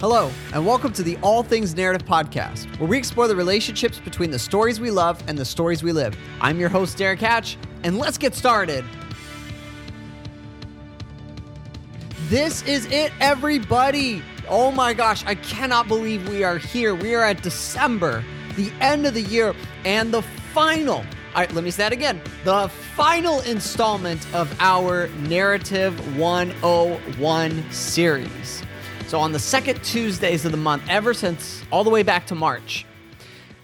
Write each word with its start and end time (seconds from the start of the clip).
Hello, 0.00 0.32
and 0.54 0.64
welcome 0.64 0.94
to 0.94 1.02
the 1.02 1.18
All 1.18 1.42
Things 1.42 1.74
Narrative 1.74 2.08
Podcast, 2.08 2.74
where 2.78 2.88
we 2.88 2.96
explore 2.96 3.28
the 3.28 3.36
relationships 3.36 3.98
between 3.98 4.30
the 4.30 4.38
stories 4.38 4.80
we 4.80 4.90
love 4.90 5.22
and 5.28 5.36
the 5.36 5.44
stories 5.44 5.82
we 5.82 5.92
live. 5.92 6.16
I'm 6.40 6.58
your 6.58 6.70
host, 6.70 6.96
Derrick 6.96 7.20
Hatch, 7.20 7.58
and 7.84 7.98
let's 7.98 8.16
get 8.16 8.34
started. 8.34 8.82
This 12.28 12.62
is 12.62 12.86
it, 12.86 13.12
everybody. 13.20 14.22
Oh 14.48 14.70
my 14.70 14.94
gosh, 14.94 15.22
I 15.26 15.34
cannot 15.34 15.86
believe 15.86 16.26
we 16.30 16.44
are 16.44 16.56
here. 16.56 16.94
We 16.94 17.14
are 17.14 17.22
at 17.22 17.42
December, 17.42 18.24
the 18.56 18.72
end 18.80 19.04
of 19.06 19.12
the 19.12 19.24
year, 19.24 19.54
and 19.84 20.14
the 20.14 20.22
final. 20.22 20.94
All 20.94 21.04
right, 21.36 21.52
let 21.52 21.62
me 21.62 21.70
say 21.70 21.82
that 21.82 21.92
again. 21.92 22.22
The 22.44 22.70
final 22.70 23.40
installment 23.40 24.26
of 24.34 24.50
our 24.60 25.08
Narrative 25.28 26.18
101 26.18 27.70
series. 27.70 28.62
So, 29.10 29.18
on 29.18 29.32
the 29.32 29.40
second 29.40 29.82
Tuesdays 29.82 30.44
of 30.44 30.52
the 30.52 30.56
month, 30.56 30.84
ever 30.88 31.14
since 31.14 31.64
all 31.72 31.82
the 31.82 31.90
way 31.90 32.04
back 32.04 32.28
to 32.28 32.36
March, 32.36 32.86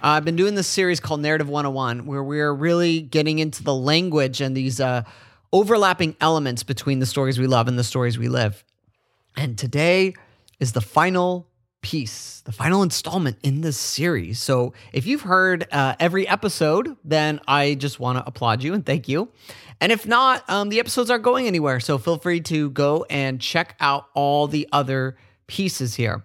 uh, 0.02 0.08
I've 0.08 0.24
been 0.24 0.34
doing 0.34 0.56
this 0.56 0.66
series 0.66 0.98
called 0.98 1.20
Narrative 1.20 1.48
101, 1.48 2.04
where 2.04 2.24
we're 2.24 2.52
really 2.52 3.00
getting 3.00 3.38
into 3.38 3.62
the 3.62 3.72
language 3.72 4.40
and 4.40 4.56
these 4.56 4.80
uh, 4.80 5.04
overlapping 5.52 6.16
elements 6.20 6.64
between 6.64 6.98
the 6.98 7.06
stories 7.06 7.38
we 7.38 7.46
love 7.46 7.68
and 7.68 7.78
the 7.78 7.84
stories 7.84 8.18
we 8.18 8.26
live. 8.26 8.64
And 9.36 9.56
today 9.56 10.14
is 10.58 10.72
the 10.72 10.80
final 10.80 11.46
piece, 11.80 12.40
the 12.40 12.50
final 12.50 12.82
installment 12.82 13.36
in 13.44 13.60
this 13.60 13.78
series. 13.78 14.40
So 14.40 14.72
if 14.92 15.06
you've 15.06 15.22
heard 15.22 15.68
uh, 15.70 15.94
every 16.00 16.26
episode, 16.26 16.96
then 17.04 17.38
I 17.46 17.74
just 17.74 18.00
want 18.00 18.18
to 18.18 18.26
applaud 18.26 18.64
you 18.64 18.74
and 18.74 18.84
thank 18.84 19.06
you. 19.06 19.28
And 19.80 19.92
if 19.92 20.08
not, 20.08 20.42
um, 20.50 20.70
the 20.70 20.80
episodes 20.80 21.08
aren't 21.08 21.22
going 21.22 21.46
anywhere. 21.46 21.78
So 21.78 21.98
feel 21.98 22.18
free 22.18 22.40
to 22.40 22.70
go 22.70 23.06
and 23.08 23.40
check 23.40 23.76
out 23.78 24.08
all 24.12 24.48
the 24.48 24.68
other 24.72 25.16
pieces 25.46 25.94
here. 25.94 26.24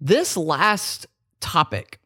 This 0.00 0.36
last 0.36 1.06
topic 1.40 1.98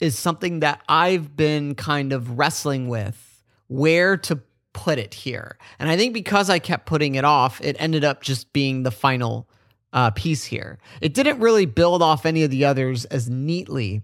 is 0.00 0.18
something 0.18 0.60
that 0.60 0.82
I've 0.88 1.36
been 1.36 1.74
kind 1.74 2.12
of 2.12 2.38
wrestling 2.38 2.88
with 2.88 3.44
where 3.68 4.16
to 4.16 4.40
put 4.72 4.98
it 4.98 5.14
here. 5.14 5.58
And 5.78 5.88
I 5.88 5.96
think 5.96 6.14
because 6.14 6.48
I 6.48 6.58
kept 6.58 6.86
putting 6.86 7.14
it 7.16 7.24
off, 7.24 7.60
it 7.60 7.76
ended 7.78 8.04
up 8.04 8.22
just 8.22 8.52
being 8.52 8.82
the 8.82 8.90
final 8.90 9.48
uh, 9.92 10.10
piece 10.10 10.44
here. 10.44 10.78
It 11.00 11.14
didn't 11.14 11.40
really 11.40 11.66
build 11.66 12.02
off 12.02 12.24
any 12.24 12.42
of 12.44 12.50
the 12.50 12.64
others 12.64 13.04
as 13.06 13.28
neatly. 13.28 14.02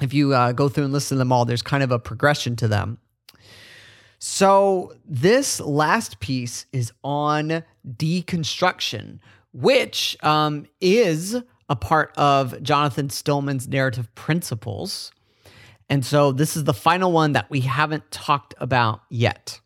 If 0.00 0.14
you 0.14 0.32
uh, 0.32 0.52
go 0.52 0.68
through 0.68 0.84
and 0.84 0.92
listen 0.92 1.16
to 1.16 1.18
them 1.18 1.32
all, 1.32 1.44
there's 1.44 1.62
kind 1.62 1.82
of 1.82 1.90
a 1.90 1.98
progression 1.98 2.56
to 2.56 2.68
them. 2.68 2.98
So, 4.20 4.94
this 5.04 5.60
last 5.60 6.18
piece 6.18 6.66
is 6.72 6.92
on 7.04 7.62
deconstruction, 7.86 9.20
which 9.52 10.16
um, 10.22 10.66
is 10.80 11.36
a 11.68 11.76
part 11.76 12.12
of 12.16 12.62
Jonathan 12.62 13.10
Stillman's 13.10 13.68
narrative 13.68 14.12
principles. 14.14 15.12
And 15.88 16.04
so 16.04 16.32
this 16.32 16.56
is 16.56 16.64
the 16.64 16.74
final 16.74 17.12
one 17.12 17.32
that 17.32 17.50
we 17.50 17.60
haven't 17.60 18.10
talked 18.10 18.54
about 18.58 19.02
yet. 19.08 19.60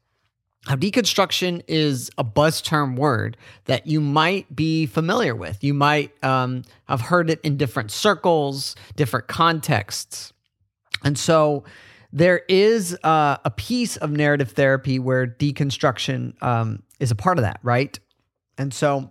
Now, 0.68 0.76
deconstruction 0.76 1.62
is 1.66 2.10
a 2.18 2.22
buzz 2.22 2.62
term 2.62 2.94
word 2.94 3.36
that 3.64 3.88
you 3.88 4.00
might 4.00 4.54
be 4.54 4.86
familiar 4.86 5.34
with. 5.34 5.62
You 5.64 5.74
might 5.74 6.12
um, 6.22 6.62
have 6.84 7.00
heard 7.00 7.30
it 7.30 7.40
in 7.42 7.56
different 7.56 7.90
circles, 7.90 8.76
different 8.94 9.26
contexts. 9.26 10.32
And 11.02 11.18
so 11.18 11.64
there 12.12 12.42
is 12.48 12.96
a 13.02 13.52
piece 13.56 13.96
of 13.96 14.12
narrative 14.12 14.52
therapy 14.52 15.00
where 15.00 15.26
deconstruction 15.26 16.40
um, 16.42 16.82
is 17.00 17.10
a 17.10 17.16
part 17.16 17.38
of 17.38 17.42
that, 17.42 17.58
right? 17.62 17.98
And 18.56 18.72
so 18.72 19.10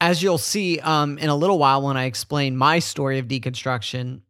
as 0.00 0.22
you'll 0.22 0.38
see 0.38 0.78
um, 0.80 1.18
in 1.18 1.28
a 1.28 1.36
little 1.36 1.58
while 1.58 1.82
when 1.82 1.96
I 1.96 2.04
explain 2.04 2.56
my 2.56 2.78
story 2.78 3.18
of 3.18 3.26
deconstruction, 3.26 4.20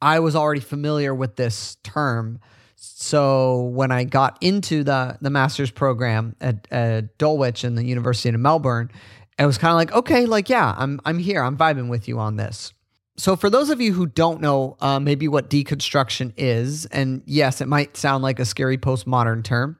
I 0.00 0.20
was 0.20 0.36
already 0.36 0.60
familiar 0.60 1.14
with 1.14 1.36
this 1.36 1.76
term. 1.82 2.40
So 2.76 3.62
when 3.62 3.90
I 3.90 4.04
got 4.04 4.38
into 4.40 4.84
the 4.84 5.18
the 5.20 5.30
master's 5.30 5.70
program 5.70 6.36
at, 6.40 6.68
at 6.70 7.18
Dulwich 7.18 7.64
in 7.64 7.74
the 7.74 7.84
University 7.84 8.28
of 8.28 8.40
Melbourne, 8.40 8.90
it 9.38 9.46
was 9.46 9.58
kind 9.58 9.70
of 9.70 9.76
like, 9.76 9.92
okay, 9.92 10.26
like 10.26 10.48
yeah, 10.48 10.74
I'm 10.76 11.00
I'm 11.04 11.18
here, 11.18 11.42
I'm 11.42 11.56
vibing 11.56 11.88
with 11.88 12.08
you 12.08 12.18
on 12.18 12.36
this. 12.36 12.72
So 13.18 13.34
for 13.34 13.48
those 13.48 13.70
of 13.70 13.80
you 13.80 13.94
who 13.94 14.06
don't 14.06 14.42
know, 14.42 14.76
uh, 14.80 15.00
maybe 15.00 15.26
what 15.26 15.48
deconstruction 15.48 16.34
is, 16.36 16.84
and 16.86 17.22
yes, 17.24 17.62
it 17.62 17.66
might 17.66 17.96
sound 17.96 18.22
like 18.22 18.38
a 18.38 18.44
scary 18.44 18.76
postmodern 18.76 19.42
term, 19.42 19.78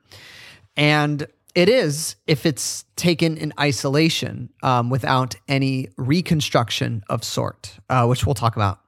and 0.74 1.26
it 1.56 1.70
is 1.70 2.16
if 2.26 2.44
it's 2.44 2.84
taken 2.96 3.38
in 3.38 3.52
isolation 3.58 4.50
um, 4.62 4.90
without 4.90 5.34
any 5.48 5.88
reconstruction 5.96 7.02
of 7.08 7.24
sort, 7.24 7.78
uh, 7.88 8.04
which 8.04 8.26
we'll 8.26 8.34
talk 8.34 8.56
about. 8.56 8.80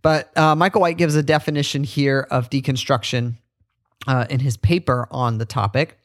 But 0.00 0.36
uh, 0.36 0.56
Michael 0.56 0.80
White 0.80 0.96
gives 0.96 1.14
a 1.16 1.22
definition 1.22 1.84
here 1.84 2.26
of 2.30 2.48
deconstruction 2.48 3.36
uh, 4.06 4.24
in 4.30 4.40
his 4.40 4.56
paper 4.56 5.06
on 5.10 5.36
the 5.36 5.44
topic, 5.44 5.98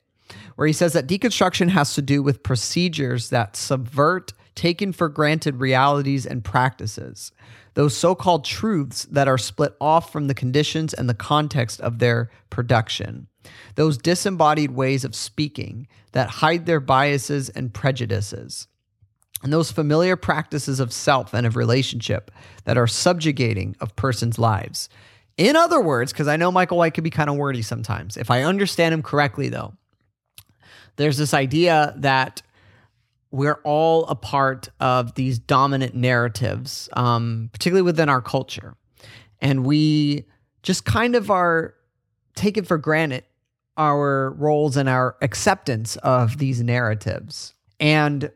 where 0.56 0.68
he 0.68 0.74
says 0.74 0.92
that 0.92 1.08
deconstruction 1.08 1.69
has 1.69 1.96
to 1.96 2.02
do 2.02 2.22
with 2.22 2.44
procedures 2.44 3.30
that 3.30 3.56
subvert 3.56 4.34
taken 4.56 4.92
for 4.92 5.08
granted 5.08 5.62
realities 5.62 6.25
and 6.25 6.44
practices, 6.44 7.31
those 7.75 7.96
so 7.96 8.13
called 8.13 8.44
truths 8.44 9.06
that 9.06 9.30
are 9.30 9.38
split 9.38 9.74
off 9.80 10.12
from 10.12 10.28
the 10.28 10.36
conditions 10.36 10.94
and 10.94 11.09
the 11.09 11.13
context 11.13 11.80
of 11.80 12.00
their 12.00 12.30
production 12.50 13.28
those 13.76 13.98
disembodied 13.98 14.72
ways 14.72 15.04
of 15.04 15.16
speaking 15.16 15.88
that 16.12 16.30
hide 16.30 16.66
their 16.66 16.80
biases 16.80 17.50
and 17.50 17.74
prejudices, 17.74 18.68
and 19.42 19.52
those 19.52 19.72
familiar 19.72 20.16
practices 20.16 20.80
of 20.80 20.94
self 20.94 21.34
and 21.34 21.46
of 21.46 21.56
relationship 21.56 22.31
that 22.64 22.78
are 22.78 22.88
subjugating 22.88 23.76
of 23.81 23.96
persons' 23.96 24.40
lives. 24.40 24.90
In 25.38 25.56
other 25.56 25.81
words, 25.81 26.14
because 26.14 26.28
I 26.28 26.38
know 26.38 26.52
Michael 26.52 26.78
White 26.78 26.94
can 26.94 27.04
be 27.04 27.09
kind 27.09 27.30
of 27.30 27.36
wordy 27.36 27.62
sometimes, 27.62 28.18
if 28.18 28.30
I 28.31 28.44
understand 28.44 28.94
him 28.94 29.02
correctly, 29.02 29.50
though, 29.50 29.74
there's 30.96 31.18
this 31.18 31.34
idea 31.34 31.94
that 31.98 32.42
we're 33.31 33.60
all 33.64 34.06
a 34.06 34.16
part 34.16 34.70
of 34.80 35.16
these 35.16 35.40
dominant 35.40 35.96
narratives, 35.96 36.88
um, 36.94 37.50
particularly 37.52 37.81
within 37.81 38.08
our 38.08 38.22
culture. 38.22 38.75
And 39.42 39.66
we 39.66 40.25
just 40.62 40.86
kind 40.86 41.16
of 41.16 41.31
are 41.31 41.74
taken 42.36 42.64
for 42.64 42.78
granted 42.78 43.24
our 43.78 44.32
roles 44.32 44.78
and 44.78 44.88
our 44.88 45.16
acceptance 45.22 45.96
of 45.98 46.38
these 46.38 46.62
narratives. 46.62 47.54
And 47.80 48.32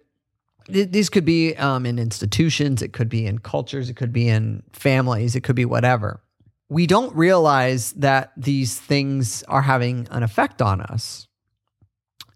th- 0.66 0.92
these 0.92 1.10
could 1.10 1.26
be 1.26 1.56
um, 1.58 1.86
in 1.86 2.00
institutions, 2.00 2.82
it 2.82 2.94
could 2.94 3.10
be 3.10 3.26
in 3.26 3.40
cultures, 3.40 3.90
it 3.90 3.96
could 3.96 4.14
be 4.14 4.28
in 4.28 4.64
families, 4.72 5.36
it 5.36 5.42
could 5.42 5.56
be 5.56 5.66
whatever. 5.66 6.22
We 6.70 6.88
don't 6.88 7.16
realize 7.16 7.94
that 7.94 8.34
these 8.36 8.78
things 8.78 9.44
are 9.44 9.62
having 9.62 10.08
an 10.12 10.24
effect 10.24 10.62
on 10.62 10.82
us. 10.82 11.28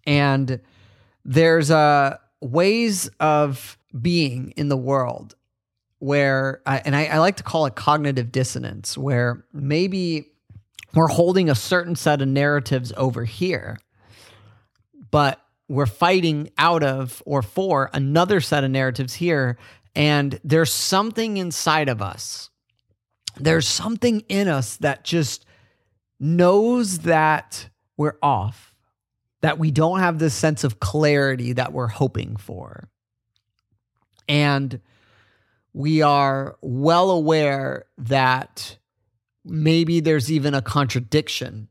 And 0.05 0.61
there's 1.25 1.69
uh, 1.69 2.17
ways 2.39 3.09
of 3.19 3.77
being 3.99 4.53
in 4.55 4.69
the 4.69 4.77
world 4.77 5.35
where, 5.99 6.61
and 6.65 6.95
I, 6.95 7.05
I 7.05 7.17
like 7.19 7.35
to 7.37 7.43
call 7.43 7.67
it 7.67 7.75
cognitive 7.75 8.31
dissonance, 8.31 8.97
where 8.97 9.45
maybe 9.53 10.30
we're 10.93 11.07
holding 11.07 11.49
a 11.49 11.55
certain 11.55 11.95
set 11.95 12.21
of 12.21 12.27
narratives 12.27 12.91
over 12.97 13.23
here, 13.23 13.77
but 15.09 15.39
we're 15.67 15.85
fighting 15.85 16.49
out 16.57 16.83
of 16.83 17.23
or 17.25 17.41
for 17.41 17.89
another 17.93 18.41
set 18.41 18.63
of 18.63 18.71
narratives 18.71 19.13
here. 19.13 19.57
And 19.95 20.39
there's 20.43 20.71
something 20.71 21.37
inside 21.37 21.87
of 21.87 22.01
us. 22.01 22.49
There's 23.37 23.67
something 23.67 24.21
in 24.27 24.47
us 24.47 24.77
that 24.77 25.03
just 25.03 25.45
knows 26.19 26.99
that 26.99 27.69
we're 27.95 28.17
off, 28.21 28.75
that 29.41 29.57
we 29.57 29.71
don't 29.71 29.99
have 29.99 30.19
this 30.19 30.33
sense 30.33 30.63
of 30.63 30.79
clarity 30.79 31.53
that 31.53 31.71
we're 31.71 31.87
hoping 31.87 32.35
for. 32.35 32.89
And 34.27 34.81
we 35.73 36.01
are 36.01 36.57
well 36.61 37.11
aware 37.11 37.85
that 37.97 38.77
maybe 39.43 39.99
there's 39.99 40.31
even 40.31 40.53
a 40.53 40.61
contradiction 40.61 41.67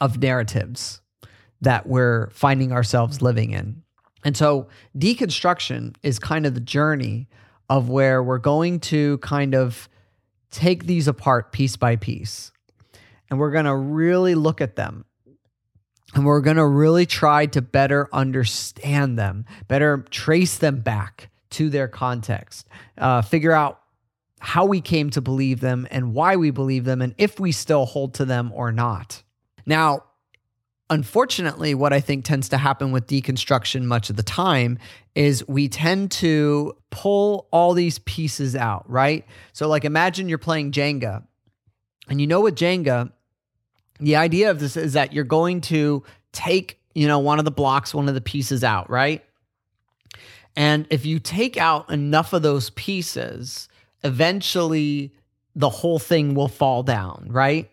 of 0.00 0.18
narratives 0.18 1.00
that 1.60 1.86
we're 1.86 2.30
finding 2.30 2.72
ourselves 2.72 3.20
living 3.20 3.50
in. 3.50 3.82
And 4.24 4.36
so 4.36 4.68
deconstruction 4.96 5.94
is 6.02 6.18
kind 6.18 6.46
of 6.46 6.54
the 6.54 6.60
journey 6.60 7.28
of 7.68 7.88
where 7.88 8.22
we're 8.22 8.38
going 8.38 8.80
to 8.80 9.18
kind 9.18 9.54
of 9.54 9.88
take 10.50 10.86
these 10.86 11.06
apart 11.06 11.52
piece 11.52 11.76
by 11.76 11.96
piece. 11.96 12.52
And 13.30 13.38
we're 13.38 13.52
going 13.52 13.66
to 13.66 13.76
really 13.76 14.34
look 14.34 14.60
at 14.60 14.76
them. 14.76 15.04
And 16.14 16.26
we're 16.26 16.40
going 16.40 16.56
to 16.56 16.66
really 16.66 17.06
try 17.06 17.46
to 17.46 17.62
better 17.62 18.08
understand 18.12 19.16
them, 19.16 19.44
better 19.68 20.04
trace 20.10 20.58
them 20.58 20.80
back 20.80 21.30
to 21.50 21.70
their 21.70 21.86
context, 21.86 22.66
uh, 22.98 23.22
figure 23.22 23.52
out 23.52 23.79
how 24.40 24.64
we 24.64 24.80
came 24.80 25.10
to 25.10 25.20
believe 25.20 25.60
them 25.60 25.86
and 25.90 26.14
why 26.14 26.34
we 26.34 26.50
believe 26.50 26.84
them 26.84 27.00
and 27.00 27.14
if 27.18 27.38
we 27.38 27.52
still 27.52 27.86
hold 27.86 28.14
to 28.14 28.24
them 28.24 28.50
or 28.54 28.72
not. 28.72 29.22
Now, 29.66 30.04
unfortunately, 30.88 31.74
what 31.74 31.92
I 31.92 32.00
think 32.00 32.24
tends 32.24 32.48
to 32.48 32.58
happen 32.58 32.90
with 32.90 33.06
deconstruction 33.06 33.84
much 33.84 34.10
of 34.10 34.16
the 34.16 34.22
time 34.22 34.78
is 35.14 35.46
we 35.46 35.68
tend 35.68 36.10
to 36.12 36.76
pull 36.90 37.48
all 37.52 37.74
these 37.74 37.98
pieces 38.00 38.56
out, 38.56 38.90
right? 38.90 39.24
So, 39.52 39.68
like, 39.68 39.84
imagine 39.84 40.28
you're 40.28 40.38
playing 40.38 40.72
Jenga, 40.72 41.22
and 42.08 42.20
you 42.20 42.26
know, 42.26 42.40
with 42.40 42.56
Jenga, 42.56 43.12
the 44.00 44.16
idea 44.16 44.50
of 44.50 44.58
this 44.58 44.76
is 44.76 44.94
that 44.94 45.12
you're 45.12 45.24
going 45.24 45.60
to 45.62 46.02
take, 46.32 46.80
you 46.94 47.06
know, 47.06 47.18
one 47.18 47.38
of 47.38 47.44
the 47.44 47.50
blocks, 47.50 47.94
one 47.94 48.08
of 48.08 48.14
the 48.14 48.20
pieces 48.20 48.64
out, 48.64 48.88
right? 48.88 49.24
And 50.56 50.86
if 50.90 51.06
you 51.06 51.20
take 51.20 51.56
out 51.56 51.90
enough 51.90 52.32
of 52.32 52.42
those 52.42 52.70
pieces, 52.70 53.68
eventually 54.02 55.12
the 55.54 55.70
whole 55.70 55.98
thing 55.98 56.34
will 56.34 56.48
fall 56.48 56.82
down, 56.82 57.26
right? 57.30 57.70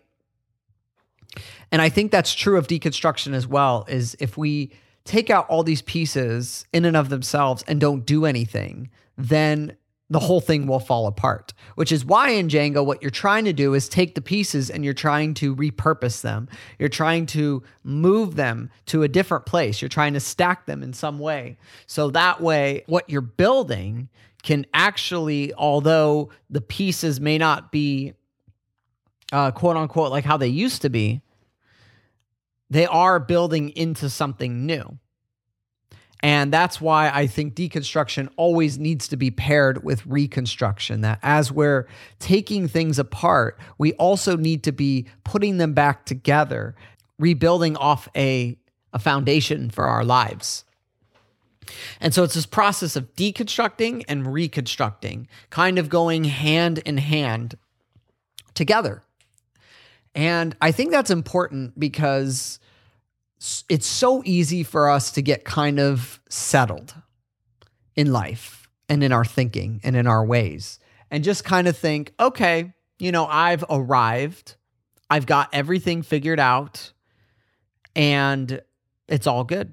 And 1.70 1.82
I 1.82 1.88
think 1.88 2.10
that's 2.10 2.34
true 2.34 2.56
of 2.58 2.66
deconstruction 2.66 3.34
as 3.34 3.46
well 3.46 3.84
is 3.88 4.16
if 4.18 4.36
we 4.36 4.72
take 5.04 5.30
out 5.30 5.48
all 5.48 5.62
these 5.62 5.82
pieces 5.82 6.66
in 6.72 6.84
and 6.84 6.96
of 6.96 7.08
themselves 7.08 7.64
and 7.66 7.80
don't 7.80 8.04
do 8.04 8.24
anything, 8.24 8.90
then 9.16 9.76
the 10.10 10.18
whole 10.18 10.40
thing 10.40 10.66
will 10.66 10.80
fall 10.80 11.06
apart. 11.06 11.52
Which 11.74 11.92
is 11.92 12.04
why 12.04 12.30
in 12.30 12.48
Jenga, 12.48 12.84
what 12.84 13.02
you're 13.02 13.10
trying 13.10 13.44
to 13.44 13.52
do 13.52 13.74
is 13.74 13.88
take 13.88 14.14
the 14.14 14.22
pieces 14.22 14.70
and 14.70 14.84
you're 14.84 14.94
trying 14.94 15.34
to 15.34 15.54
repurpose 15.54 16.22
them. 16.22 16.48
You're 16.78 16.88
trying 16.88 17.26
to 17.26 17.62
move 17.84 18.36
them 18.36 18.70
to 18.86 19.02
a 19.02 19.08
different 19.08 19.44
place. 19.44 19.82
You're 19.82 19.90
trying 19.90 20.14
to 20.14 20.20
stack 20.20 20.64
them 20.64 20.82
in 20.82 20.94
some 20.94 21.18
way. 21.18 21.58
So 21.86 22.10
that 22.10 22.40
way, 22.40 22.84
what 22.86 23.08
you're 23.10 23.20
building 23.20 24.08
can 24.42 24.66
actually, 24.72 25.52
although 25.54 26.30
the 26.48 26.60
pieces 26.60 27.20
may 27.20 27.38
not 27.38 27.72
be 27.72 28.14
uh, 29.32 29.50
quote 29.50 29.76
unquote 29.76 30.10
like 30.10 30.24
how 30.24 30.36
they 30.36 30.48
used 30.48 30.82
to 30.82 30.88
be, 30.88 31.20
they 32.70 32.86
are 32.86 33.18
building 33.18 33.70
into 33.70 34.08
something 34.08 34.66
new. 34.66 34.98
And 36.20 36.52
that's 36.52 36.80
why 36.80 37.10
I 37.10 37.28
think 37.28 37.54
deconstruction 37.54 38.28
always 38.36 38.76
needs 38.78 39.06
to 39.08 39.16
be 39.16 39.30
paired 39.30 39.84
with 39.84 40.04
reconstruction. 40.04 41.02
That 41.02 41.20
as 41.22 41.52
we're 41.52 41.86
taking 42.18 42.66
things 42.66 42.98
apart, 42.98 43.58
we 43.78 43.92
also 43.94 44.36
need 44.36 44.64
to 44.64 44.72
be 44.72 45.06
putting 45.22 45.58
them 45.58 45.74
back 45.74 46.06
together, 46.06 46.74
rebuilding 47.18 47.76
off 47.76 48.08
a, 48.16 48.58
a 48.92 48.98
foundation 48.98 49.70
for 49.70 49.84
our 49.84 50.04
lives. 50.04 50.64
And 52.00 52.14
so 52.14 52.22
it's 52.24 52.34
this 52.34 52.46
process 52.46 52.96
of 52.96 53.14
deconstructing 53.14 54.04
and 54.08 54.32
reconstructing, 54.32 55.28
kind 55.50 55.78
of 55.78 55.88
going 55.88 56.24
hand 56.24 56.78
in 56.78 56.98
hand 56.98 57.56
together. 58.54 59.02
And 60.14 60.56
I 60.60 60.72
think 60.72 60.90
that's 60.90 61.10
important 61.10 61.78
because 61.78 62.58
it's 63.68 63.86
so 63.86 64.22
easy 64.24 64.64
for 64.64 64.90
us 64.90 65.12
to 65.12 65.22
get 65.22 65.44
kind 65.44 65.78
of 65.78 66.20
settled 66.28 66.94
in 67.94 68.12
life 68.12 68.68
and 68.88 69.04
in 69.04 69.12
our 69.12 69.24
thinking 69.24 69.80
and 69.84 69.94
in 69.96 70.06
our 70.06 70.24
ways 70.24 70.80
and 71.10 71.24
just 71.24 71.44
kind 71.44 71.68
of 71.68 71.76
think, 71.76 72.12
okay, 72.18 72.72
you 72.98 73.12
know, 73.12 73.26
I've 73.26 73.64
arrived, 73.70 74.56
I've 75.08 75.26
got 75.26 75.48
everything 75.52 76.02
figured 76.02 76.40
out, 76.40 76.92
and 77.94 78.60
it's 79.06 79.26
all 79.26 79.44
good. 79.44 79.72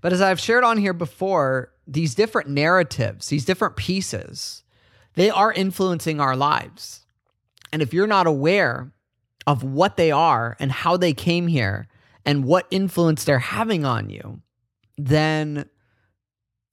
But 0.00 0.12
as 0.12 0.20
I've 0.20 0.40
shared 0.40 0.64
on 0.64 0.78
here 0.78 0.92
before, 0.92 1.72
these 1.86 2.14
different 2.14 2.48
narratives, 2.48 3.28
these 3.28 3.44
different 3.44 3.76
pieces, 3.76 4.62
they 5.14 5.30
are 5.30 5.52
influencing 5.52 6.20
our 6.20 6.36
lives. 6.36 7.06
And 7.72 7.82
if 7.82 7.92
you're 7.92 8.06
not 8.06 8.26
aware 8.26 8.92
of 9.46 9.62
what 9.62 9.96
they 9.96 10.10
are 10.10 10.56
and 10.60 10.70
how 10.70 10.96
they 10.96 11.12
came 11.14 11.46
here 11.46 11.88
and 12.24 12.44
what 12.44 12.66
influence 12.70 13.24
they're 13.24 13.38
having 13.38 13.84
on 13.84 14.10
you, 14.10 14.40
then, 14.96 15.64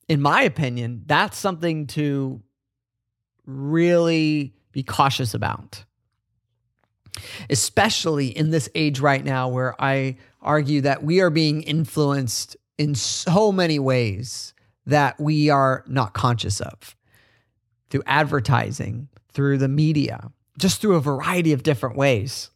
in 0.08 0.22
my 0.22 0.42
opinion, 0.42 1.04
that's 1.06 1.38
something 1.38 1.88
to 1.88 2.42
really 3.46 4.54
be 4.72 4.84
cautious 4.84 5.34
about. 5.34 5.84
Especially 7.50 8.28
in 8.28 8.52
this 8.52 8.68
age 8.76 9.00
right 9.00 9.24
now, 9.24 9.48
where 9.48 9.82
I 9.82 10.18
argue 10.42 10.82
that 10.82 11.04
we 11.04 11.22
are 11.22 11.30
being 11.30 11.64
influenced 11.64 12.58
in 12.78 12.96
so 12.96 13.52
many 13.52 13.80
ways 13.80 14.54
that 14.86 15.20
we 15.20 15.50
are 15.50 15.84
not 15.88 16.14
conscious 16.14 16.62
of 16.62 16.96
through 17.90 18.04
advertising, 18.06 19.08
through 19.32 19.58
the 19.58 19.68
media, 19.68 20.32
just 20.58 20.82
through 20.82 20.96
a 20.96 21.02
variety 21.02 21.54
of 21.54 21.64
different 21.64 21.96
ways. 21.96 22.50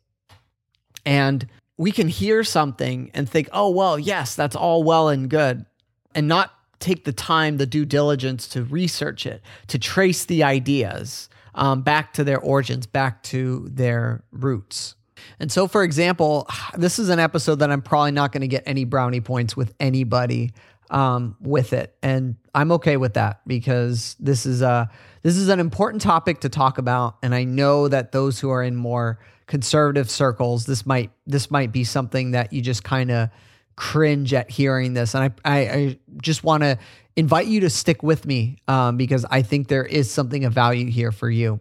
And 1.05 1.47
we 1.77 1.91
can 1.91 2.07
hear 2.07 2.43
something 2.43 3.09
and 3.13 3.29
think, 3.29 3.49
oh, 3.53 3.69
well, 3.69 3.97
yes, 3.97 4.35
that's 4.35 4.55
all 4.55 4.83
well 4.83 5.09
and 5.09 5.29
good, 5.29 5.65
and 6.13 6.27
not 6.27 6.53
take 6.79 7.05
the 7.05 7.13
time, 7.13 7.57
the 7.57 7.65
due 7.65 7.85
diligence 7.85 8.47
to 8.49 8.63
research 8.63 9.25
it, 9.25 9.41
to 9.67 9.79
trace 9.79 10.25
the 10.25 10.43
ideas 10.43 11.29
um, 11.55 11.81
back 11.81 12.13
to 12.13 12.23
their 12.23 12.39
origins, 12.39 12.85
back 12.85 13.23
to 13.23 13.67
their 13.71 14.23
roots. 14.31 14.95
And 15.39 15.51
so, 15.51 15.67
for 15.67 15.83
example, 15.83 16.47
this 16.77 16.99
is 16.99 17.09
an 17.09 17.19
episode 17.19 17.55
that 17.59 17.71
I'm 17.71 17.81
probably 17.81 18.11
not 18.11 18.31
going 18.31 18.41
to 18.41 18.47
get 18.47 18.63
any 18.65 18.85
brownie 18.85 19.21
points 19.21 19.55
with 19.55 19.73
anybody 19.79 20.51
um, 20.89 21.35
with 21.39 21.73
it, 21.73 21.95
and 22.01 22.35
I'm 22.55 22.71
okay 22.73 22.97
with 22.97 23.13
that 23.13 23.41
because 23.45 24.15
this 24.19 24.45
is 24.45 24.61
a 24.61 24.89
this 25.21 25.37
is 25.37 25.49
an 25.49 25.59
important 25.59 26.01
topic 26.01 26.41
to 26.41 26.49
talk 26.49 26.77
about, 26.77 27.17
and 27.21 27.35
I 27.35 27.43
know 27.43 27.87
that 27.87 28.11
those 28.11 28.39
who 28.39 28.49
are 28.49 28.63
in 28.63 28.75
more 28.75 29.19
conservative 29.45 30.09
circles, 30.09 30.65
this 30.65 30.85
might 30.85 31.11
this 31.27 31.51
might 31.51 31.71
be 31.71 31.83
something 31.83 32.31
that 32.31 32.53
you 32.53 32.61
just 32.61 32.83
kind 32.83 33.11
of 33.11 33.29
cringe 33.75 34.33
at 34.33 34.49
hearing 34.49 34.93
this, 34.93 35.13
and 35.13 35.31
I 35.45 35.59
I, 35.59 35.59
I 35.59 35.99
just 36.21 36.43
want 36.43 36.63
to 36.63 36.79
invite 37.15 37.47
you 37.47 37.59
to 37.59 37.69
stick 37.69 38.01
with 38.01 38.25
me 38.25 38.57
um, 38.67 38.97
because 38.97 39.25
I 39.29 39.41
think 39.41 39.67
there 39.67 39.85
is 39.85 40.09
something 40.09 40.45
of 40.45 40.53
value 40.53 40.89
here 40.89 41.11
for 41.11 41.29
you. 41.29 41.59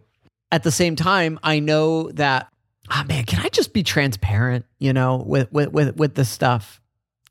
At 0.51 0.63
the 0.63 0.71
same 0.71 0.95
time, 0.95 1.37
I 1.43 1.59
know 1.59 2.11
that 2.11 2.47
oh 2.91 3.03
man, 3.07 3.25
can 3.25 3.39
I 3.43 3.49
just 3.49 3.73
be 3.73 3.83
transparent, 3.83 4.65
you 4.79 4.93
know, 4.93 5.23
with 5.25 5.51
with 5.51 5.71
with 5.71 5.95
with 5.97 6.15
this 6.15 6.29
stuff? 6.29 6.81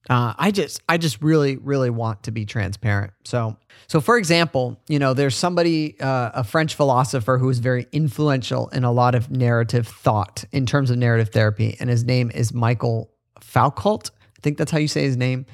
Uh, 0.08 0.32
I 0.38 0.50
just 0.50 0.80
I 0.88 0.96
just 0.96 1.20
really 1.20 1.56
really 1.56 1.90
want 1.90 2.22
to 2.24 2.30
be 2.30 2.46
transparent. 2.46 3.12
So 3.24 3.56
so 3.88 4.00
for 4.00 4.16
example, 4.16 4.80
you 4.88 4.98
know, 4.98 5.14
there's 5.14 5.36
somebody 5.36 6.00
uh, 6.00 6.30
a 6.34 6.44
French 6.44 6.74
philosopher 6.74 7.38
who 7.38 7.48
is 7.50 7.58
very 7.58 7.86
influential 7.92 8.68
in 8.68 8.84
a 8.84 8.92
lot 8.92 9.14
of 9.14 9.30
narrative 9.30 9.86
thought 9.86 10.44
in 10.52 10.66
terms 10.66 10.90
of 10.90 10.96
narrative 10.96 11.30
therapy, 11.30 11.76
and 11.80 11.90
his 11.90 12.04
name 12.04 12.30
is 12.34 12.54
Michael 12.54 13.10
Foucault. 13.40 14.10
I 14.38 14.40
think 14.40 14.56
that's 14.56 14.70
how 14.70 14.78
you 14.78 14.88
say 14.88 15.02
his 15.02 15.16
name. 15.16 15.46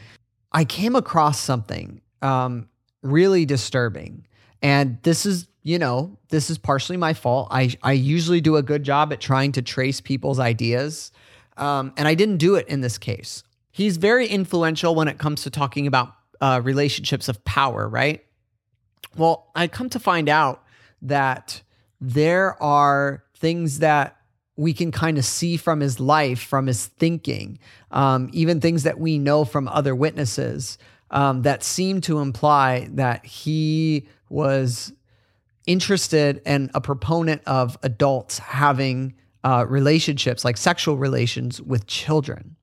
I 0.52 0.64
came 0.64 0.94
across 0.94 1.40
something 1.40 2.00
um, 2.22 2.68
really 3.02 3.44
disturbing, 3.44 4.26
and 4.64 4.99
this 5.02 5.26
is 5.26 5.46
you 5.62 5.78
know, 5.78 6.19
this 6.28 6.50
is 6.50 6.58
partially 6.58 6.99
my 6.99 7.14
fault. 7.14 7.49
I, 7.50 7.71
I 7.83 7.92
usually 7.92 8.42
do 8.42 8.56
a 8.56 8.62
good 8.62 8.83
job 8.83 9.14
at 9.14 9.21
trying 9.21 9.52
to 9.52 9.62
trace 9.62 9.99
people's 9.99 10.38
ideas, 10.38 11.11
um, 11.56 11.92
and 11.97 12.06
I 12.06 12.14
didn't 12.14 12.37
do 12.37 12.56
it 12.56 12.68
in 12.68 12.83
this 12.83 12.99
case. 12.99 13.42
He's 13.71 13.97
very 13.97 14.26
influential 14.26 14.94
when 14.94 15.09
it 15.09 15.16
comes 15.16 15.42
to 15.44 15.50
talking 15.50 15.87
about 15.87 16.12
uh, 16.40 16.61
relationships 16.62 17.30
of 17.30 17.42
power, 17.47 17.88
right? 17.88 18.26
Well, 19.16 19.50
I 19.54 19.68
come 19.68 19.88
to 19.90 19.99
find 19.99 20.28
out 20.28 20.62
that 21.00 21.62
there 21.99 22.62
are 22.62 23.25
things 23.37 23.78
that 23.78 24.18
we 24.56 24.75
can 24.75 24.92
kind 24.92 25.16
of 25.16 25.25
see 25.25 25.56
from 25.56 25.80
his 25.80 25.99
life, 25.99 26.40
from 26.40 26.66
his 26.66 26.87
thinking, 26.87 27.59
um, 27.90 28.28
even 28.35 28.61
things 28.61 28.83
that 28.83 29.00
we 29.00 29.18
know 29.18 29.47
from 29.47 29.68
other 29.68 29.94
witnesses 29.94 30.76
um, 31.11 31.42
that 31.42 31.62
seem 31.62 32.02
to 32.02 32.18
imply 32.18 32.88
that 32.92 33.25
he 33.25 34.06
was 34.28 34.93
interested 35.66 36.43
and 36.45 36.71
a 36.75 36.81
proponent 36.81 37.43
of 37.47 37.78
adults 37.83 38.38
having 38.38 39.14
uh, 39.43 39.64
relationships, 39.69 40.45
like 40.45 40.57
sexual 40.57 40.97
relations 40.97 41.61
with 41.61 41.87
children. 41.87 42.57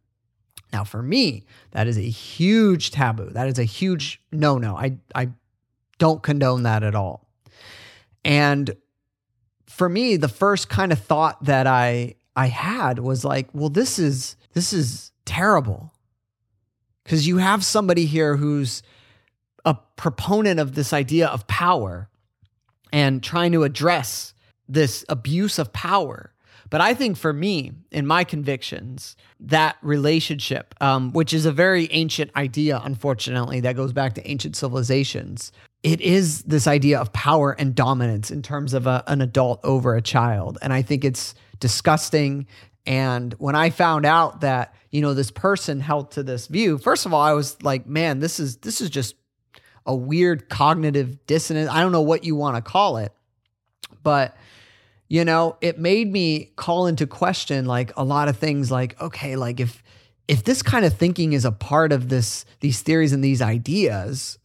Now, 0.74 0.84
for 0.84 1.02
me, 1.02 1.46
that 1.72 1.88
is 1.88 1.98
a 1.98 2.02
huge 2.02 2.92
taboo. 2.92 3.30
That 3.32 3.48
is 3.48 3.60
a 3.60 3.64
huge 3.64 4.22
no 4.32 4.58
no. 4.58 4.76
I, 4.76 4.98
I 5.14 5.30
don't 5.98 6.24
condone 6.24 6.64
that 6.64 6.84
at 6.84 6.96
all. 6.96 7.28
And 8.24 8.76
for 9.68 9.90
me, 9.90 10.18
the 10.18 10.30
first 10.30 10.70
kind 10.70 10.92
of 10.92 11.00
thought 11.00 11.44
that 11.46 11.68
I 11.68 12.16
I 12.36 12.48
had 12.48 13.00
was 13.00 13.26
like, 13.26 13.50
well, 13.54 13.70
this 13.70 14.00
is 14.00 14.38
this 14.54 14.74
is 14.74 15.12
terrible. 15.26 15.94
Cuz 17.06 17.28
you 17.28 17.38
have 17.38 17.66
somebody 17.66 18.06
here 18.06 18.38
who's 18.38 18.82
a 19.66 19.76
proponent 19.96 20.60
of 20.60 20.76
this 20.76 20.94
idea 20.94 21.28
of 21.28 21.48
power 21.48 22.10
and 22.92 23.24
trying 23.24 23.52
to 23.52 23.64
address 23.64 24.34
this 24.68 25.06
abuse 25.10 25.60
of 25.60 25.72
power. 25.74 26.34
But 26.70 26.80
I 26.80 26.94
think 26.94 27.18
for 27.18 27.34
me, 27.34 27.74
in 27.92 28.08
my 28.08 28.24
convictions, 28.24 29.18
that 29.42 29.76
relationship, 29.82 30.74
um, 30.80 31.12
which 31.12 31.34
is 31.34 31.46
a 31.46 31.52
very 31.52 31.92
ancient 31.92 32.32
idea, 32.36 32.82
unfortunately, 32.84 33.60
that 33.62 33.76
goes 33.76 33.92
back 33.92 34.14
to 34.16 34.30
ancient 34.30 34.56
civilizations, 34.56 35.52
it 35.84 36.00
is 36.00 36.44
this 36.44 36.68
idea 36.68 37.00
of 37.00 37.12
power 37.12 37.52
and 37.60 37.76
dominance 37.76 38.32
in 38.32 38.42
terms 38.42 38.74
of 38.74 38.88
a, 38.88 39.04
an 39.08 39.22
adult 39.22 39.60
over 39.64 39.96
a 39.96 40.02
child. 40.02 40.58
And 40.62 40.72
I 40.72 40.82
think 40.82 41.04
it's 41.04 41.36
disgusting 41.60 42.48
And 42.86 43.34
when 43.36 43.56
I 43.56 43.70
found 43.70 44.06
out 44.06 44.42
that, 44.42 44.74
you 44.90 45.02
know, 45.02 45.14
this 45.14 45.32
person 45.32 45.80
held 45.80 46.12
to 46.12 46.24
this 46.24 46.48
view, 46.48 46.78
first 46.78 47.06
of 47.06 47.14
all, 47.14 47.22
I 47.22 47.34
was 47.34 47.62
like, 47.62 47.86
man, 47.86 48.20
this 48.20 48.40
is 48.40 48.58
this 48.58 48.82
is 48.82 48.90
just 48.90 49.16
a 49.86 49.96
weird 49.96 50.50
cognitive 50.50 51.26
dissonance. 51.26 51.70
I 51.70 51.82
don't 51.82 51.92
know 51.92 52.02
what 52.02 52.24
you 52.24 52.36
want 52.36 52.56
to 52.56 52.62
call 52.62 52.98
it. 52.98 53.14
But 54.04 54.36
you 55.08 55.26
know, 55.26 55.58
it 55.60 55.78
made 55.78 56.10
me 56.10 56.52
call 56.56 56.88
into 56.88 57.06
question 57.06 57.66
like 57.66 57.92
a 57.98 58.04
lot 58.04 58.30
of 58.30 58.38
things 58.38 58.72
like 58.72 59.00
okay, 59.02 59.36
like 59.36 59.60
if 59.60 59.84
if 60.28 60.44
this 60.44 60.62
kind 60.62 60.86
of 60.86 60.94
thinking 60.94 61.34
is 61.34 61.46
a 61.46 61.52
part 61.52 61.92
of 61.92 62.10
this 62.10 62.46
these 62.62 62.82
theories 62.82 63.12
and 63.12 63.24
these 63.24 63.42
ideas, 63.42 64.40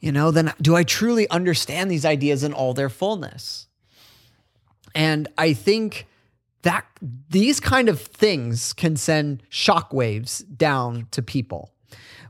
you 0.00 0.12
know, 0.12 0.30
then 0.30 0.52
do 0.60 0.74
I 0.74 0.82
truly 0.82 1.28
understand 1.30 1.90
these 1.90 2.04
ideas 2.04 2.42
in 2.42 2.52
all 2.52 2.74
their 2.74 2.88
fullness? 2.88 3.68
And 4.94 5.28
I 5.38 5.52
think 5.52 6.06
that 6.62 6.84
these 7.30 7.60
kind 7.60 7.88
of 7.88 8.00
things 8.00 8.72
can 8.72 8.96
send 8.96 9.42
shockwaves 9.50 10.44
down 10.56 11.06
to 11.12 11.22
people 11.22 11.72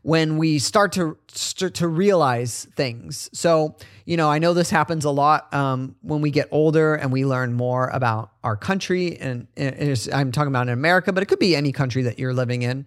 when 0.08 0.38
we 0.38 0.58
start 0.58 0.92
to 0.92 1.18
start 1.28 1.74
to 1.74 1.86
realize 1.86 2.66
things. 2.74 3.28
So, 3.34 3.76
you 4.06 4.16
know, 4.16 4.30
I 4.30 4.38
know 4.38 4.54
this 4.54 4.70
happens 4.70 5.04
a 5.04 5.10
lot 5.10 5.52
um, 5.52 5.96
when 6.00 6.22
we 6.22 6.30
get 6.30 6.48
older 6.50 6.94
and 6.94 7.12
we 7.12 7.26
learn 7.26 7.52
more 7.52 7.88
about 7.88 8.32
our 8.42 8.56
country. 8.56 9.18
And, 9.18 9.48
and 9.54 10.08
I'm 10.10 10.32
talking 10.32 10.48
about 10.48 10.62
in 10.62 10.72
America, 10.72 11.12
but 11.12 11.22
it 11.22 11.26
could 11.26 11.38
be 11.38 11.54
any 11.54 11.72
country 11.72 12.04
that 12.04 12.18
you're 12.18 12.32
living 12.32 12.62
in. 12.62 12.86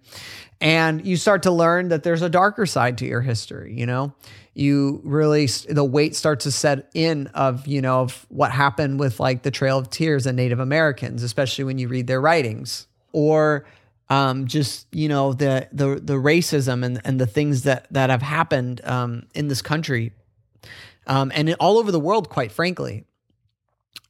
And 0.62 1.06
you 1.06 1.16
start 1.16 1.44
to 1.44 1.52
learn 1.52 1.90
that 1.90 2.02
there's 2.02 2.24
a 2.24 2.30
darker 2.30 2.66
side 2.66 2.98
to 2.98 3.06
your 3.06 3.22
history. 3.22 3.76
You 3.78 3.86
know, 3.86 4.16
you 4.56 5.00
really 5.04 5.46
the 5.46 5.86
weight 5.86 6.16
starts 6.16 6.46
to 6.46 6.52
set 6.52 6.90
in 6.96 7.28
of 7.36 7.68
you 7.68 7.84
know 7.84 8.02
of 8.02 8.26
what 8.30 8.52
happened 8.52 9.00
with 9.00 9.20
like 9.20 9.44
the 9.44 9.52
Trail 9.52 9.78
of 9.78 9.92
Tears 9.92 10.26
and 10.26 10.36
Native 10.36 10.60
Americans, 10.60 11.22
especially 11.22 11.66
when 11.66 11.78
you 11.78 11.88
read 11.88 12.08
their 12.08 12.20
writings, 12.20 12.88
or 13.12 13.68
um, 14.12 14.46
just 14.46 14.94
you 14.94 15.08
know 15.08 15.32
the 15.32 15.70
the 15.72 15.96
the 15.96 16.16
racism 16.16 16.84
and 16.84 17.02
and 17.06 17.20
the 17.20 17.26
things 17.26 17.64
that 17.64 17.88
that 17.92 18.10
have 18.10 18.22
happened 18.22 18.82
um, 18.84 19.24
in 19.34 19.48
this 19.48 19.62
country, 19.62 20.12
um, 21.08 21.32
and 21.34 21.56
all 21.62 21.78
over 21.78 21.92
the 21.92 22.00
world, 22.00 22.30
quite 22.30 22.52
frankly. 22.52 23.06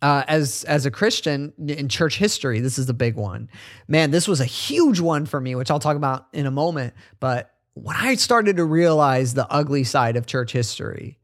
Uh, 0.01 0.23
as 0.27 0.63
as 0.63 0.87
a 0.87 0.91
Christian 0.91 1.53
in 1.67 1.87
church 1.87 2.17
history, 2.17 2.59
this 2.59 2.79
is 2.79 2.87
the 2.87 2.93
big 2.93 3.15
one. 3.15 3.47
Man, 3.87 4.09
this 4.09 4.27
was 4.27 4.41
a 4.41 4.45
huge 4.45 4.99
one 4.99 5.27
for 5.27 5.39
me, 5.39 5.53
which 5.53 5.69
I'll 5.69 5.79
talk 5.79 5.95
about 5.95 6.25
in 6.33 6.47
a 6.47 6.51
moment. 6.51 6.95
But 7.19 7.53
when 7.75 7.95
I 7.95 8.15
started 8.15 8.57
to 8.57 8.65
realize 8.65 9.35
the 9.35 9.47
ugly 9.51 9.83
side 9.83 10.15
of 10.15 10.25
church 10.25 10.51
history, 10.51 11.19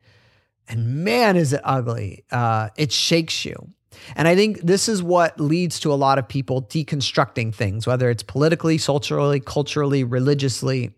and 0.67 1.03
man, 1.03 1.35
is 1.35 1.51
it 1.51 1.61
ugly! 1.63 2.25
Uh, 2.31 2.69
it 2.77 2.91
shakes 2.91 3.43
you. 3.43 3.73
And 4.15 4.27
I 4.27 4.35
think 4.35 4.61
this 4.61 4.87
is 4.87 5.03
what 5.03 5.39
leads 5.39 5.79
to 5.81 5.91
a 5.91 5.95
lot 5.95 6.17
of 6.17 6.27
people 6.27 6.61
deconstructing 6.63 7.53
things, 7.53 7.85
whether 7.85 8.09
it's 8.09 8.23
politically, 8.23 8.77
socially, 8.77 9.39
culturally, 9.39 10.03
religiously. 10.03 10.91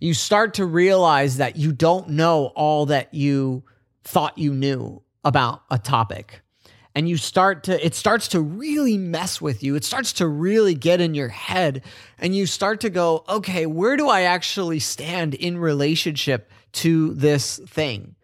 You 0.00 0.14
start 0.14 0.54
to 0.54 0.64
realize 0.64 1.36
that 1.38 1.56
you 1.56 1.72
don't 1.72 2.10
know 2.10 2.52
all 2.54 2.86
that 2.86 3.12
you 3.14 3.64
thought 4.04 4.38
you 4.38 4.52
knew 4.54 5.02
about 5.24 5.62
a 5.70 5.78
topic. 5.78 6.40
And 6.94 7.08
you 7.08 7.16
start 7.16 7.64
to, 7.64 7.84
it 7.84 7.94
starts 7.94 8.28
to 8.28 8.40
really 8.40 8.98
mess 8.98 9.40
with 9.40 9.62
you. 9.62 9.76
It 9.76 9.84
starts 9.84 10.12
to 10.14 10.26
really 10.26 10.74
get 10.74 11.00
in 11.00 11.14
your 11.14 11.28
head. 11.28 11.84
And 12.18 12.34
you 12.34 12.46
start 12.46 12.80
to 12.80 12.90
go, 12.90 13.24
okay, 13.28 13.66
where 13.66 13.96
do 13.96 14.08
I 14.08 14.22
actually 14.22 14.80
stand 14.80 15.34
in 15.34 15.56
relationship 15.58 16.50
to 16.72 17.14
this 17.14 17.58
thing? 17.58 18.16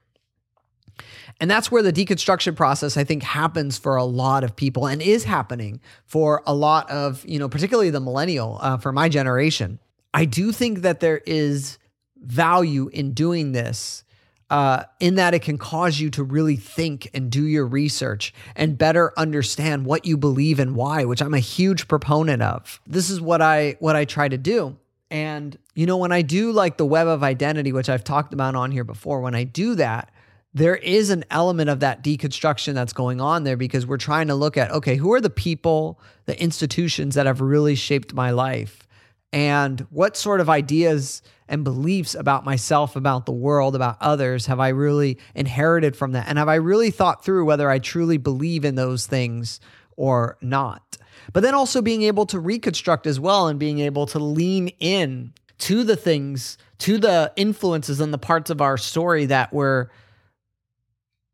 And 1.40 1.50
that's 1.50 1.71
where 1.71 1.83
the 1.83 1.93
deconstruction 1.93 2.57
process, 2.57 2.97
I 2.97 3.05
think, 3.05 3.23
happens 3.23 3.76
for 3.76 3.97
a 3.97 4.05
lot 4.05 4.43
of 4.43 4.57
people 4.57 4.87
and 4.87 5.02
is 5.02 5.25
happening 5.25 5.81
for 6.07 6.43
a 6.47 6.55
lot 6.55 6.90
of, 6.90 7.25
you 7.26 7.38
know, 7.38 7.49
particularly 7.49 7.90
the 7.90 8.00
millennial 8.00 8.59
uh, 8.61 8.78
for 8.78 8.90
my 8.90 9.09
generation. 9.09 9.78
I 10.14 10.25
do 10.25 10.50
think 10.50 10.81
that 10.81 11.00
there 11.00 11.21
is 11.26 11.78
value 12.16 12.88
in 12.88 13.12
doing 13.12 13.52
this 13.52 14.02
uh, 14.49 14.85
in 15.00 15.16
that 15.16 15.35
it 15.35 15.43
can 15.43 15.59
cause 15.59 15.99
you 15.99 16.09
to 16.11 16.23
really 16.23 16.57
think 16.57 17.11
and 17.12 17.31
do 17.31 17.45
your 17.45 17.66
research 17.66 18.33
and 18.55 18.78
better 18.78 19.12
understand 19.16 19.85
what 19.85 20.07
you 20.07 20.16
believe 20.16 20.61
and 20.61 20.76
why, 20.76 21.05
which 21.05 21.21
I'm 21.21 21.35
a 21.35 21.40
huge 21.40 21.88
proponent 21.88 22.43
of. 22.43 22.81
This 22.87 23.11
is 23.11 23.21
what 23.21 23.43
I 23.43 23.76
what 23.81 23.97
I 23.97 24.05
try 24.05 24.28
to 24.28 24.38
do. 24.38 24.76
And 25.11 25.59
you 25.75 25.87
know, 25.87 25.97
when 25.97 26.12
I 26.12 26.23
do 26.23 26.52
like 26.52 26.76
the 26.76 26.87
web 26.87 27.09
of 27.09 27.23
identity, 27.23 27.73
which 27.73 27.88
I've 27.88 28.05
talked 28.05 28.33
about 28.33 28.55
on 28.55 28.71
here 28.71 28.85
before, 28.85 29.21
when 29.21 29.35
I 29.35 29.45
do 29.45 29.75
that, 29.76 30.11
there 30.57 30.77
is 30.77 31.11
an 31.11 31.23
element 31.31 31.69
of 31.69 31.81
that 31.81 32.03
deconstruction 32.03 32.73
that's 32.73 32.95
going 32.95 33.21
on 33.21 33.45
there 33.45 33.59
because 33.59 33.87
we're 33.87 33.99
trying 33.99 34.29
to 34.29 34.35
look 34.35 34.57
at 34.57 34.71
okay, 34.71 34.97
who 34.97 35.13
are 35.13 35.21
the 35.21 35.29
people, 35.29 36.01
the 36.25 36.41
institutions 36.43 37.15
that 37.15 37.27
have 37.27 37.43
really 37.43 37.75
shaped 37.75 38.15
my 38.15 38.31
life? 38.31 38.89
And 39.35 39.81
what 39.91 40.17
sort 40.17 40.41
of 40.41 40.49
ideas 40.49 41.21
and 41.47 41.63
beliefs 41.63 42.15
about 42.15 42.47
myself, 42.47 42.97
about 42.97 43.27
the 43.27 43.33
world, 43.33 43.77
about 43.77 43.99
others 44.01 44.47
have 44.47 44.59
I 44.59 44.69
really 44.69 45.19
inherited 45.35 45.95
from 45.95 46.13
that? 46.13 46.27
And 46.27 46.39
have 46.39 46.49
I 46.49 46.55
really 46.55 46.91
thought 46.91 47.23
through 47.23 47.45
whether 47.45 47.69
I 47.69 47.79
truly 47.79 48.17
believe 48.17 48.65
in 48.65 48.77
those 48.77 49.07
things 49.07 49.61
or 49.95 50.39
not? 50.41 50.97
But 51.35 51.43
then 51.43 51.55
also 51.55 51.83
being 51.83 52.01
able 52.01 52.25
to 52.27 52.41
reconstruct 52.41 53.07
as 53.07 53.21
well 53.21 53.47
and 53.47 53.59
being 53.59 53.81
able 53.81 54.07
to 54.07 54.19
lean 54.19 54.69
in 54.81 55.35
to 55.59 55.85
the 55.85 55.97
things, 55.97 56.57
to 56.79 56.97
the 56.97 57.31
influences 57.37 58.01
and 58.01 58.15
the 58.15 58.19
parts 58.19 58.49
of 58.49 58.63
our 58.63 58.79
story 58.79 59.27
that 59.27 59.53
were 59.53 59.91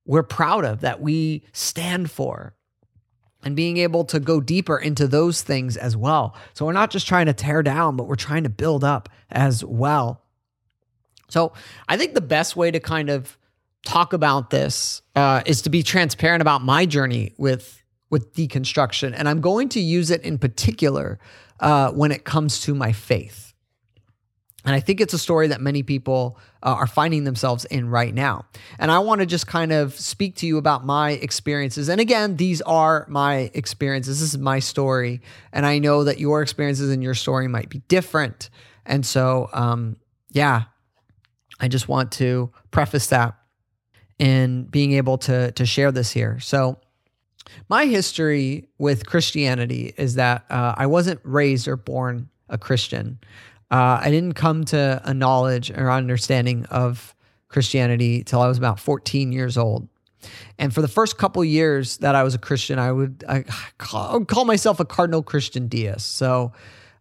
we're 0.05 0.23
proud 0.23 0.65
of, 0.65 0.81
that 0.81 1.01
we 1.01 1.45
stand 1.53 2.11
for, 2.11 2.55
and 3.45 3.57
being 3.57 3.77
able 3.77 4.05
to 4.05 4.21
go 4.21 4.41
deeper 4.41 4.79
into 4.79 5.07
those 5.07 5.43
things 5.43 5.77
as 5.77 5.97
well. 5.97 6.37
So 6.55 6.65
we're 6.67 6.73
not 6.73 6.91
just 6.91 7.07
trying 7.09 7.27
to 7.27 7.33
tear 7.33 7.63
down, 7.63 7.97
but 7.97 8.07
we're 8.07 8.15
trying 8.15 8.45
to 8.45 8.51
build 8.51 8.85
up 8.85 9.09
as 9.31 9.65
well. 9.65 10.23
So 11.29 11.53
I 11.89 11.97
think 11.97 12.15
the 12.15 12.21
best 12.21 12.57
way 12.57 12.71
to 12.71 12.79
kind 12.79 13.11
of 13.11 13.39
talk 13.85 14.13
about 14.13 14.51
this 14.51 15.03
uh, 15.17 15.43
is 15.47 15.63
to 15.63 15.71
be 15.71 15.83
transparent 15.83 16.41
about 16.41 16.63
my 16.63 16.87
journey 16.87 17.35
with 17.39 17.83
with 18.11 18.35
deconstruction, 18.35 19.15
and 19.17 19.27
I'm 19.27 19.41
going 19.41 19.71
to 19.71 19.81
use 19.81 20.11
it 20.11 20.21
in 20.21 20.37
particular 20.37 21.19
uh, 21.61 21.91
when 21.93 22.13
it 22.13 22.25
comes 22.25 22.61
to 22.61 22.75
my 22.75 22.93
faith. 22.93 23.52
And 24.65 24.75
I 24.75 24.81
think 24.81 25.01
it's 25.01 25.15
a 25.15 25.19
story 25.19 25.49
that 25.49 25.61
many 25.61 25.83
people 25.83 26.39
uh, 26.63 26.71
are 26.71 26.87
finding 26.87 27.25
themselves 27.25 27.65
in 27.65 27.89
right 27.89 28.15
now. 28.15 28.45
And 28.79 28.91
I 28.91 29.01
want 29.01 29.21
to 29.21 29.27
just 29.27 29.47
kind 29.47 29.73
of 29.73 29.99
speak 29.99 30.37
to 30.37 30.47
you 30.47 30.57
about 30.57 30.85
my 30.85 31.13
experiences. 31.13 31.89
And 31.89 32.01
again, 32.01 32.37
these 32.37 32.63
are 32.63 33.07
my 33.09 33.51
experiences. 33.55 34.21
This 34.21 34.35
is 34.35 34.39
my 34.39 34.61
story. 34.61 35.21
And 35.53 35.67
I 35.67 35.79
know 35.79 36.05
that 36.05 36.19
your 36.21 36.43
experiences 36.43 36.91
and 36.91 37.03
your 37.03 37.15
story 37.15 37.49
might 37.49 37.69
be 37.69 37.79
different. 37.89 38.51
And 38.87 39.05
so, 39.05 39.49
um, 39.53 39.97
yeah, 40.31 40.65
I 41.59 41.69
just 41.69 41.89
want 41.89 42.13
to 42.13 42.53
preface 42.71 43.09
that 43.09 43.35
in 44.19 44.65
being 44.65 44.93
able 44.93 45.19
to, 45.19 45.51
to 45.53 45.67
share 45.67 45.91
this 45.91 46.13
here. 46.13 46.39
So, 46.41 46.79
my 47.69 47.87
history 47.87 48.69
with 48.79 49.05
Christianity 49.05 49.93
is 49.97 50.15
that 50.15 50.45
uh, 50.49 50.75
I 50.77 50.87
wasn't 50.87 51.21
raised 51.25 51.69
or 51.69 51.77
born 51.77 52.31
a 52.49 52.57
Christian. 52.57 53.19
Uh, 53.73 53.99
I 54.03 54.11
didn't 54.11 54.35
come 54.35 54.65
to 54.67 55.01
a 55.03 55.15
knowledge 55.15 55.71
or 55.71 55.91
understanding 55.91 56.67
of 56.67 57.15
Christianity 57.49 58.23
till 58.23 58.43
I 58.43 58.47
was 58.47 58.59
about 58.59 58.79
14 58.79 59.33
years 59.33 59.57
old. 59.57 59.89
And 60.59 60.75
for 60.75 60.83
the 60.83 60.89
first 60.89 61.17
couple 61.17 61.43
years 61.43 61.97
that 61.99 62.15
I 62.15 62.23
was 62.23 62.35
a 62.35 62.39
Christian, 62.39 62.79
I 62.79 62.93
would 62.93 63.25
I 63.27 63.45
call, 63.79 64.25
call 64.27 64.45
myself 64.45 64.79
a 64.79 64.85
carnal 64.85 65.23
Christian 65.23 65.69
deist. 65.69 66.17
So 66.17 66.53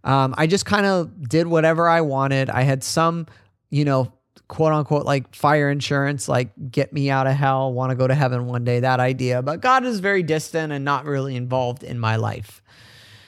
um, 0.06 0.34
I 0.38 0.48
just 0.48 0.66
kind 0.66 0.86
of 0.86 1.28
did 1.28 1.46
whatever 1.46 1.90
I 1.90 2.02
wanted. 2.02 2.50
I 2.50 2.62
had 2.62 2.86
some, 2.86 3.28
you 3.70 3.84
know, 3.84 4.14
quote 4.48 4.72
unquote, 4.72 5.06
like 5.06 5.36
fire 5.36 5.70
insurance, 5.70 6.30
like 6.30 6.52
get 6.72 6.94
me 6.94 7.10
out 7.10 7.28
of 7.28 7.34
hell, 7.34 7.74
want 7.74 7.90
to 7.92 7.96
go 7.96 8.08
to 8.08 8.16
heaven 8.16 8.48
one 8.48 8.64
day, 8.64 8.80
that 8.80 9.02
idea. 9.02 9.42
But 9.42 9.60
God 9.60 9.84
is 9.84 10.00
very 10.00 10.24
distant 10.24 10.72
and 10.72 10.86
not 10.86 11.04
really 11.04 11.36
involved 11.36 11.84
in 11.84 12.00
my 12.00 12.16
life. 12.16 12.62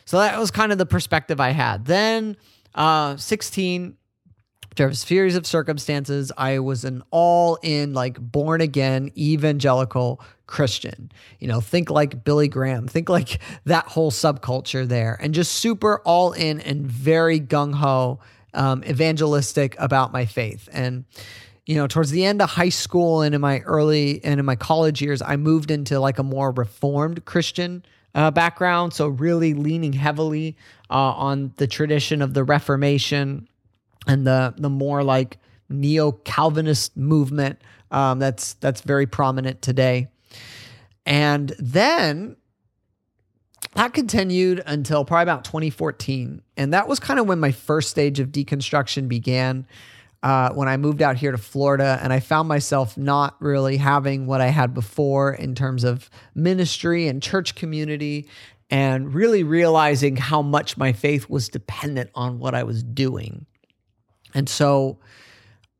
So 0.06 0.20
that 0.20 0.40
was 0.40 0.50
kind 0.50 0.72
of 0.72 0.78
the 0.78 0.86
perspective 0.86 1.40
I 1.40 1.50
had. 1.50 1.86
Then 1.86 2.38
uh, 2.76 3.18
16, 3.18 3.98
there 4.76 4.88
was 4.88 5.00
series 5.00 5.36
of 5.36 5.46
circumstances. 5.46 6.32
I 6.38 6.60
was 6.60 6.84
an 6.84 7.04
all 7.12 7.60
in, 7.62 7.94
like 7.94 8.20
born 8.20 8.62
again 8.62 9.12
evangelical 9.18 10.22
Christian. 10.48 11.12
You 11.40 11.48
know, 11.48 11.62
think 11.62 11.90
like 11.90 12.24
Billy 12.24 12.48
Graham, 12.48 12.88
think 12.88 13.10
like 13.10 13.40
that 13.66 13.86
whole 13.88 14.12
subculture 14.12 14.88
there, 14.88 15.18
and 15.22 15.34
just 15.34 15.54
super 15.54 16.00
all 16.00 16.34
in 16.34 16.60
and 16.62 16.86
very 16.86 17.40
gung 17.40 17.76
ho, 17.76 18.20
um, 18.54 18.84
evangelistic 18.84 19.76
about 19.80 20.12
my 20.12 20.26
faith. 20.26 20.68
And, 20.72 21.06
you 21.66 21.76
know, 21.76 21.88
towards 21.88 22.12
the 22.12 22.26
end 22.26 22.42
of 22.42 22.50
high 22.50 22.70
school 22.70 23.22
and 23.22 23.34
in 23.34 23.42
my 23.42 23.60
early 23.62 24.24
and 24.24 24.40
in 24.40 24.46
my 24.46 24.56
college 24.56 25.02
years, 25.02 25.22
I 25.22 25.38
moved 25.38 25.72
into 25.72 26.00
like 26.00 26.20
a 26.20 26.24
more 26.24 26.52
reformed 26.52 27.26
Christian 27.26 27.86
uh, 28.16 28.32
background, 28.32 28.94
so 28.94 29.08
really 29.08 29.54
leaning 29.54 29.94
heavily 29.94 30.56
uh, 30.94 31.14
on 31.14 31.54
the 31.58 31.68
tradition 31.68 32.22
of 32.22 32.34
the 32.34 32.44
Reformation 32.44 33.50
and 34.08 34.26
the 34.26 34.54
the 34.58 34.70
more 34.70 35.04
like 35.04 35.40
neo 35.70 36.12
Calvinist 36.12 36.96
movement 36.96 37.60
um, 37.92 38.20
that's 38.20 38.54
that's 38.56 38.82
very 38.82 39.08
prominent 39.08 39.62
today. 39.62 40.08
And 41.06 41.54
then 41.60 42.38
that 43.76 43.94
continued 43.94 44.62
until 44.66 45.04
probably 45.04 45.24
about 45.24 45.46
2014. 45.46 46.42
And 46.58 46.74
that 46.74 46.88
was 46.88 47.00
kind 47.00 47.20
of 47.20 47.28
when 47.28 47.40
my 47.40 47.52
first 47.52 47.90
stage 47.90 48.20
of 48.20 48.30
deconstruction 48.30 49.08
began. 49.08 49.66
Uh, 50.22 50.54
when 50.54 50.70
I 50.70 50.78
moved 50.78 51.02
out 51.02 51.18
here 51.18 51.34
to 51.34 51.38
Florida, 51.38 52.00
and 52.02 52.14
I 52.14 52.22
found 52.22 52.48
myself 52.48 52.98
not 52.98 53.36
really 53.42 53.76
having 53.76 54.26
what 54.26 54.40
I 54.40 54.48
had 54.48 54.74
before 54.74 55.34
in 55.34 55.54
terms 55.54 55.84
of 55.84 56.10
ministry 56.34 57.10
and 57.10 57.22
church 57.22 57.56
community, 57.56 58.30
and 58.70 59.14
really 59.14 59.44
realizing 59.44 60.16
how 60.16 60.42
much 60.42 60.78
my 60.78 60.94
faith 60.94 61.30
was 61.30 61.50
dependent 61.50 62.10
on 62.16 62.40
what 62.40 62.56
I 62.56 62.64
was 62.64 62.84
doing. 62.84 63.46
And 64.34 64.50
so 64.50 65.00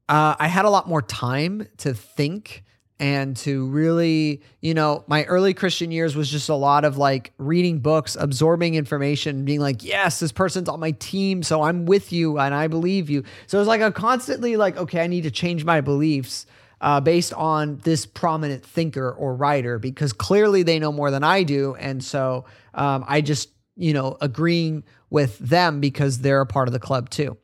uh, 0.10 0.36
I 0.40 0.48
had 0.48 0.66
a 0.66 0.70
lot 0.70 0.88
more 0.88 1.02
time 1.02 1.68
to 1.78 1.94
think 1.94 2.64
and 3.00 3.36
to 3.38 3.68
really, 3.68 4.42
you 4.62 4.74
know, 4.74 5.04
my 5.08 5.24
early 5.26 5.54
Christian 5.54 5.92
years 5.92 6.16
was 6.16 6.30
just 6.30 6.48
a 6.48 6.56
lot 6.56 6.86
of 6.86 6.98
like 6.98 7.34
reading 7.38 7.80
books, 7.80 8.16
absorbing 8.20 8.76
information, 8.76 9.44
being 9.44 9.60
like, 9.60 9.84
yes, 9.84 10.20
this 10.20 10.32
person's 10.32 10.70
on 10.70 10.80
my 10.80 10.92
team, 10.92 11.44
so 11.44 11.64
I'm 11.64 11.86
with 11.86 12.14
you 12.14 12.38
and 12.38 12.54
I 12.54 12.68
believe 12.68 13.10
you. 13.10 13.24
So 13.48 13.58
it 13.58 13.62
was 13.62 13.68
like 13.68 13.82
a 13.82 13.92
constantly 13.92 14.56
like, 14.56 14.78
okay, 14.78 15.02
I 15.02 15.08
need 15.08 15.24
to 15.24 15.32
change 15.32 15.66
my 15.66 15.82
beliefs 15.82 16.46
uh, 16.84 17.00
based 17.00 17.34
on 17.34 17.78
this 17.84 18.06
prominent 18.06 18.64
thinker 18.64 19.10
or 19.12 19.34
writer 19.34 19.80
because 19.80 20.12
clearly 20.12 20.64
they 20.64 20.78
know 20.80 20.92
more 20.92 21.10
than 21.10 21.24
I 21.24 21.44
do, 21.44 21.76
and 21.76 22.04
so 22.04 22.44
um, 22.74 23.06
I 23.08 23.22
just, 23.22 23.50
you 23.78 23.94
know, 23.94 24.18
agreeing 24.20 24.84
with 25.10 25.40
them 25.40 25.80
because 25.80 26.20
they're 26.20 26.42
a 26.42 26.46
part 26.46 26.68
of 26.68 26.74
the 26.74 26.80
club 26.80 27.10
too. 27.10 27.38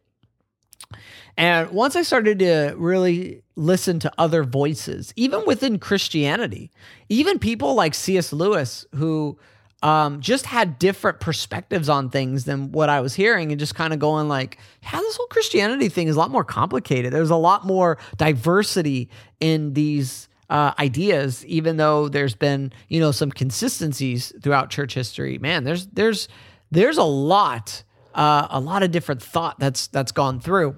And 1.37 1.71
once 1.71 1.95
I 1.95 2.01
started 2.01 2.39
to 2.39 2.73
really 2.75 3.41
listen 3.55 3.97
to 3.99 4.11
other 4.17 4.43
voices, 4.43 5.13
even 5.15 5.45
within 5.45 5.79
Christianity, 5.79 6.69
even 7.07 7.39
people 7.39 7.75
like 7.75 7.93
C.S. 7.93 8.33
Lewis, 8.33 8.85
who 8.93 9.39
um, 9.81 10.19
just 10.19 10.45
had 10.45 10.77
different 10.77 11.19
perspectives 11.19 11.87
on 11.87 12.09
things 12.09 12.45
than 12.45 12.71
what 12.71 12.89
I 12.89 12.99
was 13.01 13.15
hearing, 13.15 13.51
and 13.51 13.59
just 13.59 13.75
kind 13.75 13.93
of 13.93 13.99
going 13.99 14.27
like, 14.27 14.57
"Yeah, 14.83 14.99
this 14.99 15.15
whole 15.15 15.27
Christianity 15.27 15.89
thing 15.89 16.07
is 16.07 16.15
a 16.15 16.19
lot 16.19 16.31
more 16.31 16.43
complicated. 16.43 17.13
There's 17.13 17.29
a 17.29 17.35
lot 17.35 17.65
more 17.65 17.97
diversity 18.17 19.09
in 19.39 19.73
these." 19.73 20.27
Uh, 20.49 20.73
ideas, 20.79 21.45
even 21.45 21.77
though 21.77 22.09
there's 22.09 22.33
been 22.33 22.73
you 22.87 22.99
know 22.99 23.11
some 23.11 23.29
consistencies 23.29 24.33
throughout 24.41 24.71
church 24.71 24.95
history, 24.95 25.37
man, 25.37 25.63
there's 25.63 25.85
there's 25.87 26.27
there's 26.71 26.97
a 26.97 27.03
lot 27.03 27.83
uh, 28.15 28.47
a 28.49 28.59
lot 28.59 28.83
of 28.83 28.91
different 28.91 29.21
thought 29.21 29.59
that's 29.59 29.87
that's 29.87 30.11
gone 30.11 30.39
through. 30.39 30.75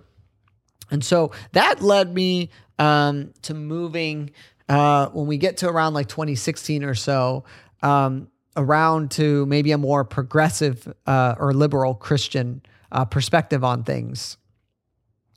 And 0.90 1.04
so 1.04 1.32
that 1.54 1.82
led 1.82 2.14
me 2.14 2.50
um, 2.78 3.34
to 3.44 3.54
moving 3.54 4.32
uh, 4.68 5.08
when 5.10 5.28
we 5.28 5.38
get 5.38 5.58
to 5.58 5.70
around 5.70 5.94
like 5.94 6.08
2016 6.08 6.84
or 6.84 6.96
so, 6.96 7.46
um, 7.82 8.28
around 8.58 9.12
to 9.12 9.46
maybe 9.46 9.72
a 9.72 9.78
more 9.78 10.04
progressive 10.04 10.92
uh, 11.08 11.36
or 11.40 11.54
liberal 11.54 11.96
Christian 11.96 12.62
uh, 12.92 13.06
perspective 13.06 13.64
on 13.64 13.84
things. 13.84 14.38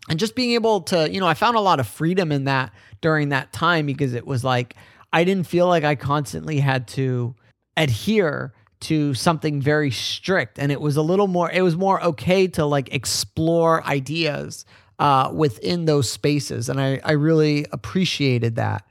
And 0.08 0.18
just 0.18 0.34
being 0.34 0.52
able 0.52 0.82
to, 0.82 1.10
you 1.10 1.20
know, 1.20 1.26
I 1.26 1.34
found 1.34 1.56
a 1.56 1.60
lot 1.60 1.80
of 1.80 1.86
freedom 1.86 2.30
in 2.32 2.44
that 2.44 2.72
during 3.00 3.30
that 3.30 3.52
time 3.52 3.86
because 3.86 4.14
it 4.14 4.26
was 4.26 4.44
like 4.44 4.74
I 5.12 5.24
didn't 5.24 5.46
feel 5.46 5.68
like 5.68 5.84
I 5.84 5.94
constantly 5.94 6.58
had 6.58 6.88
to 6.88 7.34
adhere 7.76 8.52
to 8.80 9.14
something 9.14 9.62
very 9.62 9.90
strict 9.90 10.58
and 10.58 10.70
it 10.70 10.80
was 10.80 10.96
a 10.96 11.02
little 11.02 11.26
more 11.26 11.50
it 11.50 11.62
was 11.62 11.74
more 11.74 12.02
okay 12.04 12.46
to 12.48 12.66
like 12.66 12.92
explore 12.92 13.82
ideas 13.86 14.66
uh, 14.98 15.30
within 15.34 15.86
those 15.86 16.10
spaces. 16.10 16.68
And 16.68 16.80
I, 16.80 17.00
I 17.04 17.12
really 17.12 17.66
appreciated 17.72 18.56
that. 18.56 18.86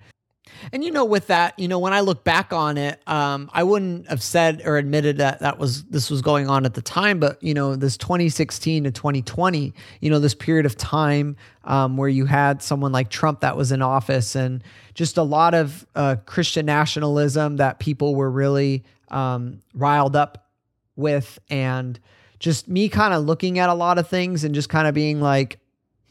And 0.72 0.84
you 0.84 0.91
know, 0.91 1.05
with 1.05 1.27
that, 1.27 1.58
you 1.58 1.67
know, 1.67 1.79
when 1.79 1.93
I 1.93 2.00
look 2.00 2.24
back 2.24 2.53
on 2.53 2.77
it, 2.77 3.00
um, 3.08 3.50
I 3.53 3.63
wouldn't 3.63 4.08
have 4.08 4.22
said 4.22 4.62
or 4.65 4.77
admitted 4.77 5.17
that 5.17 5.39
that 5.39 5.58
was 5.58 5.84
this 5.86 6.10
was 6.10 6.22
going 6.22 6.50
on 6.50 6.65
at 6.65 6.74
the 6.74 6.82
time. 6.82 7.20
But 7.20 7.41
you 7.43 7.53
know, 7.53 7.75
this 7.75 7.98
2016 7.98 8.86
to 8.86 8.91
2020, 8.91 9.74
you 10.01 10.10
know, 10.10 10.20
this 10.20 10.36
period 10.36 10.65
of 10.65 10.77
time 10.77 11.36
um, 11.65 11.98
where 11.98 12.10
you 12.10 12.25
had 12.25 12.62
someone 12.62 12.91
like 12.91 13.10
Trump 13.10 13.41
that 13.41 13.58
was 13.58 13.72
in 13.72 13.82
office, 13.82 14.36
and 14.36 14.63
just 14.93 15.17
a 15.17 15.24
lot 15.24 15.53
of 15.53 15.86
uh, 15.96 16.17
Christian 16.25 16.65
nationalism 16.65 17.58
that 17.58 17.79
people 17.79 18.15
were 18.15 18.32
really 18.32 18.84
um, 19.10 19.62
riled 19.74 20.15
up 20.15 20.48
with, 20.96 21.40
and 21.50 22.00
just 22.40 22.68
me 22.68 22.90
kind 22.90 23.14
of 23.14 23.24
looking 23.24 23.59
at 23.59 23.70
a 23.70 23.74
lot 23.74 23.98
of 23.98 24.07
things 24.07 24.44
and 24.44 24.53
just 24.53 24.70
kind 24.70 24.87
of 24.87 24.94
being 24.94 25.22
like, 25.22 25.59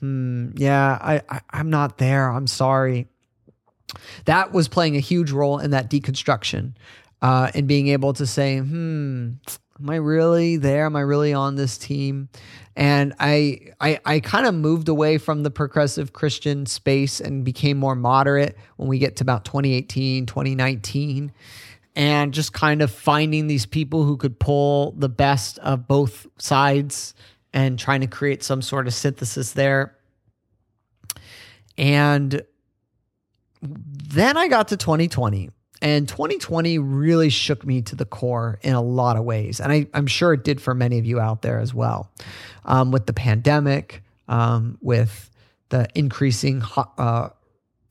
hmm, 0.01 0.51
yeah, 0.57 0.99
I, 1.01 1.21
I 1.29 1.41
I'm 1.51 1.71
not 1.71 1.99
there. 1.99 2.31
I'm 2.31 2.47
sorry. 2.47 3.07
That 4.25 4.53
was 4.53 4.69
playing 4.69 4.97
a 4.97 5.01
huge 5.01 5.31
role 5.31 5.59
in 5.59 5.71
that 5.71 5.91
deconstruction, 5.91 6.73
uh, 7.21 7.51
and 7.55 7.67
being 7.67 7.89
able 7.89 8.13
to 8.15 8.27
say, 8.27 8.59
hmm, 8.59 9.33
am 9.81 9.91
I 9.91 9.97
really 9.97 10.57
there? 10.57 10.87
Am 10.87 10.97
I 10.97 11.01
really 11.01 11.33
on 11.33 11.57
this 11.57 11.79
team? 11.79 12.29
And 12.75 13.15
I 13.21 13.61
I, 13.81 14.01
I 14.05 14.21
kind 14.21 14.47
of 14.47 14.55
moved 14.55 14.89
away 14.89 15.19
from 15.19 15.43
the 15.43 15.51
progressive 15.51 16.13
Christian 16.13 16.67
space 16.67 17.21
and 17.21 17.45
became 17.45 17.77
more 17.77 17.95
moderate 17.95 18.57
when 18.77 18.89
we 18.89 18.99
get 18.99 19.17
to 19.17 19.25
about 19.25 19.45
2018, 19.45 20.27
2019 20.27 21.33
and 21.95 22.33
just 22.33 22.53
kind 22.53 22.81
of 22.81 22.91
finding 22.91 23.47
these 23.47 23.67
people 23.67 24.05
who 24.05 24.17
could 24.17 24.39
pull 24.39 24.93
the 24.93 25.09
best 25.09 25.59
of 25.59 25.87
both 25.87 26.27
sides 26.39 27.15
and 27.53 27.79
trying 27.79 28.01
to 28.01 28.07
create 28.07 28.43
some 28.43 28.63
sort 28.63 28.87
of 28.87 28.95
synthesis 28.95 29.53
there. 29.53 29.97
And 31.77 32.43
then 33.63 34.37
I 34.37 34.49
got 34.49 34.69
to 34.69 34.77
2020, 34.77 35.51
and 35.81 36.09
2020 36.09 36.79
really 36.79 37.29
shook 37.29 37.65
me 37.65 37.83
to 37.83 37.97
the 37.97 38.05
core 38.05 38.59
in 38.63 38.75
a 38.75 38.83
lot 38.83 39.17
of 39.17 39.25
ways. 39.25 39.61
And 39.61 39.73
I, 39.73 39.87
am 39.95 40.07
sure 40.07 40.33
it 40.33 40.45
did 40.45 40.61
for 40.61 40.75
many 40.75 40.99
of 40.99 41.07
you 41.07 41.21
out 41.21 41.43
there 41.43 41.61
as 41.61 41.73
well. 41.73 42.11
Um, 42.65 42.91
with 42.91 43.07
the 43.07 43.13
pandemic, 43.13 44.03
um, 44.29 44.79
with 44.81 45.31
the 45.69 45.89
increasing 45.95 46.63
uh, 46.77 47.31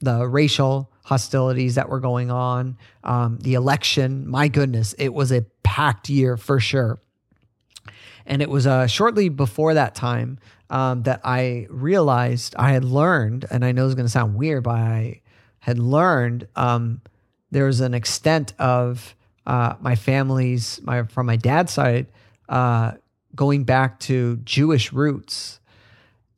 the 0.02 0.28
racial 0.28 0.92
hostilities 1.04 1.76
that 1.76 1.90
were 1.90 2.00
going 2.00 2.32
on, 2.32 2.78
um, 3.04 3.40
the 3.40 3.54
election, 3.54 4.28
my 4.28 4.48
goodness, 4.48 4.94
it 4.94 5.14
was 5.14 5.32
a 5.32 5.46
packed 5.64 6.10
year 6.10 6.38
for 6.38 6.60
sure. 6.60 7.00
And 8.26 8.42
it 8.42 8.50
was 8.50 8.68
uh, 8.68 8.88
shortly 8.88 9.30
before 9.30 9.74
that 9.74 9.96
time 9.96 10.40
um, 10.70 11.04
that 11.04 11.22
I 11.24 11.68
realized 11.70 12.56
I 12.58 12.72
had 12.72 12.86
learned, 12.86 13.46
and 13.50 13.66
I 13.66 13.72
know 13.72 13.86
it's 13.86 13.96
going 13.96 14.06
to 14.06 14.12
sound 14.12 14.36
weird, 14.36 14.64
but 14.64 14.76
I 14.76 15.21
had 15.62 15.80
learned 15.80 16.48
um, 16.56 17.02
there 17.52 17.66
was 17.66 17.80
an 17.80 17.94
extent 17.94 18.54
of 18.60 19.16
uh, 19.46 19.76
my 19.80 19.96
family's, 19.96 20.82
my 20.84 21.04
from 21.04 21.26
my 21.26 21.36
dad's 21.36 21.72
side, 21.72 22.08
uh, 22.50 22.92
going 23.36 23.64
back 23.64 24.00
to 24.02 24.38
Jewish 24.44 24.92
roots, 24.92 25.60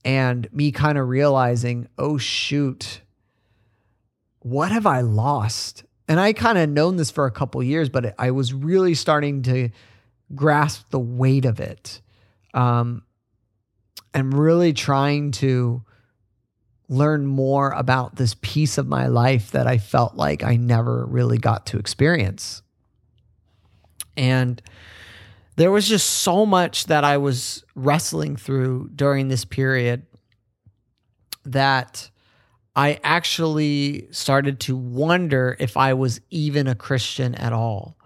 and 0.05 0.47
me 0.53 0.71
kind 0.71 0.97
of 0.97 1.07
realizing, 1.07 1.87
oh 1.97 2.17
shoot, 2.17 3.01
what 4.39 4.71
have 4.71 4.85
I 4.85 5.01
lost? 5.01 5.83
And 6.07 6.19
I 6.19 6.33
kind 6.33 6.57
of 6.57 6.69
known 6.69 6.97
this 6.97 7.09
for 7.09 7.25
a 7.25 7.31
couple 7.31 7.63
years, 7.63 7.89
but 7.89 8.13
I 8.19 8.31
was 8.31 8.53
really 8.53 8.93
starting 8.93 9.41
to 9.43 9.69
grasp 10.35 10.89
the 10.89 10.99
weight 10.99 11.45
of 11.45 11.59
it. 11.59 12.01
Um, 12.53 13.03
and 14.13 14.33
really 14.33 14.73
trying 14.73 15.31
to 15.31 15.83
learn 16.89 17.25
more 17.25 17.71
about 17.71 18.15
this 18.15 18.35
piece 18.41 18.77
of 18.77 18.87
my 18.87 19.07
life 19.07 19.51
that 19.51 19.67
I 19.67 19.77
felt 19.77 20.15
like 20.15 20.43
I 20.43 20.57
never 20.57 21.05
really 21.05 21.37
got 21.37 21.65
to 21.67 21.77
experience. 21.77 22.61
And 24.17 24.61
there 25.55 25.71
was 25.71 25.87
just 25.87 26.07
so 26.07 26.45
much 26.45 26.85
that 26.85 27.03
I 27.03 27.17
was 27.17 27.63
wrestling 27.75 28.35
through 28.35 28.89
during 28.95 29.27
this 29.27 29.45
period 29.45 30.05
that 31.45 32.09
I 32.75 32.99
actually 33.03 34.07
started 34.11 34.59
to 34.61 34.75
wonder 34.75 35.55
if 35.59 35.77
I 35.77 35.93
was 35.93 36.21
even 36.31 36.67
a 36.67 36.75
Christian 36.75 37.35
at 37.35 37.53
all. 37.53 37.97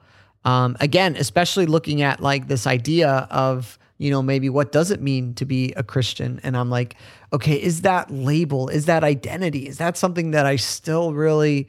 Um, 0.43 0.75
again, 0.79 1.15
especially 1.15 1.65
looking 1.65 2.01
at 2.01 2.21
like 2.21 2.47
this 2.47 2.67
idea 2.67 3.27
of, 3.29 3.79
you 3.97 4.11
know, 4.11 4.21
maybe 4.21 4.49
what 4.49 4.71
does 4.71 4.91
it 4.91 5.01
mean 5.01 5.33
to 5.35 5.45
be 5.45 5.73
a 5.73 5.83
Christian? 5.83 6.39
And 6.43 6.55
I'm 6.55 6.69
like, 6.69 6.95
okay, 7.33 7.55
is 7.55 7.81
that 7.81 8.11
label, 8.11 8.69
is 8.69 8.85
that 8.85 9.03
identity, 9.03 9.67
is 9.67 9.79
that 9.79 9.97
something 9.97 10.31
that 10.31 10.45
I 10.45 10.55
still 10.55 11.13
really 11.13 11.67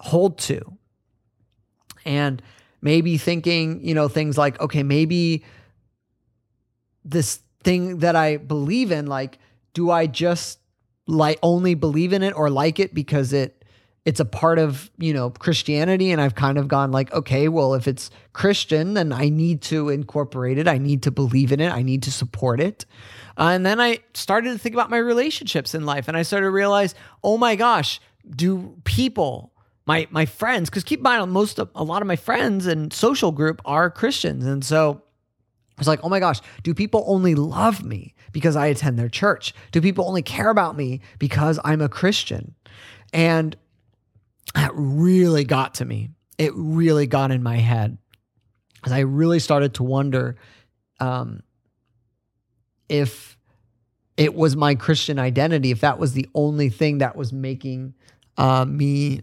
hold 0.00 0.38
to? 0.38 0.60
And 2.04 2.42
maybe 2.80 3.16
thinking, 3.16 3.84
you 3.84 3.94
know, 3.94 4.08
things 4.08 4.36
like, 4.36 4.60
okay, 4.60 4.82
maybe 4.82 5.44
this 7.04 7.40
thing 7.62 7.98
that 7.98 8.16
I 8.16 8.38
believe 8.38 8.90
in, 8.90 9.06
like, 9.06 9.38
do 9.72 9.90
I 9.90 10.06
just 10.06 10.58
like 11.06 11.38
only 11.42 11.74
believe 11.74 12.12
in 12.12 12.22
it 12.22 12.36
or 12.36 12.50
like 12.50 12.78
it 12.78 12.92
because 12.92 13.32
it 13.32 13.57
it's 14.08 14.20
a 14.20 14.24
part 14.24 14.58
of 14.58 14.90
you 14.96 15.12
know 15.12 15.28
christianity. 15.28 16.10
And 16.10 16.20
i've 16.20 16.34
kind 16.34 16.56
of 16.56 16.66
gone 16.66 16.90
like 16.90 17.12
okay 17.12 17.48
well 17.48 17.74
if 17.74 17.86
it's 17.86 18.10
christian 18.32 18.94
then 18.94 19.12
i 19.12 19.28
need 19.28 19.60
to 19.62 19.90
incorporate 19.90 20.56
it. 20.56 20.66
I 20.66 20.78
need 20.78 21.02
to 21.02 21.10
believe 21.10 21.52
in 21.52 21.60
it. 21.60 21.70
I 21.70 21.82
need 21.82 22.02
to 22.04 22.10
support 22.10 22.58
it. 22.58 22.86
Uh, 23.36 23.50
and 23.52 23.66
then 23.66 23.78
i 23.80 23.98
started 24.14 24.52
to 24.52 24.58
think 24.58 24.74
about 24.74 24.88
my 24.88 24.96
relationships 24.96 25.74
in 25.74 25.84
life. 25.84 26.08
And 26.08 26.16
i 26.16 26.22
started 26.22 26.46
to 26.46 26.50
realize 26.50 26.94
oh 27.22 27.36
my 27.36 27.54
gosh 27.54 28.00
do 28.34 28.74
people 28.84 29.52
my 29.86 30.08
my 30.10 30.24
friends 30.24 30.70
because 30.70 30.84
keep 30.84 31.00
in 31.00 31.04
mind 31.04 31.30
most 31.30 31.58
of 31.58 31.70
a 31.74 31.84
lot 31.84 32.00
of 32.00 32.08
my 32.08 32.16
friends 32.16 32.66
and 32.66 32.92
social 32.92 33.30
group 33.30 33.60
are 33.66 33.90
Christians. 33.90 34.46
And 34.46 34.64
so 34.64 35.02
I 35.76 35.80
was 35.80 35.86
like, 35.86 36.00
oh 36.02 36.08
my 36.08 36.18
gosh, 36.18 36.40
do 36.62 36.74
people 36.74 37.04
only 37.06 37.34
love 37.34 37.84
me 37.84 38.14
because 38.32 38.56
I 38.56 38.66
attend 38.66 38.98
their 38.98 39.08
church? 39.08 39.54
Do 39.70 39.80
people 39.80 40.08
only 40.08 40.22
care 40.22 40.50
about 40.50 40.76
me 40.76 41.02
because 41.18 41.60
I'm 41.62 41.80
a 41.80 41.88
Christian? 41.88 42.54
And 43.12 43.56
that 44.54 44.72
really 44.74 45.44
got 45.44 45.74
to 45.74 45.84
me. 45.84 46.10
It 46.38 46.52
really 46.54 47.06
got 47.06 47.30
in 47.30 47.42
my 47.42 47.56
head 47.56 47.98
as 48.84 48.92
I 48.92 49.00
really 49.00 49.38
started 49.38 49.74
to 49.74 49.82
wonder 49.82 50.36
um, 51.00 51.42
if 52.88 53.36
it 54.16 54.34
was 54.34 54.56
my 54.56 54.74
Christian 54.74 55.18
identity, 55.18 55.70
if 55.70 55.80
that 55.80 55.98
was 55.98 56.12
the 56.12 56.28
only 56.34 56.70
thing 56.70 56.98
that 56.98 57.16
was 57.16 57.32
making 57.32 57.94
uh, 58.36 58.64
me 58.64 59.22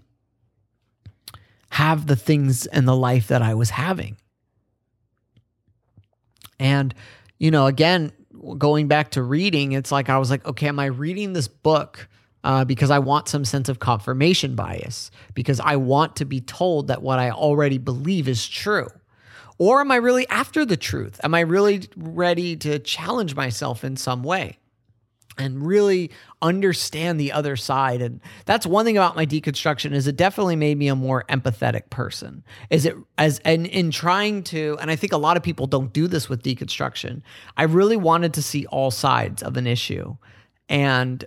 have 1.69 2.07
the 2.07 2.15
things 2.15 2.65
and 2.67 2.87
the 2.87 2.95
life 2.95 3.27
that 3.27 3.41
I 3.41 3.53
was 3.53 3.69
having. 3.69 4.17
And, 6.59 6.93
you 7.37 7.51
know, 7.51 7.65
again, 7.65 8.13
going 8.57 8.87
back 8.87 9.11
to 9.11 9.21
reading, 9.21 9.73
it's 9.73 9.91
like 9.91 10.09
I 10.09 10.17
was 10.17 10.29
like, 10.29 10.45
okay, 10.45 10.67
am 10.67 10.79
I 10.79 10.85
reading 10.85 11.33
this 11.33 11.49
book 11.49 12.07
uh, 12.45 12.63
because 12.63 12.91
I 12.91 12.99
want 12.99 13.27
some 13.27 13.43
sense 13.43 13.67
of 13.67 13.79
confirmation 13.79 14.55
bias? 14.55 15.11
Because 15.33 15.59
I 15.59 15.75
want 15.75 16.15
to 16.17 16.25
be 16.25 16.39
told 16.39 16.87
that 16.87 17.01
what 17.01 17.19
I 17.19 17.31
already 17.31 17.79
believe 17.79 18.27
is 18.27 18.47
true? 18.47 18.87
Or 19.57 19.81
am 19.81 19.91
I 19.91 19.95
really 19.95 20.27
after 20.29 20.63
the 20.63 20.77
truth? 20.77 21.19
Am 21.23 21.33
I 21.33 21.39
really 21.41 21.89
ready 21.97 22.55
to 22.57 22.77
challenge 22.79 23.35
myself 23.35 23.83
in 23.83 23.97
some 23.97 24.23
way? 24.23 24.59
and 25.37 25.65
really 25.67 26.11
understand 26.41 27.19
the 27.19 27.29
other 27.33 27.57
side 27.57 28.01
and 28.01 28.21
that's 28.45 28.65
one 28.65 28.85
thing 28.85 28.95
about 28.95 29.17
my 29.17 29.25
deconstruction 29.25 29.91
is 29.91 30.07
it 30.07 30.15
definitely 30.15 30.55
made 30.55 30.77
me 30.77 30.87
a 30.87 30.95
more 30.95 31.25
empathetic 31.27 31.89
person 31.89 32.41
is 32.69 32.85
it 32.85 32.95
as 33.17 33.39
and 33.39 33.67
in 33.67 33.91
trying 33.91 34.41
to 34.41 34.77
and 34.79 34.89
i 34.89 34.95
think 34.95 35.11
a 35.11 35.17
lot 35.17 35.35
of 35.35 35.43
people 35.43 35.67
don't 35.67 35.91
do 35.91 36.07
this 36.07 36.29
with 36.29 36.41
deconstruction 36.41 37.21
i 37.57 37.63
really 37.63 37.97
wanted 37.97 38.33
to 38.33 38.41
see 38.41 38.65
all 38.67 38.91
sides 38.91 39.43
of 39.43 39.57
an 39.57 39.67
issue 39.67 40.15
and 40.69 41.25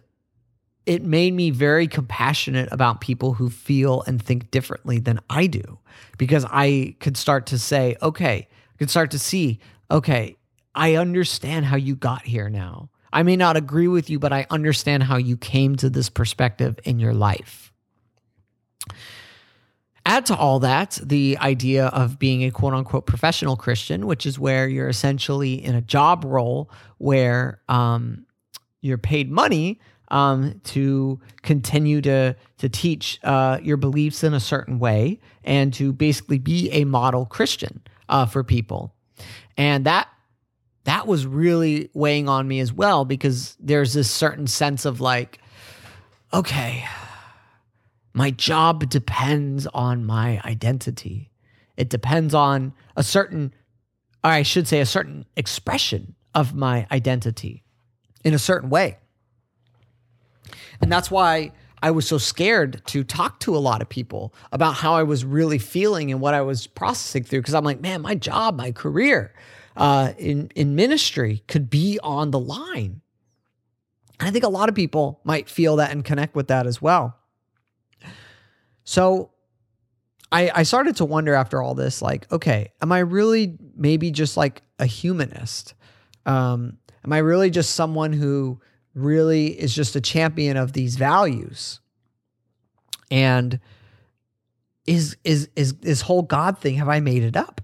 it 0.89 1.05
made 1.05 1.35
me 1.35 1.51
very 1.51 1.87
compassionate 1.87 2.69
about 2.73 3.01
people 3.01 3.35
who 3.35 3.51
feel 3.51 4.03
and 4.07 4.23
think 4.23 4.51
differently 4.51 4.99
than 4.99 5.21
i 5.31 5.47
do 5.47 5.79
because 6.17 6.45
i 6.51 6.97
could 7.01 7.17
start 7.17 7.47
to 7.47 7.59
say 7.59 7.97
okay 8.03 8.49
I 8.51 8.77
could 8.79 8.91
start 8.91 9.11
to 9.13 9.19
see 9.19 9.61
okay 9.91 10.37
i 10.75 10.95
understand 10.97 11.67
how 11.67 11.77
you 11.77 11.95
got 11.95 12.23
here 12.23 12.49
now 12.49 12.91
I 13.13 13.23
may 13.23 13.37
not 13.37 13.57
agree 13.57 13.89
with 13.89 14.11
you, 14.11 14.19
but 14.19 14.33
I 14.33 14.47
understand 14.51 15.03
how 15.03 15.17
you 15.17 15.37
came 15.37 15.77
to 15.77 15.91
this 15.91 16.09
perspective 16.09 16.79
in 16.85 16.99
your 16.99 17.15
life. 17.15 17.73
Add 20.05 20.27
to 20.27 20.37
all 20.37 20.61
that 20.61 20.99
the 21.03 21.37
idea 21.39 21.87
of 21.87 22.19
being 22.19 22.45
a 22.45 22.51
quote 22.51 22.73
unquote 22.73 23.07
professional 23.07 23.57
Christian, 23.57 24.07
which 24.07 24.25
is 24.25 24.39
where 24.39 24.67
you're 24.67 24.89
essentially 24.89 25.63
in 25.63 25.75
a 25.75 25.83
job 25.83 26.25
role 26.25 26.71
where 26.97 27.61
um, 27.69 28.27
you're 28.81 28.99
paid 28.99 29.31
money 29.31 29.81
um, 30.11 30.61
to 30.65 31.21
continue 31.43 32.01
to 32.03 32.37
to 32.59 32.69
teach 32.69 33.21
uh, 33.23 33.59
your 33.63 33.77
beliefs 33.77 34.25
in 34.25 34.35
a 34.35 34.41
certain 34.41 34.79
way 34.79 35.21
and 35.45 35.73
to 35.75 35.93
basically 35.93 36.39
be 36.39 36.71
a 36.71 36.85
model 36.85 37.27
Christian 37.27 37.83
uh, 38.09 38.27
for 38.27 38.43
people. 38.43 38.95
And 39.57 39.85
that 39.87 40.09
that 40.85 41.07
was 41.07 41.27
really 41.27 41.91
weighing 41.93 42.29
on 42.29 42.49
me 42.49 42.61
as 42.61 42.73
well 42.73 43.05
because 43.05 43.57
there's 43.61 43.93
this 43.93 44.11
certain 44.11 44.47
sense 44.47 44.87
of 44.87 45.01
like, 45.03 45.39
okay, 46.33 46.85
my 48.15 48.31
job 48.31 48.89
depends 48.89 49.67
on 49.69 50.07
my 50.07 50.41
identity. 50.45 51.31
It 51.77 51.91
depends 51.91 52.35
on 52.35 52.73
a 52.97 53.03
certain, 53.03 53.53
or 54.25 54.31
I 54.31 54.43
should 54.43 54.67
say, 54.67 54.81
a 54.81 54.87
certain 54.87 55.27
expression 55.37 56.15
of 56.35 56.55
my 56.55 56.87
identity 56.91 57.65
in 58.25 58.35
a 58.35 58.39
certain 58.39 58.71
way. 58.71 58.99
And 60.81 60.91
that's 60.91 61.11
why 61.11 61.53
I 61.83 61.91
was 61.91 62.07
so 62.07 62.19
scared 62.19 62.83
to 62.87 63.05
talk 63.05 63.41
to 63.41 63.57
a 63.57 63.59
lot 63.59 63.83
of 63.83 63.89
people 63.89 64.35
about 64.53 64.75
how 64.75 64.95
I 64.95 65.03
was 65.03 65.25
really 65.25 65.59
feeling 65.59 66.11
and 66.11 66.21
what 66.21 66.35
I 66.35 66.41
was 66.41 66.67
processing 66.67 67.25
through. 67.25 67.43
Cause 67.43 67.55
I'm 67.55 67.65
like, 67.65 67.81
man, 67.81 68.03
my 68.03 68.15
job, 68.15 68.57
my 68.57 68.73
career, 68.73 69.33
uh, 69.77 70.13
in 70.19 70.51
in 70.57 70.75
ministry 70.75 71.45
could 71.47 71.71
be 71.71 72.01
on 72.03 72.33
the 72.33 72.39
line. 72.39 73.01
And 74.19 74.29
I 74.29 74.33
think 74.33 74.45
a 74.45 74.49
lot 74.49 74.69
of 74.69 74.75
people 74.75 75.21
might 75.23 75.49
feel 75.49 75.77
that 75.77 75.93
and 75.93 76.05
connect 76.05 76.35
with 76.35 76.49
that 76.49 76.67
as 76.67 76.83
well. 76.83 77.17
So 78.83 79.31
I, 80.33 80.51
I 80.55 80.63
started 80.65 80.97
to 80.97 81.05
wonder 81.05 81.35
after 81.35 81.63
all 81.63 81.75
this, 81.75 82.03
like, 82.03 82.31
okay, 82.33 82.73
am 82.83 82.91
I 82.91 82.99
really 83.01 83.57
maybe 83.77 84.11
just 84.11 84.37
like 84.37 84.63
a 84.79 84.87
humanist? 84.87 85.75
Um, 86.27 86.79
am 87.05 87.13
I 87.13 87.19
really 87.19 87.51
just 87.51 87.75
someone 87.75 88.13
who 88.13 88.61
really 88.99 89.49
is 89.49 89.75
just 89.75 89.97
a 89.97 90.01
champion 90.01 90.57
of 90.57 90.73
these 90.73 90.97
values? 90.97 91.81
And 93.11 93.61
is 94.87 95.17
is 95.25 95.49
is 95.57 95.75
this 95.75 96.03
whole 96.03 96.23
God 96.23 96.59
thing? 96.59 96.77
Have 96.77 96.89
I 96.89 97.01
made 97.01 97.23
it 97.23 97.37
up? 97.37 97.61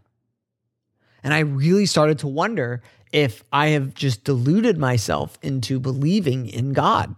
And 1.23 1.33
I 1.33 1.41
really 1.41 1.87
started 1.87 2.19
to 2.21 2.29
wonder 2.29 2.83
if 3.13 3.45
I 3.53 3.69
have 3.69 3.95
just 3.95 4.25
deluded 4.25 4.77
myself 4.77 5.39
into 5.41 5.81
believing 5.81 6.49
in 6.49 6.73
God. 6.73 7.15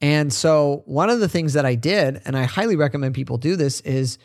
And 0.00 0.32
so, 0.32 0.82
one 0.86 1.10
of 1.10 1.20
the 1.20 1.28
things 1.28 1.52
that 1.52 1.66
I 1.66 1.74
did, 1.74 2.22
and 2.24 2.36
I 2.36 2.44
highly 2.44 2.76
recommend 2.76 3.14
people 3.14 3.38
do 3.38 3.56
this, 3.56 3.80
is 3.82 4.18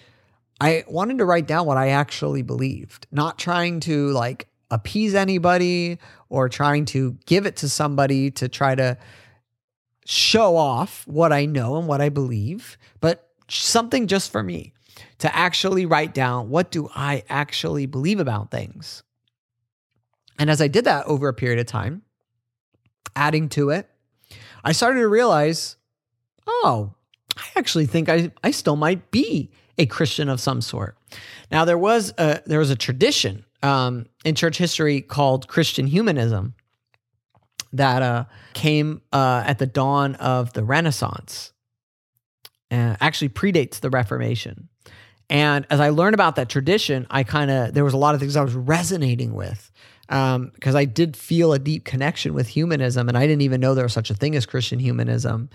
I 0.60 0.84
wanted 0.88 1.20
to 1.20 1.26
write 1.26 1.46
down 1.46 1.68
what 1.68 1.78
I 1.78 1.90
actually 1.90 2.42
believed, 2.42 3.06
not 3.12 3.38
trying 3.38 3.80
to 3.82 4.10
like 4.10 4.48
appease 4.70 5.16
anybody 5.16 5.98
or 6.30 6.50
trying 6.50 6.86
to 6.86 7.18
give 7.26 7.46
it 7.46 7.56
to 7.58 7.70
somebody 7.70 8.32
to 8.32 8.50
try 8.50 8.76
to 8.76 8.98
show 10.06 10.56
off 10.56 11.06
what 11.08 11.34
I 11.34 11.46
know 11.46 11.78
and 11.78 11.88
what 11.88 12.02
I 12.02 12.10
believe, 12.10 12.78
but 13.02 13.30
something 13.50 14.08
just 14.08 14.32
for 14.32 14.44
me 14.44 14.74
to 15.20 15.36
actually 15.36 15.86
write 15.86 16.14
down 16.14 16.50
what 16.50 16.72
do 16.72 16.90
I 16.96 17.24
actually 17.30 17.86
believe 17.86 18.20
about 18.20 18.52
things. 18.52 19.04
And 20.40 20.50
as 20.50 20.62
I 20.62 20.68
did 20.68 20.86
that 20.86 21.06
over 21.08 21.28
a 21.28 21.34
period 21.34 21.60
of 21.60 21.66
time, 21.66 22.04
adding 23.16 23.50
to 23.50 23.70
it, 23.72 23.90
I 24.64 24.72
started 24.72 25.00
to 25.00 25.08
realize, 25.08 25.78
oh, 26.46 26.94
I 27.36 27.46
actually 27.56 27.86
think 27.86 28.10
I, 28.10 28.32
I 28.44 28.52
still 28.52 28.76
might 28.76 29.12
be 29.12 29.52
a 29.78 29.86
Christian 29.86 30.30
of 30.30 30.40
some 30.40 30.62
sort. 30.62 30.98
Now 31.52 31.66
there 31.66 31.78
was 31.78 32.14
a 32.18 32.42
there 32.46 32.60
was 32.60 32.70
a 32.70 32.76
tradition 32.76 33.46
um, 33.64 34.06
in 34.24 34.36
church 34.36 34.58
history 34.58 35.02
called 35.02 35.48
Christian 35.48 35.88
humanism 35.88 36.56
that 37.74 38.02
uh, 38.02 38.26
came 38.54 39.02
uh, 39.12 39.44
at 39.46 39.60
the 39.60 39.66
dawn 39.66 40.16
of 40.16 40.54
the 40.54 40.64
Renaissance. 40.64 41.54
Uh, 42.70 42.98
actually 43.00 43.30
predates 43.30 43.80
the 43.80 43.90
Reformation. 43.90 44.68
And 45.30 45.66
as 45.70 45.80
I 45.80 45.90
learned 45.90 46.14
about 46.14 46.36
that 46.36 46.50
tradition, 46.50 47.08
I 47.10 47.24
kind 47.24 47.50
of, 47.52 47.74
there 47.74 47.84
was 47.84 47.94
a 47.94 47.98
lot 47.98 48.14
of 48.14 48.20
things 48.20 48.36
I 48.36 48.44
was 48.44 48.54
resonating 48.54 49.34
with 49.34 49.72
because 50.08 50.36
um, 50.36 50.76
I 50.76 50.86
did 50.86 51.18
feel 51.18 51.52
a 51.52 51.60
deep 51.60 51.84
connection 51.84 52.34
with 52.34 52.48
humanism. 52.48 53.10
And 53.10 53.18
I 53.18 53.28
didn't 53.28 53.42
even 53.42 53.60
know 53.60 53.74
there 53.74 53.86
was 53.86 53.94
such 53.94 54.10
a 54.10 54.14
thing 54.14 54.36
as 54.36 54.46
Christian 54.46 54.80
humanism. 54.80 55.50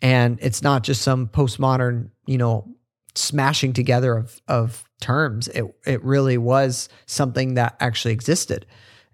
And 0.00 0.38
it's 0.42 0.62
not 0.62 0.84
just 0.84 1.02
some 1.02 1.28
postmodern, 1.28 2.10
you 2.26 2.38
know, 2.38 2.68
smashing 3.14 3.72
together 3.72 4.16
of, 4.16 4.40
of 4.46 4.84
terms. 5.00 5.48
It, 5.48 5.64
it 5.84 6.02
really 6.04 6.38
was 6.38 6.88
something 7.06 7.54
that 7.54 7.76
actually 7.80 8.12
existed. 8.12 8.66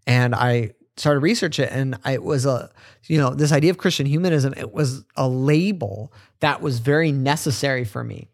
And 0.07 0.35
I 0.35 0.73
started 0.97 1.21
to 1.21 1.25
research 1.25 1.59
it 1.59 1.71
and 1.73 1.99
I, 2.05 2.13
it 2.13 2.23
was 2.23 2.45
a 2.45 2.71
you 3.07 3.17
know 3.17 3.31
this 3.31 3.51
idea 3.51 3.71
of 3.71 3.79
christian 3.79 4.05
humanism 4.05 4.53
it 4.59 4.75
was 4.75 5.05
a 5.17 5.27
label 5.27 6.13
that 6.41 6.61
was 6.61 6.81
very 6.81 7.11
necessary 7.11 7.85
for 7.85 8.05
me 8.05 8.29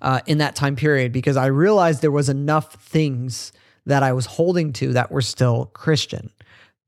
uh, 0.00 0.20
in 0.26 0.38
that 0.38 0.56
time 0.56 0.76
period 0.76 1.12
because 1.12 1.36
I 1.36 1.46
realized 1.46 2.02
there 2.02 2.10
was 2.10 2.28
enough 2.28 2.74
things 2.74 3.52
that 3.86 4.02
I 4.02 4.12
was 4.12 4.26
holding 4.26 4.72
to 4.74 4.92
that 4.92 5.10
were 5.10 5.22
still 5.22 5.66
Christian. 5.66 6.30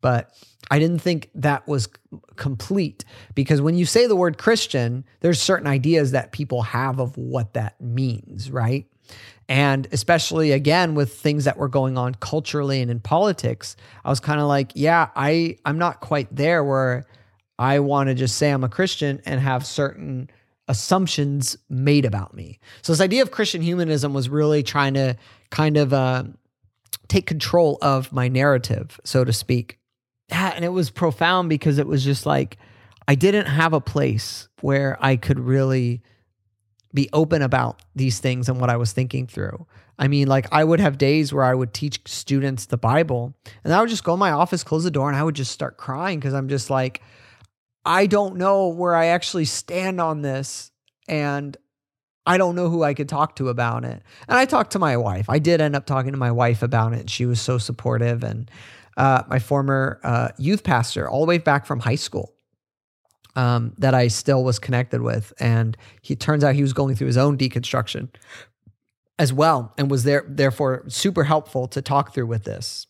But 0.00 0.30
I 0.70 0.78
didn't 0.78 1.00
think 1.00 1.30
that 1.34 1.66
was 1.66 1.88
complete 2.36 3.04
because 3.34 3.60
when 3.60 3.76
you 3.76 3.86
say 3.86 4.06
the 4.06 4.16
word 4.16 4.38
Christian, 4.38 5.04
there's 5.20 5.40
certain 5.40 5.66
ideas 5.66 6.12
that 6.12 6.32
people 6.32 6.62
have 6.62 7.00
of 7.00 7.16
what 7.16 7.54
that 7.54 7.80
means, 7.80 8.50
right? 8.50 8.86
And 9.48 9.86
especially 9.92 10.52
again 10.52 10.94
with 10.94 11.14
things 11.14 11.44
that 11.44 11.58
were 11.58 11.68
going 11.68 11.98
on 11.98 12.14
culturally 12.14 12.80
and 12.80 12.90
in 12.90 13.00
politics, 13.00 13.76
I 14.04 14.10
was 14.10 14.20
kind 14.20 14.40
of 14.40 14.46
like, 14.46 14.72
yeah, 14.74 15.10
I 15.14 15.58
I'm 15.64 15.78
not 15.78 16.00
quite 16.00 16.34
there 16.34 16.64
where 16.64 17.06
I 17.58 17.80
want 17.80 18.08
to 18.08 18.14
just 18.14 18.36
say 18.36 18.50
I'm 18.50 18.64
a 18.64 18.68
Christian 18.68 19.20
and 19.26 19.40
have 19.40 19.66
certain 19.66 20.30
assumptions 20.66 21.56
made 21.68 22.04
about 22.04 22.34
me. 22.34 22.58
So 22.82 22.92
this 22.92 23.00
idea 23.00 23.22
of 23.22 23.30
Christian 23.30 23.62
humanism 23.62 24.14
was 24.14 24.28
really 24.28 24.62
trying 24.62 24.94
to 24.94 25.16
kind 25.50 25.76
of 25.76 25.92
uh, 25.92 26.24
take 27.08 27.26
control 27.26 27.78
of 27.82 28.12
my 28.12 28.28
narrative, 28.28 28.98
so 29.04 29.24
to 29.24 29.32
speak. 29.32 29.78
And 30.30 30.64
it 30.64 30.70
was 30.70 30.90
profound 30.90 31.50
because 31.50 31.78
it 31.78 31.86
was 31.86 32.02
just 32.02 32.24
like 32.24 32.56
I 33.06 33.14
didn't 33.14 33.46
have 33.46 33.74
a 33.74 33.80
place 33.80 34.48
where 34.62 34.96
I 35.00 35.16
could 35.16 35.38
really 35.38 36.02
be 36.94 37.10
open 37.12 37.42
about 37.42 37.82
these 37.94 38.20
things 38.20 38.48
and 38.48 38.60
what 38.60 38.70
I 38.70 38.76
was 38.76 38.92
thinking 38.92 39.26
through. 39.26 39.66
I 39.98 40.08
mean, 40.08 40.28
like 40.28 40.46
I 40.52 40.64
would 40.64 40.80
have 40.80 40.96
days 40.96 41.32
where 41.32 41.44
I 41.44 41.54
would 41.54 41.74
teach 41.74 42.00
students 42.06 42.66
the 42.66 42.76
Bible 42.76 43.34
and 43.62 43.72
I 43.72 43.80
would 43.80 43.90
just 43.90 44.04
go 44.04 44.14
in 44.14 44.20
my 44.20 44.30
office, 44.30 44.64
close 44.64 44.84
the 44.84 44.90
door, 44.90 45.08
and 45.08 45.16
I 45.16 45.22
would 45.22 45.34
just 45.34 45.52
start 45.52 45.76
crying 45.76 46.18
because 46.18 46.34
I'm 46.34 46.48
just 46.48 46.70
like, 46.70 47.02
I 47.84 48.06
don't 48.06 48.36
know 48.36 48.68
where 48.68 48.94
I 48.94 49.06
actually 49.06 49.44
stand 49.44 50.00
on 50.00 50.22
this. 50.22 50.70
And 51.06 51.56
I 52.26 52.38
don't 52.38 52.54
know 52.54 52.70
who 52.70 52.82
I 52.82 52.94
could 52.94 53.08
talk 53.08 53.36
to 53.36 53.50
about 53.50 53.84
it. 53.84 54.02
And 54.28 54.38
I 54.38 54.46
talked 54.46 54.72
to 54.72 54.78
my 54.78 54.96
wife. 54.96 55.28
I 55.28 55.38
did 55.38 55.60
end 55.60 55.76
up 55.76 55.84
talking 55.84 56.12
to 56.12 56.18
my 56.18 56.32
wife 56.32 56.62
about 56.62 56.94
it. 56.94 57.10
She 57.10 57.26
was 57.26 57.40
so 57.40 57.58
supportive. 57.58 58.24
And 58.24 58.50
uh, 58.96 59.24
my 59.28 59.38
former 59.38 60.00
uh, 60.02 60.28
youth 60.38 60.64
pastor, 60.64 61.08
all 61.08 61.20
the 61.20 61.28
way 61.28 61.38
back 61.38 61.66
from 61.66 61.80
high 61.80 61.94
school, 61.96 62.33
um, 63.36 63.74
that 63.78 63.94
I 63.94 64.08
still 64.08 64.44
was 64.44 64.58
connected 64.58 65.02
with. 65.02 65.32
And 65.38 65.76
he 66.02 66.16
turns 66.16 66.44
out 66.44 66.54
he 66.54 66.62
was 66.62 66.72
going 66.72 66.94
through 66.94 67.08
his 67.08 67.16
own 67.16 67.36
deconstruction 67.36 68.08
as 69.18 69.32
well 69.32 69.72
and 69.78 69.90
was 69.90 70.04
there 70.04 70.24
therefore 70.28 70.84
super 70.88 71.24
helpful 71.24 71.68
to 71.68 71.80
talk 71.80 72.12
through 72.14 72.26
with 72.26 72.44
this. 72.44 72.86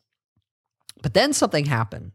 But 1.03 1.15
then 1.15 1.33
something 1.33 1.67
happened 1.67 2.13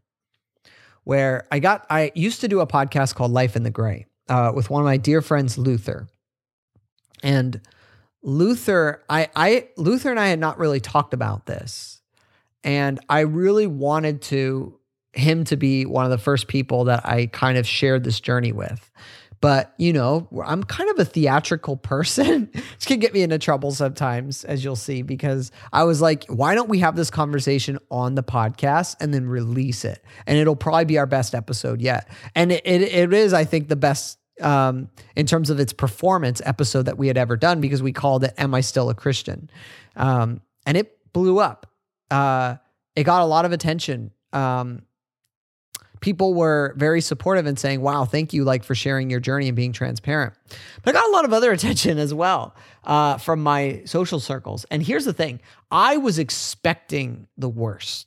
where 1.04 1.46
I 1.52 1.60
got 1.60 1.86
I 1.88 2.10
used 2.14 2.40
to 2.40 2.48
do 2.48 2.60
a 2.60 2.66
podcast 2.66 3.14
called 3.14 3.30
Life 3.30 3.54
in 3.54 3.62
the 3.62 3.70
Gray 3.70 4.06
uh, 4.28 4.52
with 4.54 4.68
one 4.68 4.82
of 4.82 4.84
my 4.84 4.96
dear 4.96 5.22
friends 5.22 5.56
Luther. 5.56 6.08
And 7.22 7.60
Luther, 8.22 9.04
I, 9.08 9.28
I 9.36 9.68
Luther 9.76 10.10
and 10.10 10.18
I 10.18 10.28
had 10.28 10.40
not 10.40 10.58
really 10.58 10.80
talked 10.80 11.14
about 11.14 11.46
this. 11.46 12.00
And 12.64 13.00
I 13.08 13.20
really 13.20 13.66
wanted 13.66 14.22
to 14.22 14.79
him 15.12 15.44
to 15.44 15.56
be 15.56 15.86
one 15.86 16.04
of 16.04 16.10
the 16.10 16.18
first 16.18 16.48
people 16.48 16.84
that 16.84 17.04
I 17.06 17.26
kind 17.26 17.58
of 17.58 17.66
shared 17.66 18.04
this 18.04 18.20
journey 18.20 18.52
with. 18.52 18.90
But, 19.40 19.72
you 19.78 19.94
know, 19.94 20.28
I'm 20.44 20.62
kind 20.62 20.90
of 20.90 20.98
a 20.98 21.04
theatrical 21.04 21.76
person. 21.76 22.50
this 22.52 22.84
can 22.84 23.00
get 23.00 23.14
me 23.14 23.22
into 23.22 23.38
trouble 23.38 23.70
sometimes, 23.70 24.44
as 24.44 24.62
you'll 24.62 24.76
see, 24.76 25.00
because 25.00 25.50
I 25.72 25.84
was 25.84 26.02
like, 26.02 26.26
why 26.26 26.54
don't 26.54 26.68
we 26.68 26.80
have 26.80 26.94
this 26.94 27.10
conversation 27.10 27.78
on 27.90 28.16
the 28.16 28.22
podcast 28.22 28.96
and 29.00 29.14
then 29.14 29.26
release 29.26 29.84
it? 29.84 30.04
And 30.26 30.36
it'll 30.36 30.56
probably 30.56 30.84
be 30.84 30.98
our 30.98 31.06
best 31.06 31.34
episode 31.34 31.80
yet. 31.80 32.08
And 32.34 32.52
it, 32.52 32.66
it, 32.66 32.82
it 32.82 33.12
is, 33.14 33.32
I 33.32 33.44
think, 33.44 33.68
the 33.68 33.76
best 33.76 34.18
um, 34.42 34.90
in 35.16 35.26
terms 35.26 35.48
of 35.48 35.58
its 35.58 35.72
performance 35.72 36.42
episode 36.44 36.82
that 36.82 36.98
we 36.98 37.06
had 37.06 37.16
ever 37.16 37.36
done 37.36 37.60
because 37.60 37.82
we 37.82 37.92
called 37.92 38.24
it 38.24 38.34
Am 38.36 38.54
I 38.54 38.60
Still 38.60 38.90
a 38.90 38.94
Christian? 38.94 39.50
Um, 39.96 40.42
and 40.66 40.76
it 40.76 40.98
blew 41.12 41.38
up. 41.38 41.66
Uh, 42.10 42.56
it 42.94 43.04
got 43.04 43.22
a 43.22 43.26
lot 43.26 43.44
of 43.46 43.52
attention. 43.52 44.10
Um, 44.32 44.82
people 46.00 46.34
were 46.34 46.74
very 46.76 47.00
supportive 47.00 47.46
and 47.46 47.58
saying, 47.58 47.80
"Wow, 47.80 48.04
thank 48.04 48.32
you, 48.32 48.44
like 48.44 48.64
for 48.64 48.74
sharing 48.74 49.10
your 49.10 49.20
journey 49.20 49.48
and 49.48 49.56
being 49.56 49.72
transparent." 49.72 50.34
But 50.82 50.94
I 50.94 51.00
got 51.00 51.08
a 51.08 51.12
lot 51.12 51.24
of 51.24 51.32
other 51.32 51.52
attention 51.56 51.98
as 51.98 52.12
well 52.12 52.54
uh, 52.84 53.18
from 53.18 53.42
my 53.42 53.82
social 53.84 54.20
circles. 54.20 54.66
And 54.70 54.82
here's 54.82 55.04
the 55.04 55.12
thing: 55.12 55.40
I 55.70 55.96
was 55.96 56.18
expecting 56.18 57.26
the 57.36 57.48
worst. 57.48 58.06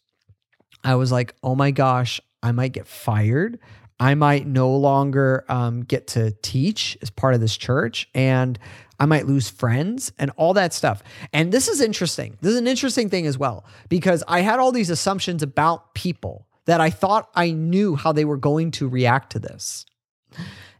I 0.84 0.96
was 0.96 1.12
like, 1.12 1.36
"Oh 1.44 1.56
my 1.56 1.72
gosh, 1.72 2.20
I 2.42 2.52
might 2.52 2.74
get 2.74 2.88
fired. 2.88 3.60
I 4.00 4.16
might 4.16 4.46
no 4.46 4.76
longer 4.76 5.46
um, 5.48 5.84
get 5.84 6.08
to 6.08 6.32
teach 6.42 6.98
as 7.02 7.10
part 7.10 7.34
of 7.34 7.42
this 7.42 7.58
church, 7.58 8.10
and." 8.14 8.60
I 9.00 9.06
might 9.06 9.26
lose 9.26 9.50
friends 9.50 10.14
and 10.18 10.32
all 10.38 10.54
that 10.54 10.72
stuff. 10.72 11.04
And 11.34 11.52
this 11.52 11.68
is 11.68 11.82
interesting. 11.82 12.38
This 12.40 12.54
is 12.54 12.60
an 12.60 12.68
interesting 12.68 13.10
thing 13.10 13.26
as 13.26 13.38
well, 13.38 13.66
because 13.90 14.24
I 14.30 14.42
had 14.42 14.60
all 14.60 14.72
these 14.72 14.90
assumptions 14.90 15.44
about 15.44 15.94
people 15.94 16.48
that 16.66 16.82
I 16.82 16.90
thought 16.90 17.30
I 17.36 17.52
knew 17.52 17.96
how 17.96 18.12
they 18.12 18.26
were 18.26 18.38
going 18.38 18.72
to 18.72 18.88
react 18.88 19.32
to 19.34 19.40
this. 19.40 19.86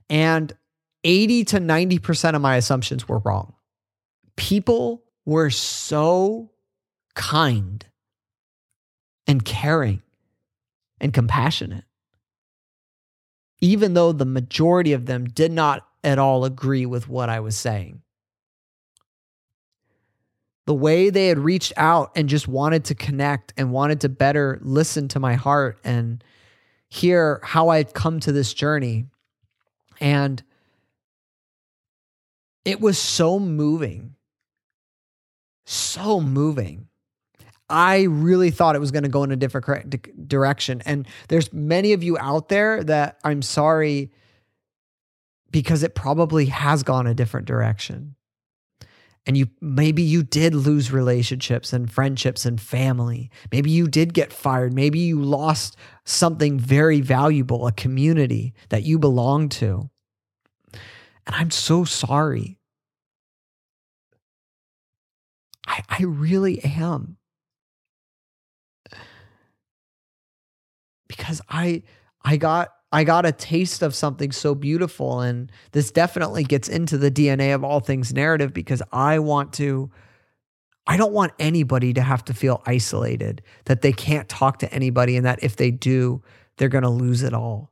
And 0.10 0.54
80 1.04 1.46
to 1.46 1.60
90% 1.60 2.36
of 2.36 2.42
my 2.42 2.56
assumptions 2.56 3.08
were 3.08 3.20
wrong. 3.20 3.54
People 4.36 5.04
were 5.26 5.50
so 5.50 6.52
kind 7.16 7.86
and 9.28 9.44
caring 9.44 10.02
and 11.00 11.14
compassionate, 11.14 11.86
even 13.60 13.94
though 13.94 14.12
the 14.12 14.26
majority 14.26 14.94
of 14.94 15.06
them 15.06 15.26
did 15.26 15.52
not 15.52 15.86
at 16.04 16.20
all 16.20 16.46
agree 16.46 16.86
with 16.86 17.08
what 17.08 17.30
I 17.30 17.40
was 17.40 17.56
saying 17.56 18.02
the 20.66 20.74
way 20.74 21.10
they 21.10 21.28
had 21.28 21.40
reached 21.40 21.74
out 21.76 22.12
and 22.16 22.30
just 22.30 22.48
wanted 22.48 22.86
to 22.86 22.96
connect 22.96 23.54
and 23.58 23.72
wanted 23.72 24.02
to 24.02 24.10
better 24.10 24.60
listen 24.62 25.08
to 25.10 25.20
my 25.20 25.36
heart 25.36 25.78
and 25.84 26.24
hear 26.90 27.42
how 27.44 27.70
I'd 27.70 27.94
come 27.94 28.20
to 28.22 28.32
this 28.32 28.54
journey. 28.54 29.06
And 30.00 30.42
it 32.64 32.80
was 32.80 32.98
so 32.98 33.40
moving. 33.40 34.16
So 35.66 36.22
moving. 36.22 36.88
I 37.70 38.04
really 38.04 38.52
thought 38.52 38.76
it 38.76 38.80
was 38.80 38.92
going 38.92 39.04
to 39.04 39.10
go 39.10 39.24
in 39.24 39.32
a 39.32 39.36
different 39.36 40.28
direction. 40.28 40.82
And 40.86 41.08
there's 41.28 41.52
many 41.52 41.94
of 41.94 42.04
you 42.04 42.18
out 42.18 42.50
there 42.50 42.84
that 42.84 43.20
I'm 43.24 43.42
sorry 43.42 44.12
because 45.52 45.84
it 45.84 45.96
probably 45.96 46.48
has 46.48 46.84
gone 46.84 47.08
a 47.08 47.14
different 47.14 47.48
direction 47.48 48.16
and 49.26 49.38
you 49.38 49.48
maybe 49.62 50.02
you 50.02 50.24
did 50.24 50.54
lose 50.54 50.92
relationships 50.92 51.72
and 51.72 51.92
friendships 51.92 52.46
and 52.46 52.60
family. 52.60 53.32
Maybe 53.52 53.72
you 53.72 53.88
did 53.88 54.14
get 54.14 54.34
fired. 54.34 54.74
Maybe 54.74 55.00
you 55.00 55.22
lost 55.22 55.78
something 56.06 56.60
very 56.60 57.00
valuable 57.00 57.66
a 57.66 57.72
community 57.72 58.54
that 58.70 58.84
you 58.84 59.00
belong 59.00 59.50
to. 59.50 59.90
And 61.26 61.36
i'm 61.36 61.52
so 61.52 61.86
sorry. 61.86 62.60
I 65.68 65.82
i 65.88 66.04
really 66.04 66.64
am. 66.64 67.18
Because 71.08 71.42
i 71.50 71.84
i 72.26 72.36
got 72.36 72.70
I 72.94 73.04
got 73.04 73.26
a 73.26 73.32
taste 73.32 73.82
of 73.82 73.96
something 73.96 74.32
so 74.32 74.54
beautiful. 74.54 75.20
And 75.20 75.52
this 75.72 75.90
definitely 75.90 76.44
gets 76.44 76.70
into 76.70 77.00
the 77.00 77.10
DNA 77.10 77.54
of 77.56 77.64
all 77.64 77.80
things 77.80 78.14
narrative 78.14 78.54
because 78.54 78.84
I 78.92 79.18
want 79.18 79.52
to, 79.54 79.90
I 80.86 80.96
don't 80.96 81.12
want 81.12 81.34
anybody 81.40 81.94
to 81.94 82.02
have 82.02 82.24
to 82.26 82.36
feel 82.36 82.62
isolated, 82.68 83.42
that 83.66 83.82
they 83.82 83.94
can't 83.94 84.30
talk 84.30 84.60
to 84.60 84.72
anybody, 84.72 85.18
and 85.18 85.26
that 85.26 85.44
if 85.44 85.56
they 85.56 85.72
do, 85.72 86.22
they're 86.58 86.70
going 86.70 86.84
to 86.84 86.90
lose 86.90 87.24
it 87.24 87.34
all. 87.34 87.72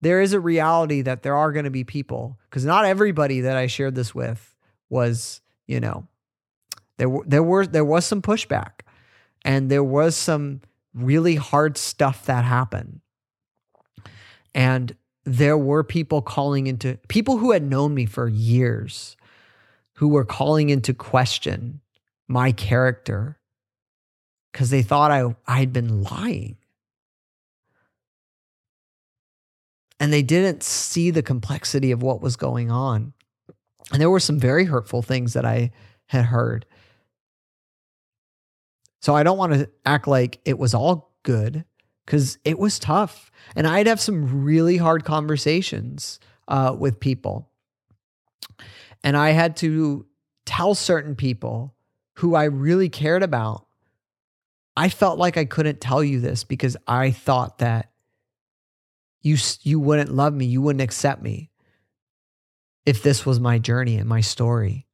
There 0.00 0.20
is 0.20 0.32
a 0.32 0.38
reality 0.38 1.02
that 1.02 1.24
there 1.24 1.34
are 1.34 1.50
going 1.50 1.64
to 1.64 1.70
be 1.70 1.82
people, 1.82 2.38
because 2.48 2.64
not 2.64 2.84
everybody 2.84 3.40
that 3.40 3.56
I 3.56 3.66
shared 3.66 3.96
this 3.96 4.14
with 4.14 4.54
was, 4.90 5.40
you 5.66 5.80
know, 5.80 6.06
there, 6.98 7.08
there 7.26 7.42
were 7.42 7.66
there 7.66 7.84
was 7.84 8.06
some 8.06 8.22
pushback 8.22 8.82
and 9.44 9.70
there 9.70 9.82
was 9.82 10.14
some 10.16 10.60
really 10.94 11.34
hard 11.34 11.76
stuff 11.76 12.26
that 12.26 12.44
happened 12.44 13.00
and 14.54 14.94
there 15.24 15.58
were 15.58 15.82
people 15.82 16.22
calling 16.22 16.66
into 16.66 16.98
people 17.08 17.38
who 17.38 17.52
had 17.52 17.62
known 17.62 17.94
me 17.94 18.06
for 18.06 18.28
years 18.28 19.16
who 19.94 20.08
were 20.08 20.24
calling 20.24 20.70
into 20.70 20.92
question 20.92 21.80
my 22.28 22.52
character 22.52 23.38
because 24.52 24.70
they 24.70 24.82
thought 24.82 25.10
I, 25.10 25.34
I 25.46 25.58
had 25.58 25.72
been 25.72 26.02
lying. 26.02 26.56
And 30.00 30.12
they 30.12 30.22
didn't 30.22 30.62
see 30.62 31.10
the 31.10 31.22
complexity 31.22 31.90
of 31.90 32.02
what 32.02 32.20
was 32.20 32.36
going 32.36 32.70
on. 32.70 33.12
And 33.92 34.00
there 34.00 34.10
were 34.10 34.20
some 34.20 34.38
very 34.38 34.64
hurtful 34.64 35.02
things 35.02 35.32
that 35.32 35.44
I 35.44 35.70
had 36.06 36.26
heard. 36.26 36.66
So 39.00 39.14
I 39.14 39.22
don't 39.22 39.38
want 39.38 39.54
to 39.54 39.70
act 39.84 40.06
like 40.06 40.40
it 40.44 40.58
was 40.58 40.74
all 40.74 41.12
good 41.22 41.64
because 42.04 42.38
it 42.44 42.58
was 42.58 42.78
tough. 42.78 43.30
And 43.56 43.66
I'd 43.66 43.86
have 43.86 44.00
some 44.00 44.44
really 44.44 44.76
hard 44.76 45.04
conversations 45.04 46.20
uh, 46.48 46.74
with 46.78 47.00
people. 47.00 47.48
And 49.02 49.16
I 49.16 49.30
had 49.30 49.56
to 49.58 50.06
tell 50.46 50.74
certain 50.74 51.14
people 51.14 51.74
who 52.14 52.34
I 52.34 52.44
really 52.44 52.88
cared 52.88 53.22
about. 53.22 53.66
I 54.76 54.88
felt 54.88 55.18
like 55.18 55.36
I 55.36 55.44
couldn't 55.44 55.80
tell 55.80 56.02
you 56.02 56.20
this 56.20 56.44
because 56.44 56.76
I 56.86 57.10
thought 57.10 57.58
that 57.58 57.90
you 59.22 59.36
you 59.62 59.80
wouldn't 59.80 60.12
love 60.12 60.34
me, 60.34 60.46
you 60.46 60.60
wouldn't 60.60 60.82
accept 60.82 61.22
me 61.22 61.50
if 62.84 63.02
this 63.02 63.24
was 63.24 63.40
my 63.40 63.58
journey 63.58 63.96
and 63.96 64.08
my 64.08 64.20
story. 64.20 64.86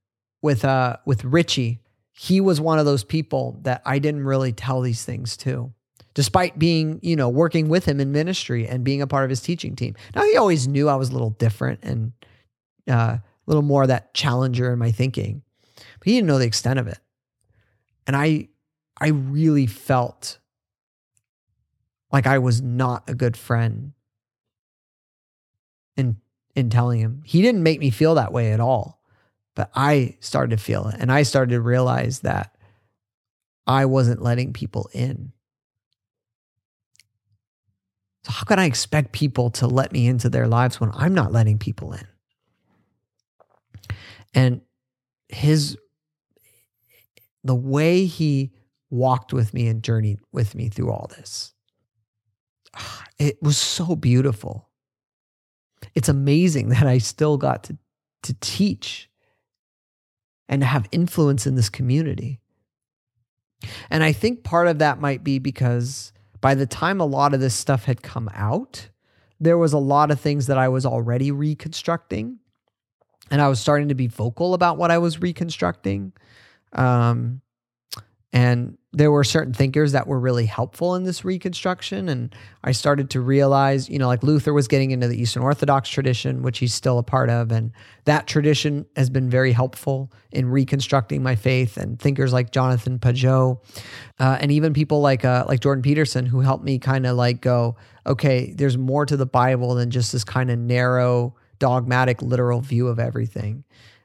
With 0.42 0.64
uh 0.64 0.98
with 1.04 1.24
Richie, 1.24 1.80
he 2.12 2.40
was 2.40 2.60
one 2.60 2.78
of 2.78 2.84
those 2.84 3.04
people 3.04 3.58
that 3.62 3.82
I 3.84 3.98
didn't 3.98 4.24
really 4.24 4.52
tell 4.52 4.80
these 4.80 5.04
things 5.04 5.36
to 5.38 5.72
despite 6.20 6.58
being, 6.58 7.00
you 7.02 7.16
know, 7.16 7.30
working 7.30 7.70
with 7.70 7.86
him 7.86 7.98
in 7.98 8.12
ministry 8.12 8.68
and 8.68 8.84
being 8.84 9.00
a 9.00 9.06
part 9.06 9.24
of 9.24 9.30
his 9.30 9.40
teaching 9.40 9.74
team. 9.74 9.94
Now, 10.14 10.22
he 10.22 10.36
always 10.36 10.68
knew 10.68 10.86
I 10.86 10.96
was 10.96 11.08
a 11.08 11.12
little 11.12 11.30
different 11.30 11.80
and 11.82 12.12
uh, 12.86 13.16
a 13.16 13.22
little 13.46 13.62
more 13.62 13.86
that 13.86 14.12
challenger 14.12 14.70
in 14.70 14.78
my 14.78 14.92
thinking, 14.92 15.40
but 15.76 16.04
he 16.04 16.12
didn't 16.12 16.26
know 16.26 16.38
the 16.38 16.44
extent 16.44 16.78
of 16.78 16.88
it. 16.88 16.98
And 18.06 18.14
I, 18.14 18.48
I 19.00 19.08
really 19.08 19.64
felt 19.64 20.38
like 22.12 22.26
I 22.26 22.36
was 22.36 22.60
not 22.60 23.08
a 23.08 23.14
good 23.14 23.34
friend 23.34 23.94
in 25.96 26.18
in 26.54 26.68
telling 26.68 27.00
him. 27.00 27.22
He 27.24 27.40
didn't 27.40 27.62
make 27.62 27.80
me 27.80 27.88
feel 27.88 28.16
that 28.16 28.30
way 28.30 28.52
at 28.52 28.60
all. 28.60 29.00
But 29.54 29.70
I 29.74 30.18
started 30.20 30.50
to 30.50 30.62
feel 30.62 30.88
it 30.88 30.96
and 30.98 31.10
I 31.10 31.22
started 31.22 31.52
to 31.52 31.62
realize 31.62 32.20
that 32.20 32.54
I 33.66 33.86
wasn't 33.86 34.20
letting 34.20 34.52
people 34.52 34.90
in. 34.92 35.32
How 38.30 38.44
can 38.44 38.58
I 38.58 38.64
expect 38.64 39.12
people 39.12 39.50
to 39.50 39.66
let 39.66 39.92
me 39.92 40.06
into 40.06 40.28
their 40.28 40.46
lives 40.46 40.80
when 40.80 40.90
I'm 40.94 41.14
not 41.14 41.32
letting 41.32 41.58
people 41.58 41.92
in? 41.92 42.06
And 44.32 44.60
his, 45.28 45.76
the 47.42 47.54
way 47.54 48.04
he 48.06 48.52
walked 48.88 49.32
with 49.32 49.52
me 49.52 49.66
and 49.66 49.82
journeyed 49.82 50.20
with 50.32 50.54
me 50.54 50.68
through 50.68 50.92
all 50.92 51.10
this, 51.16 51.52
it 53.18 53.42
was 53.42 53.58
so 53.58 53.96
beautiful. 53.96 54.68
It's 55.94 56.08
amazing 56.08 56.68
that 56.68 56.86
I 56.86 56.98
still 56.98 57.36
got 57.36 57.64
to, 57.64 57.76
to 58.22 58.34
teach 58.40 59.10
and 60.48 60.62
to 60.62 60.66
have 60.66 60.86
influence 60.92 61.46
in 61.46 61.56
this 61.56 61.68
community. 61.68 62.40
And 63.90 64.04
I 64.04 64.12
think 64.12 64.44
part 64.44 64.68
of 64.68 64.78
that 64.78 65.00
might 65.00 65.24
be 65.24 65.38
because 65.38 66.12
by 66.40 66.54
the 66.54 66.66
time 66.66 67.00
a 67.00 67.04
lot 67.04 67.34
of 67.34 67.40
this 67.40 67.54
stuff 67.54 67.84
had 67.84 68.02
come 68.02 68.30
out, 68.34 68.88
there 69.38 69.58
was 69.58 69.72
a 69.72 69.78
lot 69.78 70.10
of 70.10 70.20
things 70.20 70.46
that 70.46 70.58
I 70.58 70.68
was 70.68 70.84
already 70.84 71.30
reconstructing. 71.30 72.38
And 73.30 73.40
I 73.40 73.48
was 73.48 73.60
starting 73.60 73.88
to 73.88 73.94
be 73.94 74.08
vocal 74.08 74.54
about 74.54 74.76
what 74.76 74.90
I 74.90 74.98
was 74.98 75.20
reconstructing. 75.20 76.12
Um, 76.72 77.40
and 78.32 78.76
there 78.92 79.12
were 79.12 79.22
certain 79.22 79.54
thinkers 79.54 79.92
that 79.92 80.08
were 80.08 80.18
really 80.18 80.46
helpful 80.46 80.96
in 80.96 81.04
this 81.04 81.24
reconstruction. 81.24 82.08
And 82.08 82.34
I 82.64 82.72
started 82.72 83.10
to 83.10 83.20
realize, 83.20 83.88
you 83.88 84.00
know, 84.00 84.08
like 84.08 84.24
Luther 84.24 84.52
was 84.52 84.66
getting 84.66 84.90
into 84.90 85.06
the 85.06 85.20
Eastern 85.20 85.44
Orthodox 85.44 85.88
tradition, 85.88 86.42
which 86.42 86.58
he's 86.58 86.74
still 86.74 86.98
a 86.98 87.04
part 87.04 87.30
of. 87.30 87.52
And 87.52 87.70
that 88.06 88.26
tradition 88.26 88.86
has 88.96 89.08
been 89.08 89.30
very 89.30 89.52
helpful 89.52 90.12
in 90.32 90.48
reconstructing 90.48 91.22
my 91.22 91.36
faith. 91.36 91.76
And 91.76 92.00
thinkers 92.00 92.32
like 92.32 92.50
Jonathan 92.50 92.98
Pageau, 92.98 93.60
uh, 94.18 94.38
and 94.40 94.50
even 94.50 94.74
people 94.74 95.00
like, 95.00 95.24
uh, 95.24 95.44
like 95.46 95.60
Jordan 95.60 95.82
Peterson, 95.82 96.26
who 96.26 96.40
helped 96.40 96.64
me 96.64 96.80
kind 96.80 97.06
of 97.06 97.16
like 97.16 97.40
go, 97.40 97.76
okay, 98.06 98.52
there's 98.52 98.76
more 98.76 99.06
to 99.06 99.16
the 99.16 99.26
Bible 99.26 99.74
than 99.76 99.92
just 99.92 100.10
this 100.10 100.24
kind 100.24 100.50
of 100.50 100.58
narrow, 100.58 101.36
dogmatic, 101.60 102.22
literal 102.22 102.60
view 102.60 102.88
of 102.88 102.98
everything 102.98 103.62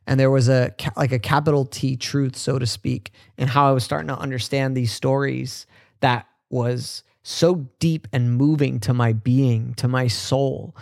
and 0.07 0.19
there 0.19 0.31
was 0.31 0.49
a 0.49 0.73
like 0.95 1.11
a 1.11 1.19
capital 1.19 1.65
T 1.65 1.95
truth, 1.95 2.35
so 2.35 2.59
to 2.59 2.65
speak, 2.65 3.11
and 3.37 3.49
how 3.49 3.69
I 3.69 3.71
was 3.71 3.83
starting 3.83 4.07
to 4.09 4.17
understand 4.17 4.75
these 4.75 4.91
stories 4.91 5.65
that 6.01 6.27
was 6.49 7.03
so 7.23 7.67
deep 7.79 8.07
and 8.13 8.35
moving 8.35 8.79
to 8.81 8.93
my 8.93 9.13
being, 9.13 9.73
to 9.75 9.87
my 9.87 10.07
soul, 10.07 10.75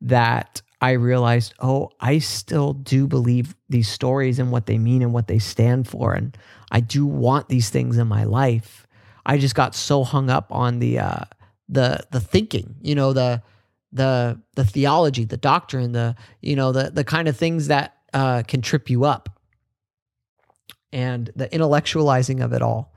that 0.00 0.62
I 0.80 0.92
realized, 0.92 1.52
oh, 1.60 1.90
I 2.00 2.18
still 2.18 2.72
do 2.72 3.06
believe 3.06 3.54
these 3.68 3.88
stories 3.88 4.38
and 4.38 4.50
what 4.50 4.64
they 4.64 4.78
mean 4.78 5.02
and 5.02 5.12
what 5.12 5.26
they 5.28 5.38
stand 5.38 5.86
for, 5.86 6.14
and 6.14 6.36
I 6.70 6.80
do 6.80 7.04
want 7.06 7.48
these 7.48 7.70
things 7.70 7.98
in 7.98 8.08
my 8.08 8.24
life. 8.24 8.86
I 9.26 9.36
just 9.36 9.54
got 9.54 9.74
so 9.74 10.04
hung 10.04 10.30
up 10.30 10.50
on 10.50 10.78
the 10.78 11.00
uh, 11.00 11.24
the 11.68 12.00
the 12.10 12.20
thinking, 12.20 12.76
you 12.80 12.94
know, 12.94 13.12
the 13.12 13.42
the 13.92 14.40
the 14.54 14.64
theology, 14.64 15.24
the 15.24 15.36
doctrine, 15.36 15.92
the 15.92 16.16
you 16.40 16.56
know 16.56 16.72
the 16.72 16.90
the 16.90 17.04
kind 17.04 17.28
of 17.28 17.36
things 17.36 17.68
that 17.68 17.96
uh, 18.12 18.42
can 18.46 18.62
trip 18.62 18.90
you 18.90 19.04
up 19.04 19.40
and 20.92 21.30
the 21.36 21.48
intellectualizing 21.48 22.44
of 22.44 22.52
it 22.52 22.62
all. 22.62 22.92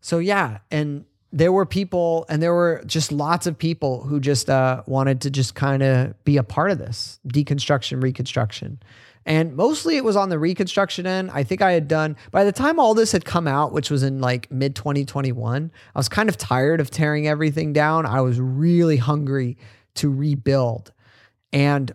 So, 0.00 0.18
yeah. 0.18 0.58
And 0.70 1.04
there 1.32 1.52
were 1.52 1.66
people, 1.66 2.24
and 2.28 2.42
there 2.42 2.54
were 2.54 2.82
just 2.86 3.12
lots 3.12 3.46
of 3.46 3.58
people 3.58 4.02
who 4.04 4.20
just 4.20 4.48
uh, 4.48 4.82
wanted 4.86 5.20
to 5.22 5.30
just 5.30 5.54
kind 5.54 5.82
of 5.82 6.24
be 6.24 6.36
a 6.36 6.42
part 6.42 6.70
of 6.70 6.78
this 6.78 7.20
deconstruction, 7.28 8.02
reconstruction. 8.02 8.80
And 9.26 9.54
mostly 9.54 9.98
it 9.98 10.04
was 10.04 10.16
on 10.16 10.30
the 10.30 10.38
reconstruction 10.38 11.06
end. 11.06 11.30
I 11.32 11.42
think 11.42 11.60
I 11.60 11.72
had 11.72 11.86
done, 11.86 12.16
by 12.30 12.44
the 12.44 12.52
time 12.52 12.80
all 12.80 12.94
this 12.94 13.12
had 13.12 13.26
come 13.26 13.46
out, 13.46 13.72
which 13.72 13.90
was 13.90 14.02
in 14.02 14.20
like 14.20 14.50
mid 14.50 14.74
2021, 14.74 15.70
I 15.94 15.98
was 15.98 16.08
kind 16.08 16.30
of 16.30 16.38
tired 16.38 16.80
of 16.80 16.90
tearing 16.90 17.28
everything 17.28 17.74
down. 17.74 18.06
I 18.06 18.22
was 18.22 18.40
really 18.40 18.96
hungry 18.96 19.58
to 19.96 20.10
rebuild. 20.10 20.92
And 21.52 21.94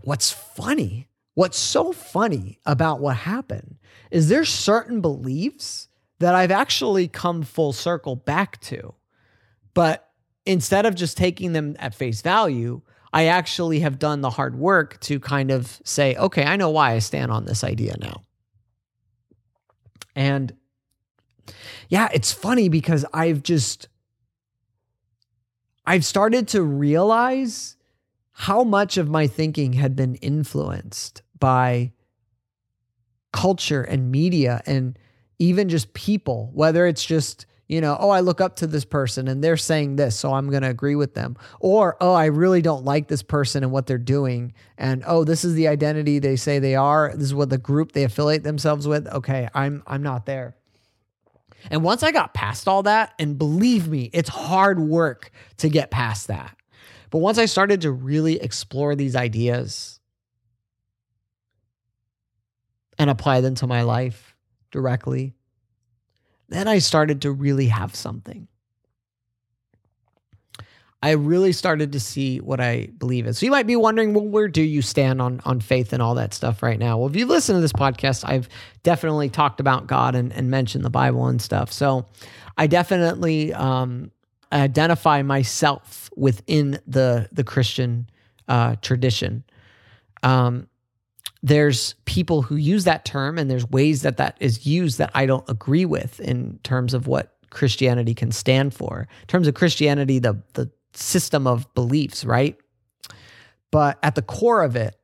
what's 0.00 0.30
funny 0.30 1.07
What's 1.38 1.56
so 1.56 1.92
funny 1.92 2.58
about 2.66 2.98
what 2.98 3.14
happened 3.14 3.76
is 4.10 4.28
there's 4.28 4.48
certain 4.48 5.00
beliefs 5.00 5.86
that 6.18 6.34
I've 6.34 6.50
actually 6.50 7.06
come 7.06 7.44
full 7.44 7.72
circle 7.72 8.16
back 8.16 8.60
to. 8.62 8.92
But 9.72 10.10
instead 10.46 10.84
of 10.84 10.96
just 10.96 11.16
taking 11.16 11.52
them 11.52 11.76
at 11.78 11.94
face 11.94 12.22
value, 12.22 12.80
I 13.12 13.26
actually 13.26 13.78
have 13.78 14.00
done 14.00 14.20
the 14.20 14.30
hard 14.30 14.58
work 14.58 14.98
to 15.02 15.20
kind 15.20 15.52
of 15.52 15.80
say, 15.84 16.16
okay, 16.16 16.42
I 16.42 16.56
know 16.56 16.70
why 16.70 16.94
I 16.94 16.98
stand 16.98 17.30
on 17.30 17.44
this 17.44 17.62
idea 17.62 17.94
now. 18.00 18.22
And 20.16 20.52
yeah, 21.88 22.08
it's 22.12 22.32
funny 22.32 22.68
because 22.68 23.06
I've 23.14 23.44
just, 23.44 23.86
I've 25.86 26.04
started 26.04 26.48
to 26.48 26.64
realize 26.64 27.76
how 28.32 28.62
much 28.62 28.96
of 28.96 29.08
my 29.08 29.26
thinking 29.26 29.72
had 29.72 29.96
been 29.96 30.14
influenced 30.16 31.22
by 31.38 31.92
culture 33.32 33.82
and 33.82 34.10
media 34.10 34.62
and 34.66 34.98
even 35.38 35.68
just 35.68 35.92
people, 35.94 36.50
whether 36.52 36.86
it's 36.86 37.04
just, 37.04 37.46
you 37.68 37.80
know, 37.80 37.96
oh, 38.00 38.10
I 38.10 38.20
look 38.20 38.40
up 38.40 38.56
to 38.56 38.66
this 38.66 38.84
person 38.84 39.28
and 39.28 39.44
they're 39.44 39.56
saying 39.56 39.96
this, 39.96 40.16
so 40.16 40.32
I'm 40.32 40.50
going 40.50 40.62
to 40.62 40.70
agree 40.70 40.96
with 40.96 41.14
them. 41.14 41.36
Or, 41.60 41.96
oh, 42.00 42.14
I 42.14 42.26
really 42.26 42.62
don't 42.62 42.84
like 42.84 43.08
this 43.08 43.22
person 43.22 43.62
and 43.62 43.70
what 43.70 43.86
they're 43.86 43.98
doing. 43.98 44.54
And 44.78 45.04
oh, 45.06 45.24
this 45.24 45.44
is 45.44 45.54
the 45.54 45.68
identity 45.68 46.18
they 46.18 46.36
say 46.36 46.58
they 46.58 46.74
are. 46.74 47.12
This 47.14 47.26
is 47.26 47.34
what 47.34 47.50
the 47.50 47.58
group 47.58 47.92
they 47.92 48.04
affiliate 48.04 48.42
themselves 48.42 48.88
with. 48.88 49.06
Okay, 49.08 49.48
I'm 49.54 49.82
I'm 49.86 50.02
not 50.02 50.26
there. 50.26 50.56
And 51.70 51.82
once 51.82 52.02
I 52.02 52.12
got 52.12 52.34
past 52.34 52.68
all 52.68 52.84
that, 52.84 53.14
and 53.18 53.36
believe 53.36 53.88
me, 53.88 54.10
it's 54.12 54.28
hard 54.28 54.80
work 54.80 55.30
to 55.58 55.68
get 55.68 55.90
past 55.90 56.28
that. 56.28 56.56
But 57.10 57.18
once 57.18 57.38
I 57.38 57.46
started 57.46 57.82
to 57.82 57.92
really 57.92 58.40
explore 58.40 58.94
these 58.94 59.16
ideas, 59.16 59.97
and 62.98 63.10
apply 63.10 63.40
them 63.40 63.54
to 63.56 63.66
my 63.66 63.82
life 63.82 64.34
directly, 64.70 65.34
then 66.48 66.68
I 66.68 66.78
started 66.78 67.22
to 67.22 67.32
really 67.32 67.68
have 67.68 67.94
something. 67.94 68.48
I 71.00 71.12
really 71.12 71.52
started 71.52 71.92
to 71.92 72.00
see 72.00 72.40
what 72.40 72.60
I 72.60 72.86
believe 72.98 73.26
in. 73.26 73.34
So 73.34 73.46
you 73.46 73.52
might 73.52 73.68
be 73.68 73.76
wondering, 73.76 74.14
well, 74.14 74.24
where 74.24 74.48
do 74.48 74.62
you 74.62 74.82
stand 74.82 75.22
on 75.22 75.40
on 75.44 75.60
faith 75.60 75.92
and 75.92 76.02
all 76.02 76.16
that 76.16 76.34
stuff 76.34 76.60
right 76.62 76.78
now? 76.78 76.98
Well, 76.98 77.08
if 77.08 77.14
you 77.14 77.26
listen 77.26 77.54
to 77.54 77.60
this 77.60 77.72
podcast, 77.72 78.28
I've 78.28 78.48
definitely 78.82 79.28
talked 79.28 79.60
about 79.60 79.86
God 79.86 80.16
and, 80.16 80.32
and 80.32 80.50
mentioned 80.50 80.84
the 80.84 80.90
Bible 80.90 81.28
and 81.28 81.40
stuff. 81.40 81.72
So 81.72 82.06
I 82.56 82.66
definitely 82.66 83.54
um, 83.54 84.10
identify 84.52 85.22
myself 85.22 86.10
within 86.16 86.80
the 86.86 87.28
the 87.30 87.44
Christian 87.44 88.10
uh, 88.48 88.74
tradition. 88.82 89.44
Um, 90.24 90.67
there's 91.42 91.94
people 92.04 92.42
who 92.42 92.56
use 92.56 92.84
that 92.84 93.04
term 93.04 93.38
and 93.38 93.50
there's 93.50 93.68
ways 93.68 94.02
that 94.02 94.16
that 94.16 94.36
is 94.40 94.66
used 94.66 94.98
that 94.98 95.10
I 95.14 95.26
don't 95.26 95.48
agree 95.48 95.84
with 95.84 96.18
in 96.20 96.58
terms 96.62 96.94
of 96.94 97.06
what 97.06 97.34
Christianity 97.50 98.14
can 98.14 98.32
stand 98.32 98.74
for. 98.74 99.08
In 99.20 99.26
terms 99.26 99.46
of 99.46 99.54
Christianity, 99.54 100.18
the 100.18 100.42
the 100.54 100.70
system 100.94 101.46
of 101.46 101.72
beliefs, 101.74 102.24
right? 102.24 102.56
But 103.70 103.98
at 104.02 104.14
the 104.14 104.22
core 104.22 104.62
of 104.62 104.74
it, 104.74 104.96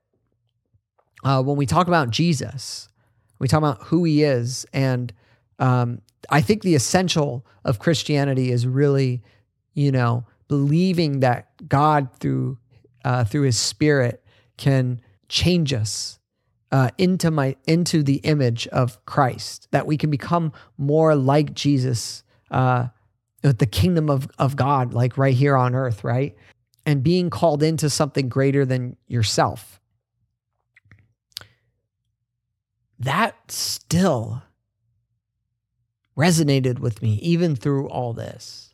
uh, 1.22 1.42
when 1.42 1.56
we 1.56 1.66
talk 1.66 1.86
about 1.86 2.10
Jesus, 2.10 2.88
we 3.38 3.46
talk 3.46 3.58
about 3.58 3.82
who 3.82 4.04
he 4.04 4.24
is, 4.24 4.66
and 4.72 5.12
um, 5.58 6.00
I 6.30 6.40
think 6.40 6.62
the 6.62 6.74
essential 6.74 7.46
of 7.64 7.78
Christianity 7.78 8.50
is 8.50 8.66
really, 8.66 9.22
you 9.74 9.92
know, 9.92 10.26
believing 10.48 11.20
that 11.20 11.68
God 11.68 12.08
through 12.18 12.58
uh, 13.04 13.24
through 13.24 13.42
His 13.42 13.58
Spirit 13.58 14.24
can 14.56 15.00
change 15.28 15.72
us 15.72 16.18
uh, 16.74 16.90
into 16.98 17.30
my 17.30 17.54
into 17.68 18.02
the 18.02 18.16
image 18.24 18.66
of 18.66 19.06
Christ, 19.06 19.68
that 19.70 19.86
we 19.86 19.96
can 19.96 20.10
become 20.10 20.52
more 20.76 21.14
like 21.14 21.54
Jesus, 21.54 22.24
uh, 22.50 22.88
the 23.42 23.64
kingdom 23.64 24.10
of 24.10 24.28
of 24.40 24.56
God, 24.56 24.92
like 24.92 25.16
right 25.16 25.34
here 25.34 25.56
on 25.56 25.76
earth, 25.76 26.02
right, 26.02 26.34
and 26.84 27.00
being 27.00 27.30
called 27.30 27.62
into 27.62 27.88
something 27.88 28.28
greater 28.28 28.64
than 28.64 28.96
yourself. 29.06 29.80
That 32.98 33.36
still 33.52 34.42
resonated 36.18 36.80
with 36.80 37.02
me 37.02 37.20
even 37.22 37.54
through 37.54 37.88
all 37.88 38.12
this. 38.12 38.73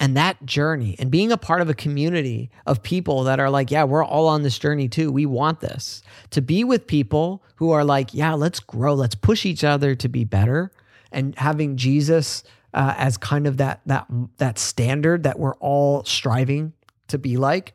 And 0.00 0.16
that 0.16 0.44
journey 0.46 0.94
and 0.98 1.10
being 1.10 1.32
a 1.32 1.36
part 1.36 1.60
of 1.60 1.68
a 1.68 1.74
community 1.74 2.50
of 2.66 2.82
people 2.82 3.24
that 3.24 3.40
are 3.40 3.50
like, 3.50 3.70
yeah, 3.70 3.84
we're 3.84 4.04
all 4.04 4.28
on 4.28 4.42
this 4.42 4.58
journey 4.58 4.88
too. 4.88 5.10
We 5.10 5.26
want 5.26 5.60
this 5.60 6.02
to 6.30 6.40
be 6.40 6.64
with 6.64 6.86
people 6.86 7.42
who 7.56 7.70
are 7.72 7.84
like, 7.84 8.14
yeah, 8.14 8.34
let's 8.34 8.60
grow, 8.60 8.94
let's 8.94 9.14
push 9.16 9.44
each 9.44 9.64
other 9.64 9.94
to 9.96 10.08
be 10.08 10.24
better, 10.24 10.70
and 11.10 11.34
having 11.36 11.76
Jesus 11.76 12.44
uh, 12.74 12.94
as 12.96 13.16
kind 13.16 13.46
of 13.46 13.56
that 13.56 13.80
that 13.86 14.06
that 14.36 14.58
standard 14.58 15.22
that 15.24 15.38
we're 15.38 15.56
all 15.56 16.04
striving 16.04 16.72
to 17.08 17.18
be 17.18 17.36
like. 17.36 17.74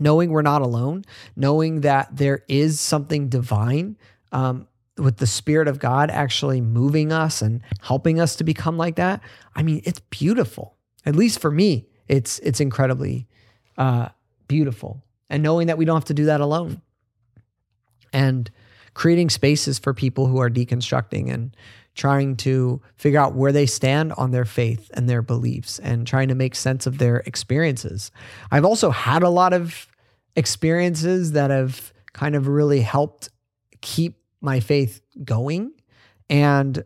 knowing 0.00 0.30
we're 0.30 0.42
not 0.42 0.62
alone, 0.62 1.04
knowing 1.36 1.82
that 1.82 2.16
there 2.16 2.44
is 2.48 2.80
something 2.80 3.28
divine 3.28 3.96
um, 4.32 4.66
with 4.96 5.18
the 5.18 5.26
Spirit 5.26 5.68
of 5.68 5.78
God 5.78 6.10
actually 6.10 6.60
moving 6.60 7.12
us 7.12 7.42
and 7.42 7.62
helping 7.80 8.20
us 8.20 8.36
to 8.36 8.44
become 8.44 8.76
like 8.76 8.96
that. 8.96 9.20
I 9.54 9.62
mean, 9.62 9.82
it's 9.84 10.00
beautiful. 10.10 10.76
At 11.04 11.16
least 11.16 11.40
for 11.40 11.50
me, 11.50 11.86
it's 12.08 12.38
it's 12.40 12.60
incredibly 12.60 13.26
uh, 13.78 14.08
beautiful. 14.48 15.02
And 15.30 15.42
knowing 15.42 15.68
that 15.68 15.78
we 15.78 15.84
don't 15.84 15.96
have 15.96 16.04
to 16.06 16.14
do 16.14 16.26
that 16.26 16.40
alone, 16.40 16.82
and 18.12 18.50
creating 18.94 19.30
spaces 19.30 19.78
for 19.78 19.94
people 19.94 20.26
who 20.26 20.38
are 20.38 20.50
deconstructing 20.50 21.32
and 21.32 21.56
trying 21.94 22.36
to 22.36 22.80
figure 22.96 23.20
out 23.20 23.34
where 23.34 23.52
they 23.52 23.66
stand 23.66 24.12
on 24.14 24.30
their 24.30 24.44
faith 24.44 24.90
and 24.94 25.08
their 25.08 25.22
beliefs 25.22 25.78
and 25.78 26.06
trying 26.06 26.28
to 26.28 26.34
make 26.34 26.54
sense 26.54 26.86
of 26.86 26.98
their 26.98 27.18
experiences. 27.18 28.10
I've 28.50 28.64
also 28.64 28.90
had 28.90 29.22
a 29.22 29.28
lot 29.28 29.52
of 29.52 29.88
experiences 30.36 31.32
that 31.32 31.50
have 31.50 31.92
kind 32.12 32.34
of 32.34 32.48
really 32.48 32.80
helped 32.80 33.30
keep 33.80 34.18
my 34.40 34.60
faith 34.60 35.00
going. 35.24 35.72
And 36.30 36.82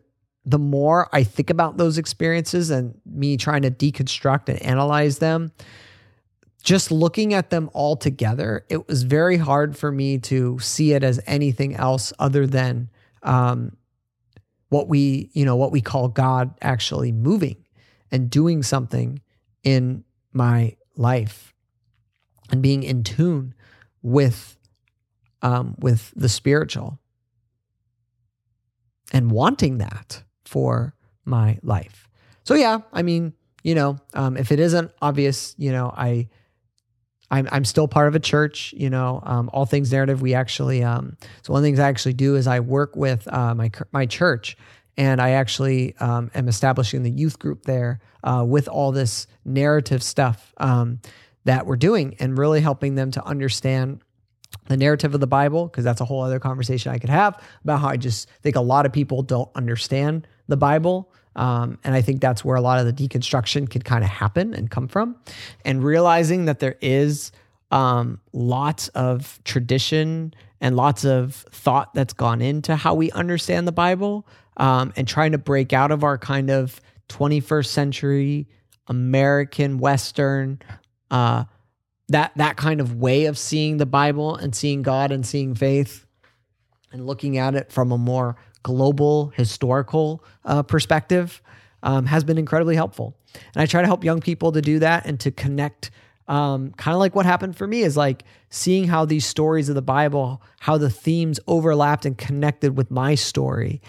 the 0.47 0.57
more 0.57 1.09
I 1.11 1.23
think 1.23 1.49
about 1.49 1.75
those 1.75 1.97
experiences 1.97 2.69
and 2.69 2.97
me 3.05 3.35
trying 3.35 3.63
to 3.63 3.69
deconstruct 3.69 4.47
and 4.47 4.61
analyze 4.63 5.19
them, 5.19 5.51
just 6.63 6.89
looking 6.89 7.33
at 7.33 7.49
them 7.49 7.69
all 7.73 7.97
together, 7.97 8.65
it 8.69 8.87
was 8.87 9.03
very 9.03 9.35
hard 9.35 9.77
for 9.77 9.91
me 9.91 10.19
to 10.19 10.57
see 10.59 10.93
it 10.93 11.03
as 11.03 11.19
anything 11.27 11.75
else 11.75 12.13
other 12.17 12.47
than 12.47 12.89
um, 13.23 13.75
what 14.69 14.87
we, 14.87 15.29
you 15.33 15.43
know, 15.43 15.57
what 15.57 15.73
we 15.73 15.81
call 15.81 16.07
God 16.07 16.57
actually 16.61 17.11
moving 17.11 17.57
and 18.09 18.29
doing 18.29 18.63
something 18.63 19.21
in 19.63 20.05
my 20.31 20.77
life 20.95 21.53
and 22.51 22.61
being 22.61 22.83
in 22.83 23.03
tune 23.03 23.53
with 24.01 24.57
um, 25.41 25.75
with 25.77 26.13
the 26.15 26.29
spiritual 26.29 26.99
and 29.11 29.29
wanting 29.29 29.77
that 29.77 30.23
for 30.47 30.95
my 31.25 31.59
life. 31.61 32.07
So 32.43 32.55
yeah, 32.55 32.79
I 32.93 33.03
mean, 33.03 33.33
you 33.63 33.75
know, 33.75 33.97
um, 34.13 34.37
if 34.37 34.51
it 34.51 34.59
isn't 34.59 34.91
obvious, 35.01 35.53
you 35.57 35.71
know, 35.71 35.93
I 35.95 36.29
I'm 37.29 37.47
I'm 37.51 37.65
still 37.65 37.87
part 37.87 38.07
of 38.07 38.15
a 38.15 38.19
church. 38.19 38.73
You 38.77 38.89
know, 38.89 39.21
um, 39.23 39.49
all 39.53 39.65
things 39.65 39.91
narrative. 39.91 40.21
We 40.21 40.33
actually 40.33 40.83
um, 40.83 41.17
so 41.43 41.53
one 41.53 41.59
of 41.59 41.63
the 41.63 41.67
things 41.67 41.79
I 41.79 41.89
actually 41.89 42.13
do 42.13 42.35
is 42.35 42.47
I 42.47 42.61
work 42.61 42.95
with 42.95 43.27
uh, 43.31 43.53
my 43.53 43.69
my 43.91 44.05
church, 44.05 44.55
and 44.95 45.21
I 45.21 45.31
actually 45.31 45.95
um, 45.97 46.31
am 46.33 46.47
establishing 46.47 47.03
the 47.03 47.11
youth 47.11 47.39
group 47.39 47.63
there 47.63 47.99
uh, 48.23 48.45
with 48.47 48.69
all 48.69 48.91
this 48.91 49.27
narrative 49.43 50.01
stuff 50.01 50.53
um, 50.57 51.01
that 51.43 51.65
we're 51.65 51.75
doing, 51.75 52.15
and 52.19 52.37
really 52.37 52.61
helping 52.61 52.95
them 52.95 53.11
to 53.11 53.25
understand 53.25 53.99
the 54.67 54.77
narrative 54.77 55.13
of 55.13 55.19
the 55.19 55.27
Bible 55.27 55.67
because 55.67 55.83
that's 55.83 56.01
a 56.01 56.05
whole 56.05 56.21
other 56.21 56.39
conversation 56.39 56.91
I 56.91 56.99
could 56.99 57.09
have 57.09 57.41
about 57.63 57.81
how 57.81 57.89
I 57.89 57.97
just 57.97 58.29
think 58.41 58.55
a 58.55 58.61
lot 58.61 58.85
of 58.85 58.93
people 58.93 59.21
don't 59.21 59.49
understand 59.55 60.27
the 60.47 60.57
Bible. 60.57 61.11
Um, 61.35 61.77
and 61.83 61.93
I 61.93 62.01
think 62.01 62.19
that's 62.21 62.43
where 62.43 62.55
a 62.55 62.61
lot 62.61 62.79
of 62.79 62.85
the 62.85 63.07
deconstruction 63.07 63.69
could 63.69 63.85
kind 63.85 64.03
of 64.03 64.09
happen 64.09 64.53
and 64.53 64.71
come 64.71 64.87
from. 64.87 65.15
And 65.63 65.83
realizing 65.83 66.45
that 66.45 66.59
there 66.59 66.77
is 66.81 67.31
um, 67.69 68.19
lots 68.33 68.87
of 68.89 69.39
tradition 69.43 70.33
and 70.59 70.75
lots 70.75 71.05
of 71.05 71.35
thought 71.51 71.93
that's 71.93 72.13
gone 72.13 72.41
into 72.41 72.75
how 72.75 72.95
we 72.95 73.11
understand 73.11 73.67
the 73.67 73.71
Bible 73.71 74.27
um, 74.57 74.93
and 74.95 75.07
trying 75.07 75.33
to 75.33 75.37
break 75.37 75.73
out 75.73 75.91
of 75.91 76.03
our 76.03 76.17
kind 76.17 76.49
of 76.49 76.81
21st 77.09 77.67
century 77.67 78.47
American 78.87 79.77
Western 79.77 80.59
uh, 81.11 81.43
that 82.09 82.31
that 82.37 82.55
kind 82.55 82.79
of 82.79 82.95
way 82.95 83.25
of 83.25 83.37
seeing 83.37 83.77
the 83.77 83.85
Bible 83.85 84.35
and 84.35 84.55
seeing 84.55 84.81
God 84.81 85.11
and 85.11 85.25
seeing 85.25 85.53
faith 85.55 86.05
and 86.91 87.05
looking 87.05 87.37
at 87.37 87.53
it 87.53 87.71
from 87.71 87.91
a 87.91 87.97
more 87.97 88.37
global 88.63 89.27
historical 89.35 90.23
uh, 90.45 90.63
perspective 90.63 91.41
um, 91.83 92.05
has 92.05 92.23
been 92.23 92.37
incredibly 92.37 92.75
helpful. 92.75 93.15
And 93.53 93.61
I 93.61 93.65
try 93.65 93.81
to 93.81 93.87
help 93.87 94.03
young 94.03 94.19
people 94.19 94.51
to 94.51 94.61
do 94.61 94.79
that 94.79 95.05
and 95.05 95.19
to 95.21 95.31
connect. 95.31 95.91
Um, 96.27 96.73
kind 96.73 96.93
of 96.93 96.99
like 96.99 97.15
what 97.15 97.25
happened 97.25 97.55
for 97.55 97.67
me 97.67 97.81
is 97.81 97.95
like 97.95 98.23
seeing 98.49 98.87
how 98.87 99.05
these 99.05 99.25
stories 99.25 99.69
of 99.69 99.75
the 99.75 99.81
Bible, 99.81 100.41
how 100.59 100.77
the 100.77 100.89
themes 100.89 101.39
overlapped 101.47 102.05
and 102.05 102.17
connected 102.17 102.75
with 102.75 102.91
my 102.91 103.15
story, 103.15 103.81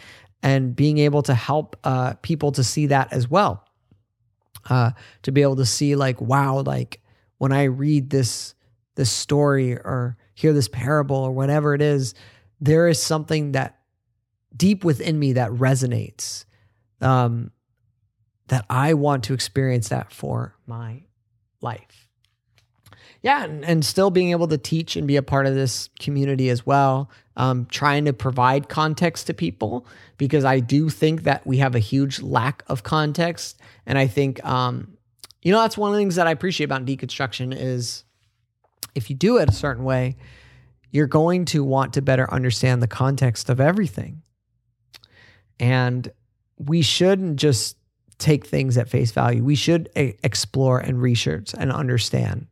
and 0.43 0.77
being 0.77 0.99
able 0.99 1.23
to 1.23 1.35
help 1.35 1.77
uh, 1.83 2.15
people 2.23 2.53
to 2.53 2.63
see 2.63 2.87
that 2.87 3.13
as 3.13 3.29
well. 3.29 3.65
Uh, 4.71 4.91
to 5.23 5.33
be 5.33 5.43
able 5.43 5.57
to 5.57 5.67
see 5.67 5.97
like, 5.97 6.21
wow, 6.21 6.61
like 6.61 7.01
when 7.39 7.53
I 7.53 7.65
read 7.65 8.11
this 8.11 8.55
this 8.97 9.11
story 9.11 9.75
or 9.75 10.17
hear 10.35 10.53
this 10.53 10.69
parable 10.69 11.17
or 11.17 11.31
whatever 11.31 11.73
it 11.75 11.81
is, 11.81 12.15
there 12.61 12.89
is 12.89 13.01
something 13.01 13.53
that 13.53 13.78
deep 14.57 14.85
within 14.85 15.19
me 15.19 15.35
that 15.35 15.51
resonates 15.51 16.45
um, 17.01 17.51
that 18.49 18.65
I 18.69 18.95
want 18.95 19.25
to 19.25 19.35
experience 19.35 19.89
that 19.89 20.13
for 20.13 20.57
my 20.67 21.03
life. 21.61 22.09
Yeah, 23.21 23.45
and, 23.45 23.65
and, 23.65 23.85
still 23.85 24.11
being 24.11 24.31
able 24.31 24.47
to 24.47 24.59
teach 24.59 24.95
and 24.95 25.07
be 25.07 25.17
a 25.17 25.23
part 25.23 25.47
of 25.47 25.55
this 25.55 25.91
community 25.99 26.51
as 26.51 26.65
well, 26.65 27.11
um, 27.37 27.67
trying 27.67 28.05
to 28.05 28.13
provide 28.13 28.69
context 28.69 29.27
to 29.27 29.35
people 29.35 29.87
because 30.19 30.45
I 30.45 30.61
do 30.61 30.89
think 30.89 31.25
that 31.25 31.45
we 31.45 31.59
have 31.59 31.75
a 31.75 31.81
huge 31.81 32.21
lack 32.21 32.63
of 32.69 32.85
context. 32.85 33.59
And 33.87 33.99
I 33.99 34.07
think, 34.07 34.45
um, 34.45 34.97
you 35.43 35.51
know, 35.51 35.61
that's 35.61 35.77
one 35.77 35.91
of 35.91 35.95
the 35.95 36.01
things 36.01 36.15
that 36.15 36.29
I 36.29 36.31
appreciate 36.31 36.67
about 36.67 36.85
deconstruction 36.85 37.53
is 37.57 38.05
if 38.95 39.11
you 39.11 39.17
do 39.17 39.39
it 39.39 39.49
a 39.49 39.53
certain 39.53 39.83
way, 39.83 40.17
you're 40.93 41.09
going 41.09 41.45
to 41.47 41.65
want 41.65 41.95
to 41.95 42.03
better 42.03 42.33
understand 42.33 42.83
the 42.83 42.89
context 42.89 43.51
of 43.51 43.61
everything. 43.61 44.23
And 45.61 46.11
we 46.59 46.83
shouldn't 46.83 47.37
just 47.37 47.77
take 48.19 48.47
things 48.47 48.77
at 48.77 48.89
face 48.89 49.13
value. 49.13 49.43
We 49.43 49.55
should 49.55 49.89
a- 49.97 50.17
explore 50.23 50.79
and 50.79 51.01
research 51.01 51.55
and 51.57 51.73
understand. 51.73 52.47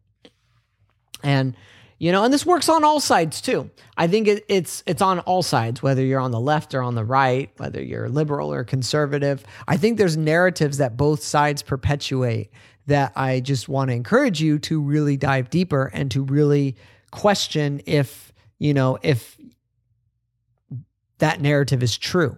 And 1.23 1.57
you 1.99 2.13
know, 2.13 2.25
and 2.25 2.33
this 2.33 2.45
works 2.45 2.69
on 2.69 2.85
all 2.85 3.01
sides 3.01 3.41
too. 3.41 3.71
I 3.97 4.07
think 4.07 4.29
it, 4.29 4.45
it's 4.49 4.83
it's 4.87 5.01
on 5.01 5.21
all 5.21 5.43
sides, 5.43 5.83
whether 5.83 6.05
you're 6.05 6.21
on 6.21 6.31
the 6.31 6.41
left 6.41 6.75
or 6.75 6.83
on 6.83 6.95
the 6.95 7.05
right, 7.05 7.51
whether 7.57 7.83
you're 7.83 8.11
liberal 8.11 8.53
or 8.53 8.65
conservative. 8.65 9.45
I 9.67 9.79
think 9.79 9.97
there's 9.97 10.17
narratives 10.17 10.77
that 10.77 10.99
both 10.99 11.23
sides 11.23 11.63
perpetuate 11.63 12.51
that 12.87 13.13
I 13.17 13.41
just 13.41 13.69
want 13.69 13.89
to 13.89 13.95
encourage 13.95 14.43
you 14.43 14.59
to 14.61 14.81
really 14.81 15.17
dive 15.17 15.49
deeper 15.49 15.91
and 15.93 16.11
to 16.11 16.23
really 16.23 16.77
question 17.13 17.81
if 17.87 18.31
you 18.59 18.75
know 18.75 18.99
if 19.03 19.39
that 21.19 21.41
narrative 21.41 21.83
is 21.83 21.97
true 21.97 22.37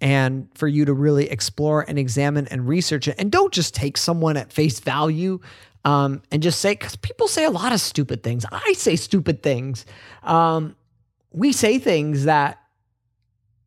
and 0.00 0.48
for 0.54 0.68
you 0.68 0.84
to 0.84 0.92
really 0.92 1.30
explore 1.30 1.84
and 1.88 1.98
examine 1.98 2.46
and 2.48 2.68
research 2.68 3.08
it. 3.08 3.16
And 3.18 3.32
don't 3.32 3.52
just 3.52 3.74
take 3.74 3.96
someone 3.96 4.36
at 4.36 4.52
face 4.52 4.80
value 4.80 5.40
um, 5.84 6.22
and 6.30 6.42
just 6.42 6.60
say, 6.60 6.72
because 6.72 6.96
people 6.96 7.28
say 7.28 7.44
a 7.44 7.50
lot 7.50 7.72
of 7.72 7.80
stupid 7.80 8.22
things. 8.22 8.44
I 8.50 8.72
say 8.74 8.96
stupid 8.96 9.42
things. 9.42 9.86
Um, 10.22 10.76
we 11.32 11.52
say 11.52 11.78
things 11.78 12.24
that, 12.24 12.60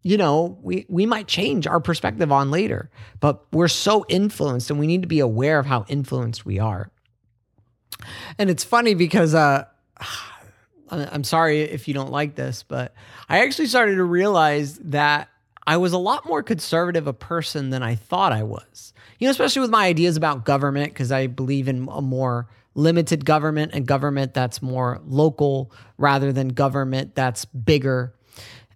you 0.04 0.18
know, 0.18 0.58
we, 0.62 0.86
we 0.90 1.06
might 1.06 1.28
change 1.28 1.66
our 1.66 1.80
perspective 1.80 2.32
on 2.32 2.52
later, 2.52 2.90
but 3.20 3.46
we're 3.52 3.68
so 3.68 4.06
influenced 4.10 4.70
and 4.70 4.80
we 4.80 4.88
need 4.88 5.02
to 5.02 5.08
be 5.08 5.20
aware 5.20 5.60
of 5.60 5.66
how 5.66 5.86
influenced 5.88 6.46
we 6.46 6.60
are. 6.60 6.92
And 8.38 8.50
it's 8.50 8.64
funny 8.64 8.94
because, 8.94 9.34
uh, 9.34 9.66
I'm 10.92 11.24
sorry 11.24 11.62
if 11.62 11.88
you 11.88 11.94
don't 11.94 12.12
like 12.12 12.34
this, 12.34 12.64
but 12.64 12.96
I 13.30 13.44
actually 13.44 13.68
started 13.68 13.96
to 13.96 14.04
realize 14.04 14.80
that 14.80 15.30
I 15.68 15.78
was 15.78 15.94
a 15.94 15.98
lot 15.98 16.26
more 16.26 16.42
conservative 16.42 17.08
a 17.08 17.14
person 17.14 17.70
than 17.70 17.84
I 17.84 17.96
thought 17.96 18.32
I 18.32 18.44
was. 18.44 18.94
You 19.20 19.28
know, 19.28 19.32
especially 19.32 19.62
with 19.62 19.70
my 19.70 19.86
ideas 19.86 20.18
about 20.18 20.46
government, 20.46 20.94
because 20.94 21.12
I 21.12 21.28
believe 21.28 21.68
in 21.68 21.88
a 21.92 22.02
more 22.02 22.48
limited 22.76 23.26
government 23.26 23.72
and 23.74 23.86
government 23.86 24.34
that's 24.34 24.62
more 24.62 25.02
local 25.06 25.72
rather 25.98 26.32
than 26.32 26.50
government 26.50 27.16
that's 27.16 27.46
bigger 27.46 28.16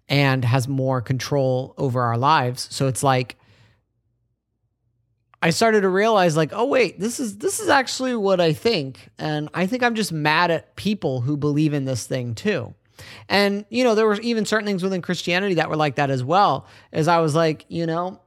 and 0.09 0.43
has 0.43 0.67
more 0.67 1.01
control 1.01 1.73
over 1.77 2.01
our 2.01 2.17
lives. 2.17 2.67
So 2.71 2.87
it's 2.87 3.03
like 3.03 3.37
I 5.41 5.49
started 5.49 5.81
to 5.81 5.89
realize 5.89 6.37
like, 6.37 6.51
oh 6.53 6.65
wait, 6.65 6.99
this 6.99 7.19
is 7.19 7.37
this 7.37 7.59
is 7.59 7.69
actually 7.69 8.15
what 8.15 8.39
I 8.39 8.53
think. 8.53 9.09
And 9.17 9.49
I 9.53 9.65
think 9.65 9.83
I'm 9.83 9.95
just 9.95 10.11
mad 10.11 10.51
at 10.51 10.75
people 10.75 11.21
who 11.21 11.35
believe 11.37 11.73
in 11.73 11.85
this 11.85 12.05
thing 12.05 12.35
too. 12.35 12.73
And, 13.27 13.65
you 13.69 13.83
know, 13.83 13.95
there 13.95 14.05
were 14.05 14.19
even 14.21 14.45
certain 14.45 14.65
things 14.65 14.83
within 14.83 15.01
Christianity 15.01 15.55
that 15.55 15.69
were 15.69 15.75
like 15.75 15.95
that 15.95 16.09
as 16.09 16.23
well. 16.23 16.67
As 16.91 17.07
I 17.07 17.19
was 17.19 17.35
like, 17.35 17.65
you 17.67 17.85
know, 17.85 18.19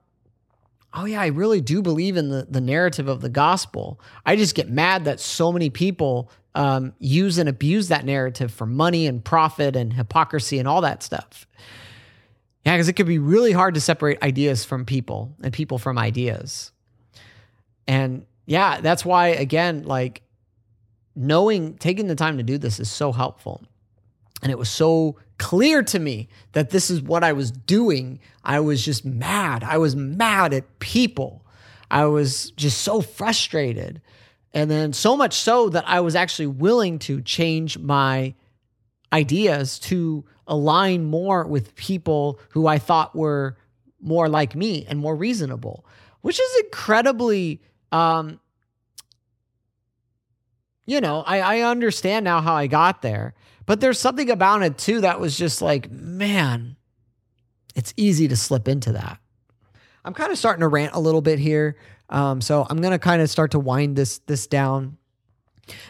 oh 0.93 1.05
yeah, 1.05 1.21
I 1.21 1.27
really 1.29 1.61
do 1.61 1.83
believe 1.83 2.17
in 2.17 2.31
the, 2.31 2.47
the 2.49 2.61
narrative 2.61 3.09
of 3.09 3.21
the 3.21 3.29
gospel. 3.29 4.01
I 4.25 4.37
just 4.37 4.55
get 4.55 4.69
mad 4.69 5.05
that 5.05 5.21
so 5.21 5.53
many 5.53 5.71
people 5.71 6.31
um, 6.55 6.95
use 6.99 7.39
and 7.39 7.49
abuse 7.49 7.89
that 7.89 8.05
narrative 8.05 8.51
for 8.51 8.67
money 8.67 9.07
and 9.07 9.23
profit 9.23 9.77
and 9.77 9.93
hypocrisy 9.93 10.59
and 10.59 10.67
all 10.67 10.81
that 10.81 11.03
stuff. 11.03 11.47
Yeah, 12.65 12.75
because 12.75 12.89
it 12.89 12.95
could 12.95 13.07
be 13.07 13.19
really 13.19 13.53
hard 13.53 13.75
to 13.75 13.81
separate 13.81 14.21
ideas 14.23 14.65
from 14.65 14.87
people 14.87 15.37
and 15.43 15.53
people 15.53 15.79
from 15.79 15.99
ideas. 15.99 16.73
And 17.87 18.27
yeah, 18.47 18.81
that's 18.81 19.05
why, 19.05 19.29
again, 19.29 19.85
like 19.85 20.23
knowing, 21.15 21.75
taking 21.75 22.07
the 22.07 22.17
time 22.17 22.39
to 22.39 22.43
do 22.43 22.59
this 22.59 22.81
is 22.81 22.91
so 22.91 23.13
helpful. 23.13 23.63
And 24.43 24.53
it 24.53 24.59
was 24.59 24.69
so 24.69 25.17
clear 25.39 25.83
to 25.83 25.99
me 25.99 26.29
that 26.53 26.71
this 26.71 26.91
is 26.91 27.03
what 27.03 27.25
I 27.25 27.33
was 27.33 27.51
doing. 27.51 28.21
I 28.45 28.61
was 28.61 28.85
just 28.85 29.05
mad. 29.05 29.65
I 29.65 29.79
was 29.79 29.97
mad 29.97 30.53
at 30.53 30.79
people. 30.79 31.45
I 31.91 32.07
was 32.07 32.51
just 32.53 32.83
so 32.83 33.01
frustrated. 33.01 34.01
And 34.53 34.71
then 34.71 34.93
so 34.93 35.17
much 35.17 35.35
so 35.35 35.69
that 35.71 35.85
I 35.87 36.01
was 36.01 36.17
actually 36.17 36.47
willing 36.47 36.99
to 37.01 37.21
change 37.21 37.79
my 37.79 38.35
ideas 39.13 39.79
to 39.81 40.25
align 40.47 41.05
more 41.05 41.47
with 41.47 41.75
people 41.75 42.41
who 42.51 42.67
I 42.67 42.79
thought 42.79 43.15
were 43.15 43.57
more 44.01 44.29
like 44.29 44.55
me 44.55 44.87
and 44.89 44.99
more 44.99 45.17
reasonable, 45.17 45.85
which 46.21 46.41
is 46.41 46.65
incredibly, 46.65 47.61
um, 47.93 48.41
you 50.87 51.01
know, 51.01 51.23
I, 51.27 51.41
I 51.41 51.61
understand 51.61 52.25
now 52.25 52.41
how 52.41 52.55
I 52.55 52.67
got 52.67 53.03
there, 53.03 53.35
but 53.67 53.81
there's 53.81 53.99
something 53.99 54.31
about 54.31 54.63
it 54.63 54.79
too 54.79 55.03
that 55.03 55.21
was 55.21 55.37
just 55.37 55.61
like, 55.61 55.91
man, 55.91 56.77
it's 57.75 57.93
easy 57.97 58.29
to 58.29 58.37
slip 58.37 58.69
into 58.69 58.93
that. 58.93 59.19
I'm 60.05 60.15
kind 60.15 60.33
of 60.33 60.39
starting 60.39 60.61
to 60.61 60.69
rant 60.69 60.95
a 60.95 61.01
little 61.01 61.21
bit 61.21 61.39
here. 61.39 61.77
Um, 62.09 62.41
so 62.41 62.65
I'm 62.69 62.81
to 62.81 62.99
kind 62.99 63.21
of 63.21 63.29
start 63.29 63.51
to 63.51 63.59
wind 63.59 63.97
this 63.97 64.19
this 64.21 64.47
down. 64.47 64.97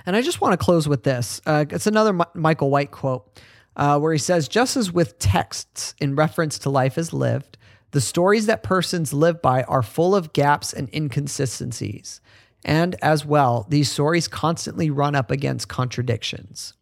And 0.06 0.16
I 0.16 0.22
just 0.22 0.40
want 0.40 0.58
to 0.58 0.64
close 0.64 0.88
with 0.88 1.02
this. 1.02 1.40
Uh, 1.44 1.66
it's 1.68 1.86
another 1.86 2.10
M- 2.10 2.22
Michael 2.34 2.70
White 2.70 2.90
quote 2.90 3.30
uh, 3.76 3.98
where 3.98 4.12
he 4.12 4.18
says, 4.18 4.48
Just 4.48 4.76
as 4.76 4.90
with 4.90 5.18
texts 5.18 5.94
in 6.00 6.16
reference 6.16 6.58
to 6.60 6.70
life 6.70 6.96
as 6.96 7.12
lived, 7.12 7.58
the 7.90 8.00
stories 8.00 8.46
that 8.46 8.62
persons 8.62 9.12
live 9.12 9.42
by 9.42 9.62
are 9.64 9.82
full 9.82 10.14
of 10.14 10.32
gaps 10.32 10.72
and 10.72 10.88
inconsistencies. 10.94 12.20
And 12.64 12.96
as 13.02 13.24
well, 13.24 13.66
these 13.68 13.90
stories 13.90 14.28
constantly 14.28 14.90
run 14.90 15.14
up 15.14 15.30
against 15.30 15.68
contradictions. 15.68 16.72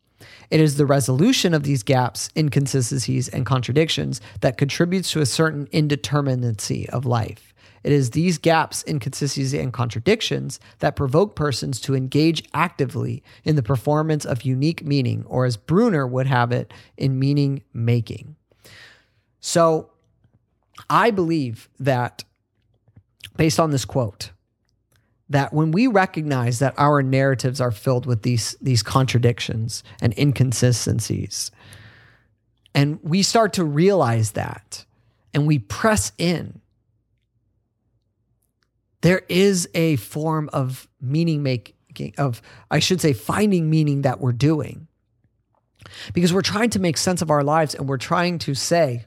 It 0.51 0.61
is 0.61 0.77
the 0.77 0.87
resolution 0.87 1.55
of 1.55 1.63
these 1.63 1.83
gaps, 1.83 2.29
inconsistencies, 2.37 3.29
and 3.29 3.47
contradictions 3.47 4.21
that 4.41 4.57
contributes 4.57 5.11
to 5.13 5.21
a 5.21 5.27
certain 5.27 5.67
indeterminacy 5.69 6.89
of 6.89 7.07
life. 7.07 7.55
It 7.83 7.93
is 7.93 8.11
these 8.11 8.39
gaps, 8.39 8.83
inconsistencies, 8.89 9.53
and 9.53 9.73
contradictions 9.73 10.59
that 10.79 10.97
provoke 10.97 11.37
persons 11.37 11.79
to 11.81 11.95
engage 11.95 12.43
actively 12.55 13.23
in 13.45 13.57
the 13.57 13.63
performance 13.63 14.25
of 14.25 14.43
unique 14.43 14.85
meaning, 14.85 15.25
or 15.27 15.45
as 15.45 15.59
Bruner 15.59 16.07
would 16.07 16.27
have 16.27 16.51
it, 16.51 16.73
in 16.97 17.19
meaning 17.19 17.63
making. 17.75 18.37
So 19.41 19.91
I 20.89 21.11
believe 21.11 21.69
that, 21.79 22.25
based 23.37 23.61
on 23.61 23.71
this 23.71 23.85
quote, 23.85 24.31
that 25.29 25.53
when 25.53 25.73
we 25.73 25.87
recognize 25.87 26.59
that 26.59 26.75
our 26.77 27.03
narratives 27.03 27.61
are 27.61 27.71
filled 27.71 28.07
with 28.07 28.23
these, 28.23 28.57
these 28.61 28.83
contradictions 28.83 29.83
and 30.01 30.17
inconsistencies, 30.19 31.51
and 32.75 32.99
we 33.03 33.23
start 33.23 33.53
to 33.55 33.65
realize 33.65 34.33
that, 34.33 34.85
and 35.33 35.47
we 35.47 35.59
press 35.59 36.13
in 36.19 36.61
there 39.05 39.23
is 39.29 39.69
a 39.75 39.97
form 39.97 40.49
of 40.55 40.89
meaning 40.99 41.43
making, 41.43 42.15
of, 42.17 42.41
I 42.71 42.79
should 42.79 43.03
say, 43.03 43.13
finding 43.13 43.69
meaning 43.69 44.01
that 44.01 44.19
we're 44.19 44.33
doing. 44.33 44.89
Because 46.15 46.33
we're 46.33 46.41
trying 46.41 46.71
to 46.71 46.79
make 46.79 46.97
sense 46.97 47.21
of 47.21 47.31
our 47.31 47.45
lives 47.45 47.75
and 47.75 47.87
we're 47.87 47.99
trying 47.99 48.39
to 48.39 48.55
say, 48.55 49.05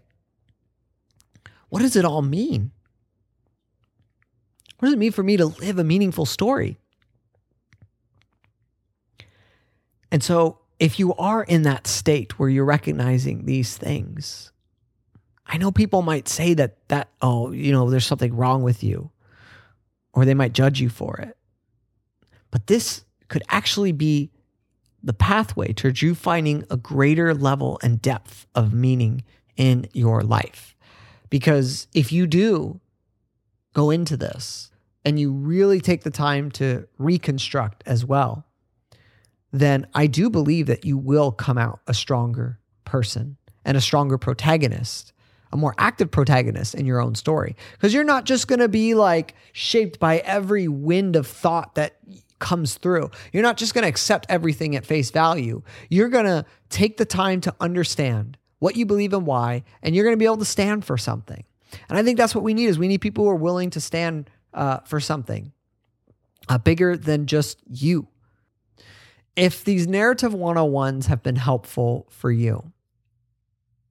what 1.70 1.80
does 1.80 1.96
it 1.96 2.06
all 2.06 2.22
mean? 2.22 2.70
What 4.80 4.88
does 4.88 4.94
it 4.94 5.00
mean 5.00 5.12
for 5.12 5.24
me 5.24 5.38
to 5.38 5.48
live 5.48 5.80
a 5.80 5.84
meaningful 5.84 6.26
story? 6.26 6.78
And 10.12 10.24
so, 10.24 10.60
if 10.80 11.00
you 11.00 11.14
are 11.16 11.44
in 11.44 11.64
that 11.64 11.88
state 11.88 12.38
where 12.38 12.50
you're 12.50 12.64
recognizing 12.64 13.46
these 13.46 13.76
things, 13.78 14.52
I 15.46 15.58
know 15.58 15.72
people 15.72 16.02
might 16.02 16.28
say 16.28 16.54
that 16.54 16.78
that 16.90 17.10
oh, 17.22 17.52
you 17.52 17.72
know, 17.72 17.90
there's 17.90 18.06
something 18.06 18.36
wrong 18.36 18.64
with 18.64 18.84
you 18.84 19.12
or 20.14 20.26
they 20.26 20.34
might 20.34 20.54
judge 20.54 20.80
you 20.80 20.90
for 20.90 21.18
it. 21.18 21.38
But 22.52 22.68
this 22.68 23.06
could 23.28 23.44
actually 23.50 23.92
be 23.92 24.32
the 25.04 25.14
pathway 25.14 25.74
towards 25.74 26.02
you 26.02 26.16
finding 26.16 26.64
a 26.70 26.78
greater 26.78 27.34
level 27.34 27.80
and 27.84 28.02
depth 28.02 28.48
of 28.56 28.74
meaning 28.74 29.24
in 29.56 29.88
your 29.94 30.22
life. 30.22 30.76
Because 31.30 31.88
if 31.94 32.12
you 32.12 32.28
do 32.28 32.80
go 33.78 33.92
into 33.92 34.18
this 34.18 34.72
and 35.06 35.20
you 35.20 35.32
really 35.32 35.80
take 35.80 36.02
the 36.02 36.10
time 36.10 36.50
to 36.50 36.88
reconstruct 36.98 37.84
as 37.86 38.04
well, 38.04 38.44
then 39.52 39.86
I 39.94 40.08
do 40.08 40.32
believe 40.32 40.66
that 40.66 40.84
you 40.84 40.98
will 40.98 41.32
come 41.32 41.60
out 41.60 41.82
a 41.86 41.94
stronger 41.94 42.60
person 42.86 43.38
and 43.64 43.78
a 43.78 43.82
stronger 43.82 44.18
protagonist 44.18 45.14
a 45.54 45.58
more 45.58 45.74
active 45.78 46.12
protagonist 46.12 46.76
in 46.76 46.86
your 46.86 47.02
own 47.02 47.16
story. 47.16 47.56
Because 47.72 47.94
you're 47.94 48.04
not 48.04 48.26
just 48.26 48.50
going 48.50 48.60
to 48.60 48.68
be 48.68 48.96
like 48.96 49.34
shaped 49.54 49.98
by 49.98 50.18
every 50.18 50.68
wind 50.68 51.16
of 51.16 51.26
thought 51.26 51.76
that 51.76 52.00
comes 52.40 52.76
through. 52.76 53.10
You're 53.32 53.44
not 53.44 53.56
just 53.56 53.74
going 53.74 53.84
to 53.84 53.88
accept 53.88 54.26
everything 54.28 54.76
at 54.76 54.86
face 54.86 55.10
value. 55.10 55.62
You're 55.90 56.10
going 56.10 56.26
to 56.26 56.44
take 56.70 56.98
the 56.98 57.06
time 57.06 57.40
to 57.42 57.56
understand 57.62 58.38
what 58.60 58.76
you 58.76 58.86
believe 58.86 59.14
and 59.14 59.26
why, 59.26 59.64
and 59.82 59.96
you're 59.96 60.04
going 60.04 60.18
to 60.18 60.20
be 60.20 60.26
able 60.26 60.36
to 60.36 60.44
stand 60.44 60.84
for 60.84 60.98
something. 60.98 61.46
And 61.90 61.98
I 61.98 62.04
think 62.04 62.18
that's 62.18 62.36
what 62.36 62.44
we 62.44 62.54
need 62.54 62.66
is 62.66 62.80
we 62.80 62.88
need 62.88 63.02
people 63.02 63.24
who 63.24 63.30
are 63.30 63.36
willing 63.36 63.70
to 63.72 63.82
stand 63.82 64.30
uh, 64.54 64.80
for 64.80 65.00
something 65.00 65.52
uh, 66.50 66.58
bigger 66.58 66.98
than 66.98 67.26
just 67.26 67.62
you. 67.68 68.08
If 69.36 69.64
these 69.64 69.88
narrative 69.88 70.34
101s 70.34 71.06
have 71.06 71.22
been 71.22 71.36
helpful 71.36 72.08
for 72.10 72.32
you, 72.32 72.72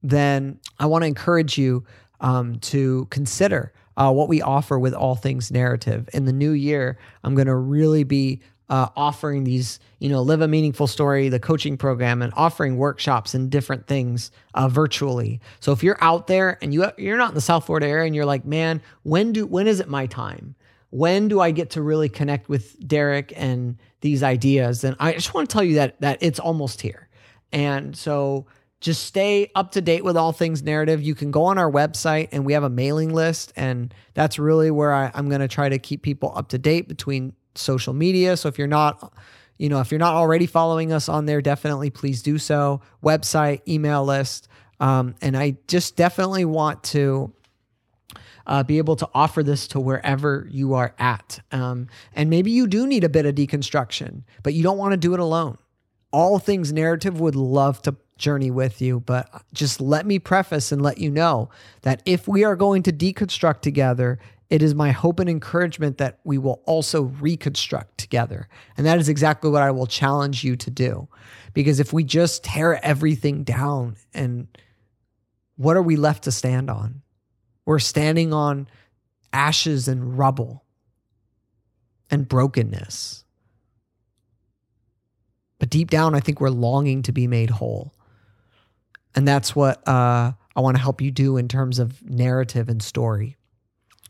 then 0.03 0.59
I 0.79 0.85
want 0.87 1.03
to 1.03 1.07
encourage 1.07 1.57
you 1.57 1.85
um, 2.19 2.59
to 2.59 3.07
consider 3.09 3.73
uh, 3.95 4.11
what 4.11 4.29
we 4.29 4.41
offer 4.41 4.77
with 4.77 4.93
All 4.93 5.15
Things 5.15 5.51
Narrative. 5.51 6.09
In 6.13 6.25
the 6.25 6.33
new 6.33 6.51
year, 6.51 6.97
I'm 7.23 7.35
going 7.35 7.47
to 7.47 7.55
really 7.55 8.03
be 8.03 8.41
uh, 8.69 8.89
offering 8.95 9.43
these, 9.43 9.79
you 9.99 10.09
know, 10.09 10.21
live 10.21 10.41
a 10.41 10.47
meaningful 10.47 10.87
story, 10.87 11.29
the 11.29 11.39
coaching 11.39 11.77
program, 11.77 12.21
and 12.21 12.33
offering 12.35 12.77
workshops 12.77 13.33
and 13.33 13.49
different 13.49 13.87
things 13.87 14.31
uh, 14.53 14.67
virtually. 14.67 15.39
So 15.59 15.71
if 15.71 15.83
you're 15.83 15.97
out 16.01 16.27
there 16.27 16.57
and 16.61 16.73
you 16.73 16.85
you're 16.97 17.17
not 17.17 17.29
in 17.29 17.35
the 17.35 17.41
South 17.41 17.65
Florida 17.65 17.87
area 17.87 18.05
and 18.05 18.15
you're 18.15 18.25
like, 18.25 18.45
man, 18.45 18.81
when 19.03 19.31
do 19.31 19.45
when 19.45 19.67
is 19.67 19.79
it 19.79 19.87
my 19.87 20.05
time? 20.05 20.55
When 20.89 21.27
do 21.27 21.39
I 21.39 21.51
get 21.51 21.71
to 21.71 21.81
really 21.81 22.09
connect 22.09 22.49
with 22.49 22.85
Derrick 22.85 23.33
and 23.35 23.77
these 24.01 24.23
ideas? 24.23 24.81
Then 24.81 24.95
I 24.99 25.13
just 25.13 25.33
want 25.33 25.49
to 25.49 25.53
tell 25.53 25.63
you 25.63 25.75
that 25.75 25.99
that 26.01 26.17
it's 26.21 26.39
almost 26.39 26.81
here. 26.81 27.07
And 27.53 27.95
so 27.95 28.47
just 28.79 29.05
stay 29.05 29.51
up 29.55 29.71
to 29.71 29.81
date 29.81 30.03
with 30.03 30.15
all 30.15 30.31
things 30.31 30.61
narrative. 30.61 31.01
You 31.01 31.15
can 31.15 31.31
go 31.31 31.45
on 31.45 31.57
our 31.57 31.71
website 31.71 32.29
and 32.31 32.45
we 32.45 32.53
have 32.53 32.63
a 32.63 32.69
mailing 32.69 33.13
list. 33.13 33.51
And 33.55 33.93
that's 34.13 34.37
really 34.37 34.69
where 34.69 34.93
I, 34.93 35.11
am 35.15 35.29
going 35.29 35.41
to 35.41 35.47
try 35.47 35.67
to 35.67 35.79
keep 35.79 36.03
people 36.03 36.31
up 36.35 36.49
to 36.49 36.57
date 36.57 36.87
between 36.87 37.33
social 37.57 37.93
media. 37.93 38.37
So 38.37 38.47
if 38.47 38.57
you're 38.57 38.67
not, 38.67 39.13
you 39.57 39.69
know, 39.69 39.79
if 39.79 39.91
you're 39.91 39.99
not 39.99 40.15
already 40.15 40.45
following 40.45 40.91
us 40.91 41.09
on 41.09 41.25
there, 41.25 41.41
definitely 41.41 41.89
please 41.89 42.21
do 42.21 42.37
so. 42.37 42.81
Website, 43.03 43.61
email 43.67 44.03
list. 44.03 44.47
Um, 44.79 45.15
and 45.21 45.35
I 45.35 45.57
just 45.67 45.95
definitely 45.95 46.45
want 46.45 46.83
to 46.85 47.33
uh, 48.45 48.63
be 48.63 48.77
able 48.77 48.95
to 48.97 49.09
offer 49.13 49.43
this 49.43 49.67
to 49.69 49.79
wherever 49.79 50.47
you 50.49 50.75
are 50.75 50.93
at. 50.99 51.39
Um, 51.51 51.87
and 52.13 52.29
maybe 52.29 52.51
you 52.51 52.67
do 52.67 52.87
need 52.87 53.03
a 53.03 53.09
bit 53.09 53.25
of 53.25 53.35
deconstruction, 53.35 54.23
but 54.43 54.53
you 54.53 54.63
don't 54.63 54.77
want 54.77 54.93
to 54.93 54.97
do 54.97 55.13
it 55.13 55.19
alone. 55.19 55.57
All 56.11 56.39
Things 56.39 56.71
Narrative 56.71 57.19
would 57.19 57.35
love 57.35 57.81
to 57.81 57.95
journey 58.17 58.51
with 58.51 58.81
you. 58.81 58.99
But 58.99 59.29
just 59.53 59.79
let 59.79 60.05
me 60.05 60.19
preface 60.19 60.71
and 60.71 60.81
let 60.81 60.97
you 60.97 61.09
know 61.09 61.49
that 61.83 62.01
if 62.05 62.27
we 62.27 62.43
are 62.43 62.55
going 62.55 62.83
to 62.83 62.91
deconstruct 62.91 63.61
together, 63.61 64.19
it 64.49 64.61
is 64.63 64.73
my 64.73 64.91
hope 64.91 65.19
and 65.19 65.29
encouragement 65.29 65.97
that 65.97 66.19
we 66.23 66.37
will 66.37 66.61
also 66.65 67.03
reconstruct 67.03 67.97
together. 67.97 68.47
And 68.77 68.85
that 68.85 68.99
is 68.99 69.09
exactly 69.09 69.49
what 69.49 69.61
I 69.61 69.71
will 69.71 69.87
challenge 69.87 70.43
you 70.43 70.55
to 70.57 70.71
do. 70.71 71.09
Because 71.53 71.79
if 71.79 71.91
we 71.91 72.03
just 72.03 72.43
tear 72.43 72.83
everything 72.85 73.43
down, 73.43 73.97
and 74.13 74.47
what 75.57 75.75
are 75.75 75.81
we 75.81 75.95
left 75.95 76.23
to 76.23 76.31
stand 76.31 76.69
on? 76.69 77.01
We're 77.65 77.79
standing 77.79 78.31
on 78.31 78.67
ashes 79.33 79.87
and 79.87 80.17
rubble 80.17 80.63
and 82.09 82.27
brokenness. 82.27 83.25
But 85.59 85.69
deep 85.69 85.89
down, 85.89 86.15
I 86.15 86.19
think 86.19 86.39
we're 86.39 86.49
longing 86.49 87.01
to 87.03 87.11
be 87.11 87.27
made 87.27 87.49
whole. 87.49 87.93
And 89.15 89.27
that's 89.27 89.55
what 89.55 89.85
uh, 89.87 90.33
I 90.55 90.61
want 90.61 90.77
to 90.77 90.81
help 90.81 91.01
you 91.01 91.11
do 91.11 91.37
in 91.37 91.47
terms 91.47 91.79
of 91.79 92.07
narrative 92.07 92.69
and 92.69 92.81
story. 92.81 93.36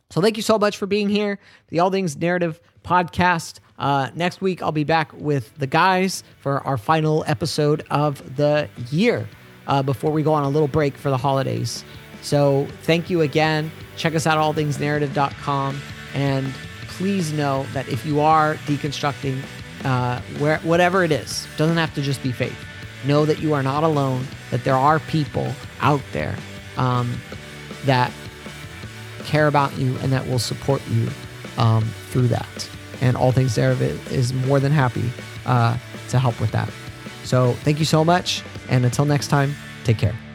So 0.09 0.21
thank 0.21 0.37
you 0.37 0.43
so 0.43 0.57
much 0.57 0.77
for 0.77 0.85
being 0.85 1.09
here. 1.09 1.39
The 1.67 1.79
All 1.79 1.91
Things 1.91 2.15
Narrative 2.15 2.59
podcast. 2.83 3.59
Uh, 3.77 4.09
next 4.15 4.41
week, 4.41 4.61
I'll 4.61 4.71
be 4.71 4.83
back 4.83 5.11
with 5.13 5.55
the 5.57 5.67
guys 5.67 6.23
for 6.39 6.65
our 6.65 6.77
final 6.77 7.23
episode 7.27 7.85
of 7.91 8.37
the 8.37 8.69
year 8.89 9.27
uh, 9.67 9.83
before 9.83 10.11
we 10.11 10.23
go 10.23 10.33
on 10.33 10.43
a 10.43 10.49
little 10.49 10.67
break 10.67 10.97
for 10.97 11.09
the 11.09 11.17
holidays. 11.17 11.83
So 12.21 12.67
thank 12.83 13.09
you 13.09 13.21
again. 13.21 13.71
Check 13.97 14.15
us 14.15 14.25
out, 14.25 14.37
allthingsnarrative.com. 14.37 15.79
And 16.13 16.53
please 16.87 17.33
know 17.33 17.65
that 17.73 17.87
if 17.89 18.05
you 18.05 18.19
are 18.21 18.55
deconstructing 18.65 19.41
uh, 19.83 20.21
where, 20.39 20.57
whatever 20.59 21.03
it 21.03 21.11
is, 21.11 21.45
doesn't 21.57 21.77
have 21.77 21.93
to 21.95 22.01
just 22.01 22.23
be 22.23 22.31
faith. 22.31 22.57
Know 23.05 23.25
that 23.25 23.39
you 23.39 23.53
are 23.53 23.61
not 23.61 23.83
alone, 23.83 24.25
that 24.49 24.63
there 24.63 24.75
are 24.75 24.99
people 24.99 25.53
out 25.81 26.01
there 26.13 26.35
um, 26.77 27.19
that 27.85 28.11
care 29.27 29.47
about 29.47 29.77
you 29.77 29.95
and 29.97 30.11
that 30.11 30.25
will 30.27 30.39
support 30.39 30.81
you 30.89 31.07
um, 31.57 31.83
through 32.09 32.27
that. 32.29 32.69
And 33.01 33.15
All 33.15 33.31
Things 33.31 33.55
There 33.55 33.73
is 34.09 34.33
more 34.33 34.59
than 34.59 34.71
happy 34.71 35.11
uh, 35.45 35.77
to 36.09 36.19
help 36.19 36.39
with 36.41 36.51
that. 36.51 36.69
So 37.23 37.53
thank 37.63 37.79
you 37.79 37.85
so 37.85 38.03
much. 38.03 38.41
And 38.69 38.85
until 38.85 39.05
next 39.05 39.27
time, 39.27 39.53
take 39.83 39.97
care. 39.97 40.26